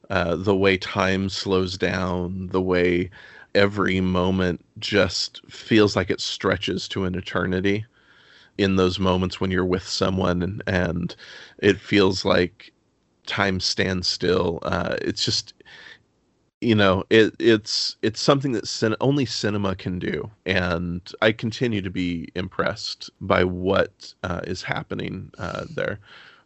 uh, 0.10 0.36
the 0.36 0.56
way 0.56 0.78
time 0.78 1.30
slows 1.30 1.78
down 1.78 2.48
the 2.52 2.62
way 2.62 3.10
every 3.56 4.02
moment 4.02 4.64
just 4.80 5.42
feels 5.50 5.96
like 5.96 6.10
it 6.10 6.22
stretches 6.22 6.88
to 6.88 7.06
an 7.06 7.16
eternity 7.16 7.86
in 8.58 8.76
those 8.76 9.00
moments 9.00 9.40
when 9.40 9.52
you're 9.52 9.66
with 9.66 9.88
someone 9.88 10.42
and, 10.42 10.64
and 10.68 11.16
it 11.60 11.80
feels 11.80 12.26
like 12.26 12.74
time 13.26 13.60
stands 13.60 14.08
still. 14.08 14.60
Uh, 14.64 14.98
it's 15.02 15.24
just, 15.26 15.54
you 16.62 16.76
know, 16.76 17.04
it, 17.10 17.34
it's 17.40 17.98
it's 18.04 18.22
something 18.22 18.52
that 18.54 18.68
cin- 18.68 18.96
only 19.02 19.26
cinema 19.26 19.76
can 19.76 20.00
do, 20.00 20.30
and 20.46 21.02
I 21.22 21.32
continue 21.32 21.82
to 21.82 21.90
be 21.90 22.30
impressed 22.36 23.10
by 23.20 23.44
what 23.44 24.14
uh, 24.24 24.42
is 24.46 24.62
happening 24.64 25.32
uh, 25.40 25.66
there. 25.70 26.00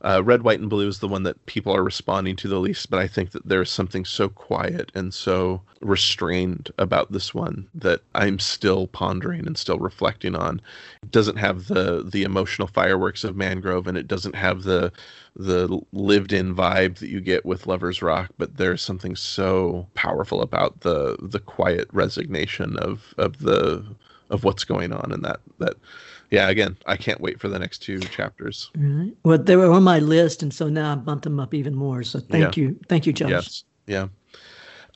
Uh, 0.06 0.22
Red, 0.23 0.44
White, 0.44 0.60
and 0.60 0.69
Blue 0.69 0.88
is 0.88 0.99
the 0.99 1.07
one 1.07 1.23
that 1.23 1.44
people 1.48 1.76
are 1.76 1.84
responding 1.84 2.36
to 2.36 2.48
the 2.48 2.60
least, 2.60 2.91
but 2.91 2.99
I 2.99 3.07
think 3.07 3.32
that 3.32 3.48
there's 3.48 3.72
something 3.72 4.06
so 4.06 4.30
quiet 4.30 4.91
and 4.94 5.11
so 5.11 5.64
restrained 5.82 6.72
about 6.77 7.11
this 7.11 7.34
one 7.34 7.68
that 7.73 8.02
I'm 8.14 8.38
still 8.38 8.86
pondering 8.86 9.48
and 9.48 9.57
still 9.57 9.80
reflecting 9.80 10.36
on. 10.36 10.61
It 11.02 11.10
doesn't 11.10 11.38
have 11.38 11.69
the 11.69 12.03
the 12.03 12.22
emotional 12.22 12.68
fireworks 12.68 13.23
of 13.23 13.36
Mangrove, 13.36 13.88
and 13.88 13.98
it 13.98 14.07
doesn't 14.07 14.36
have 14.36 14.61
the 14.61 14.91
the 15.36 15.82
lived 15.91 16.32
in 16.34 16.56
vibe 16.56 16.98
that 16.99 17.10
you 17.10 17.19
get 17.19 17.44
with 17.44 17.65
Lovers 17.65 18.03
Rock, 18.03 18.30
but 18.38 18.57
there's 18.57 18.84
something 18.84 19.15
so 19.15 19.88
powerful 19.95 20.44
about 20.44 20.82
the 20.82 21.18
the 21.19 21.40
quiet 21.40 21.90
resignation 21.91 22.77
of 22.77 23.15
of 23.18 23.40
the 23.40 23.84
of 24.30 24.44
what's 24.44 24.65
going 24.65 24.94
on 24.94 25.11
in 25.11 25.22
that 25.23 25.40
that 25.57 25.77
yeah 26.31 26.49
again 26.49 26.77
I 26.85 26.97
can't 26.97 27.22
wait 27.22 27.39
for 27.39 27.47
the 27.47 27.60
next 27.60 27.80
two 27.80 27.99
chapters. 27.99 28.72
Right. 28.76 29.11
Well, 29.23 29.38
they 29.38 29.56
were 29.56 29.72
on 29.72 29.84
my 29.84 29.99
list, 29.99 30.43
and 30.43 30.53
so 30.53 30.68
now 30.69 30.93
I 30.93 30.95
bumped 30.95 31.23
them 31.23 31.39
up 31.39 31.53
even 31.53 31.76
more. 31.76 32.03
So 32.03 32.19
thank 32.19 32.57
you, 32.57 32.80
thank 32.89 33.06
you, 33.06 33.14
Josh. 33.14 33.30
Yes. 33.30 33.64
Yeah. 33.88 34.07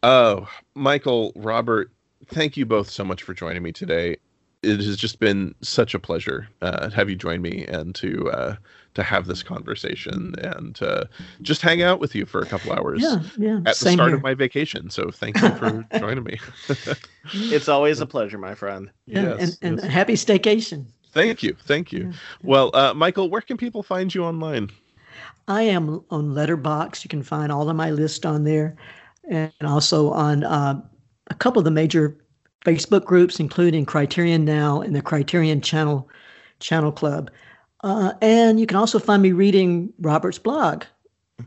Oh, 0.03 0.47
Michael, 0.75 1.33
Robert, 1.35 1.91
thank 2.27 2.55
you 2.57 2.65
both 2.65 2.89
so 2.89 3.03
much 3.03 3.23
for 3.23 3.33
joining 3.33 3.63
me 3.63 3.71
today. 3.71 4.17
It 4.61 4.77
has 4.81 4.97
just 4.97 5.19
been 5.19 5.55
such 5.61 5.93
a 5.93 5.99
pleasure 5.99 6.47
uh, 6.61 6.89
to 6.89 6.95
have 6.95 7.09
you 7.09 7.15
join 7.15 7.41
me 7.41 7.65
and 7.65 7.95
to 7.95 8.29
uh, 8.31 8.55
to 8.95 9.03
have 9.03 9.25
this 9.27 9.41
conversation 9.43 10.35
and 10.39 10.81
uh, 10.81 11.05
just 11.41 11.61
hang 11.61 11.81
out 11.81 11.99
with 12.01 12.13
you 12.15 12.25
for 12.25 12.41
a 12.41 12.45
couple 12.45 12.73
hours 12.73 13.01
Yeah, 13.01 13.21
yeah. 13.37 13.57
at 13.59 13.77
the 13.79 13.91
start 13.91 14.09
here. 14.09 14.15
of 14.15 14.21
my 14.23 14.33
vacation. 14.33 14.89
So 14.89 15.11
thank 15.11 15.39
you 15.41 15.49
for 15.51 15.85
joining 15.99 16.23
me. 16.25 16.39
It's 17.33 17.69
always 17.69 17.99
a 18.01 18.05
pleasure, 18.07 18.37
my 18.39 18.55
friend. 18.55 18.89
yeah, 19.05 19.35
Yes, 19.37 19.57
and, 19.61 19.73
and 19.73 19.83
yes. 19.83 19.91
happy 19.93 20.13
staycation. 20.15 20.87
Thank 21.11 21.43
you, 21.43 21.55
thank 21.65 21.91
you. 21.91 22.05
Yeah. 22.05 22.11
Well, 22.43 22.71
uh, 22.73 22.93
Michael, 22.93 23.29
where 23.29 23.41
can 23.41 23.57
people 23.57 23.83
find 23.83 24.13
you 24.13 24.23
online? 24.23 24.69
I 25.47 25.63
am 25.63 26.03
on 26.11 26.33
Letterboxd. 26.33 27.03
You 27.03 27.09
can 27.09 27.23
find 27.23 27.51
all 27.51 27.69
of 27.69 27.75
my 27.75 27.89
list 27.89 28.25
on 28.25 28.43
there, 28.43 28.75
and 29.27 29.51
also 29.65 30.11
on 30.11 30.43
uh, 30.43 30.79
a 31.27 31.35
couple 31.35 31.59
of 31.59 31.65
the 31.65 31.71
major 31.71 32.15
Facebook 32.65 33.05
groups, 33.05 33.39
including 33.39 33.85
Criterion 33.85 34.45
Now 34.45 34.81
and 34.81 34.95
the 34.95 35.01
Criterion 35.01 35.61
Channel 35.61 36.07
Channel 36.59 36.91
Club. 36.91 37.31
Uh, 37.81 38.13
and 38.21 38.59
you 38.59 38.67
can 38.67 38.77
also 38.77 38.99
find 38.99 39.21
me 39.21 39.31
reading 39.31 39.93
Robert's 39.99 40.39
blog. 40.39 40.83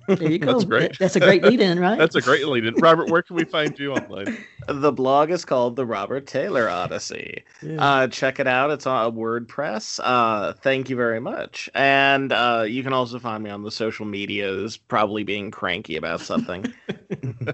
There 0.09 0.31
you 0.31 0.39
go. 0.41 0.53
That's 0.53 0.65
great. 0.65 0.99
That's 0.99 1.17
a 1.17 1.21
great 1.21 1.43
lead-in, 1.43 1.79
right? 1.87 1.99
That's 1.99 2.15
a 2.15 2.21
great 2.21 2.47
lead 2.47 2.67
in. 2.67 2.75
Robert, 2.77 3.11
where 3.11 3.23
can 3.23 3.37
we 3.37 3.45
find 3.45 3.79
you 3.79 3.93
online? 3.93 4.45
The 4.69 4.93
blog 4.93 5.31
is 5.31 5.45
called 5.45 5.77
the 5.77 5.87
Robert 5.87 6.27
Taylor 6.27 6.69
Odyssey. 6.69 7.45
Yeah. 7.63 7.85
Uh, 7.85 8.07
check 8.09 8.41
it 8.41 8.47
out. 8.47 8.71
It's 8.71 8.87
on 8.87 9.15
WordPress. 9.17 10.01
Uh, 10.03 10.53
thank 10.55 10.89
you 10.91 10.97
very 10.97 11.21
much. 11.21 11.69
And 11.75 12.33
uh, 12.33 12.65
you 12.67 12.83
can 12.83 12.93
also 12.93 13.19
find 13.19 13.43
me 13.43 13.51
on 13.51 13.63
the 13.63 13.71
social 13.71 14.07
medias, 14.07 14.77
probably 14.77 15.25
being 15.25 15.51
cranky 15.51 15.97
about 15.97 16.21
something. 16.21 16.73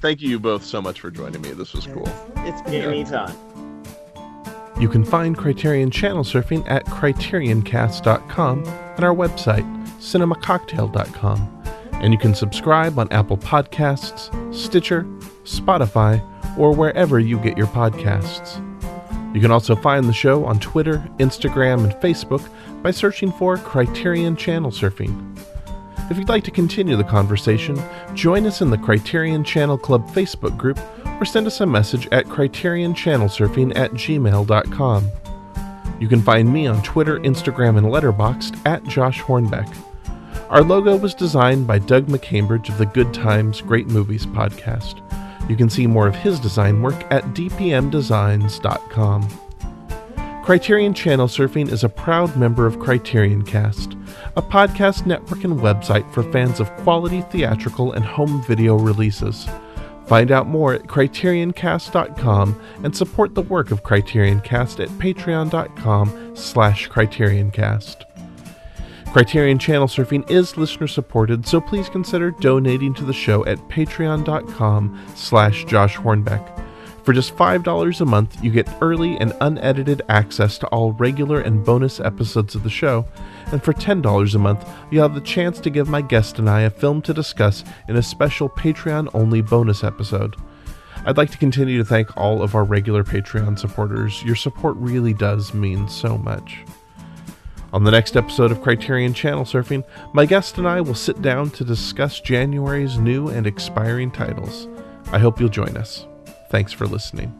Thank 0.00 0.22
you 0.22 0.38
both 0.40 0.64
so 0.64 0.80
much 0.80 1.00
for 1.00 1.10
joining 1.10 1.42
me. 1.42 1.52
This 1.52 1.74
was 1.74 1.86
cool. 1.86 2.08
it's 2.38 2.62
been 2.62 2.82
great. 2.82 3.00
Anytime. 3.00 3.36
You 4.80 4.88
can 4.88 5.04
find 5.04 5.36
Criterion 5.36 5.90
Channel 5.90 6.24
Surfing 6.24 6.64
at 6.66 6.86
CriterionCast.com 6.86 8.64
and 8.64 9.04
our 9.04 9.14
website, 9.14 9.79
CinemaCocktail.com. 10.00 11.62
And 11.92 12.12
you 12.12 12.18
can 12.18 12.34
subscribe 12.34 12.98
on 12.98 13.12
Apple 13.12 13.36
Podcasts, 13.36 14.54
Stitcher, 14.54 15.04
Spotify, 15.44 16.20
or 16.58 16.74
wherever 16.74 17.20
you 17.20 17.38
get 17.38 17.56
your 17.56 17.66
podcasts. 17.68 18.64
You 19.34 19.40
can 19.40 19.50
also 19.50 19.76
find 19.76 20.06
the 20.06 20.12
show 20.12 20.44
on 20.44 20.58
Twitter, 20.58 21.06
Instagram, 21.18 21.84
and 21.84 21.92
Facebook 22.02 22.48
by 22.82 22.90
searching 22.90 23.30
for 23.32 23.56
Criterion 23.58 24.34
Channel 24.34 24.70
Surfing. 24.70 25.26
If 26.10 26.18
you'd 26.18 26.28
like 26.28 26.42
to 26.44 26.50
continue 26.50 26.96
the 26.96 27.04
conversation, 27.04 27.80
join 28.14 28.44
us 28.46 28.62
in 28.62 28.70
the 28.70 28.78
Criterion 28.78 29.44
Channel 29.44 29.78
Club 29.78 30.08
Facebook 30.08 30.56
group 30.56 30.80
or 31.20 31.24
send 31.24 31.46
us 31.46 31.60
a 31.60 31.66
message 31.66 32.08
at 32.10 32.26
criterionchannelsurfing 32.26 33.76
at 33.76 33.92
gmail.com. 33.92 35.10
You 36.00 36.08
can 36.08 36.22
find 36.22 36.52
me 36.52 36.66
on 36.66 36.82
Twitter, 36.82 37.20
Instagram, 37.20 37.76
and 37.76 37.86
Letterboxd 37.86 38.58
at 38.66 38.82
Josh 38.84 39.20
Hornbeck. 39.20 39.72
Our 40.50 40.62
logo 40.62 40.96
was 40.96 41.14
designed 41.14 41.68
by 41.68 41.78
Doug 41.78 42.06
McCambridge 42.06 42.68
of 42.70 42.78
the 42.78 42.86
Good 42.86 43.14
Times 43.14 43.60
Great 43.60 43.86
Movies 43.86 44.26
podcast. 44.26 45.00
You 45.48 45.54
can 45.56 45.70
see 45.70 45.86
more 45.86 46.08
of 46.08 46.16
his 46.16 46.40
design 46.40 46.82
work 46.82 47.00
at 47.12 47.22
dpmdesigns.com. 47.34 49.28
Criterion 50.44 50.92
Channel 50.92 51.28
Surfing 51.28 51.70
is 51.70 51.84
a 51.84 51.88
proud 51.88 52.36
member 52.36 52.66
of 52.66 52.80
Criterion 52.80 53.44
Cast, 53.44 53.92
a 54.34 54.42
podcast 54.42 55.06
network 55.06 55.44
and 55.44 55.60
website 55.60 56.12
for 56.12 56.24
fans 56.32 56.58
of 56.58 56.68
quality 56.78 57.20
theatrical 57.30 57.92
and 57.92 58.04
home 58.04 58.42
video 58.42 58.76
releases. 58.76 59.46
Find 60.06 60.32
out 60.32 60.48
more 60.48 60.74
at 60.74 60.82
criterioncast.com 60.82 62.60
and 62.82 62.96
support 62.96 63.36
the 63.36 63.42
work 63.42 63.70
of 63.70 63.84
Criterion 63.84 64.40
Cast 64.40 64.80
at 64.80 64.88
patreon.com 64.88 66.34
slash 66.34 66.88
criterioncast. 66.88 68.09
Criterion 69.12 69.58
Channel 69.58 69.88
Surfing 69.88 70.30
is 70.30 70.56
listener 70.56 70.86
supported, 70.86 71.44
so 71.44 71.60
please 71.60 71.88
consider 71.88 72.30
donating 72.30 72.94
to 72.94 73.04
the 73.04 73.12
show 73.12 73.44
at 73.44 73.58
patreon.com 73.68 75.04
slash 75.16 75.64
Josh 75.64 75.96
Hornbeck. 75.96 76.64
For 77.04 77.12
just 77.12 77.34
$5 77.34 78.00
a 78.00 78.04
month, 78.04 78.42
you 78.42 78.52
get 78.52 78.72
early 78.80 79.16
and 79.16 79.32
unedited 79.40 80.02
access 80.08 80.58
to 80.58 80.68
all 80.68 80.92
regular 80.92 81.40
and 81.40 81.64
bonus 81.64 81.98
episodes 81.98 82.54
of 82.54 82.62
the 82.62 82.70
show. 82.70 83.04
And 83.46 83.60
for 83.60 83.72
$10 83.72 84.34
a 84.34 84.38
month, 84.38 84.68
you'll 84.92 85.02
have 85.02 85.16
the 85.16 85.20
chance 85.22 85.58
to 85.58 85.70
give 85.70 85.88
my 85.88 86.02
guest 86.02 86.38
and 86.38 86.48
I 86.48 86.60
a 86.60 86.70
film 86.70 87.02
to 87.02 87.12
discuss 87.12 87.64
in 87.88 87.96
a 87.96 88.02
special 88.04 88.48
Patreon 88.48 89.10
only 89.12 89.40
bonus 89.40 89.82
episode. 89.82 90.36
I'd 91.04 91.16
like 91.16 91.32
to 91.32 91.38
continue 91.38 91.78
to 91.78 91.84
thank 91.84 92.16
all 92.16 92.44
of 92.44 92.54
our 92.54 92.62
regular 92.62 93.02
Patreon 93.02 93.58
supporters. 93.58 94.22
Your 94.22 94.36
support 94.36 94.76
really 94.76 95.14
does 95.14 95.52
mean 95.52 95.88
so 95.88 96.16
much. 96.16 96.64
On 97.72 97.84
the 97.84 97.90
next 97.92 98.16
episode 98.16 98.50
of 98.50 98.62
Criterion 98.62 99.14
Channel 99.14 99.44
Surfing, 99.44 99.84
my 100.12 100.26
guest 100.26 100.58
and 100.58 100.66
I 100.66 100.80
will 100.80 100.94
sit 100.94 101.22
down 101.22 101.50
to 101.50 101.64
discuss 101.64 102.20
January's 102.20 102.98
new 102.98 103.28
and 103.28 103.46
expiring 103.46 104.10
titles. 104.10 104.66
I 105.12 105.20
hope 105.20 105.38
you'll 105.38 105.50
join 105.50 105.76
us. 105.76 106.04
Thanks 106.50 106.72
for 106.72 106.86
listening. 106.86 107.32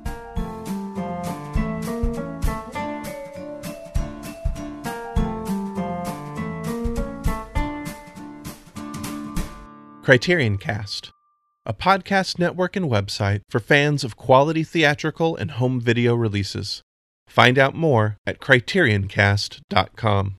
Criterion 10.05 10.59
Cast, 10.59 11.11
a 11.67 11.75
podcast 11.75 12.39
network 12.39 12.77
and 12.77 12.87
website 12.89 13.43
for 13.49 13.59
fans 13.59 14.05
of 14.05 14.17
quality 14.17 14.63
theatrical 14.63 15.35
and 15.35 15.53
home 15.53 15.81
video 15.81 16.15
releases. 16.15 16.85
Find 17.31 17.59
out 17.59 17.75
more 17.77 18.17
at 18.27 18.41
criterioncast.com. 18.41 20.29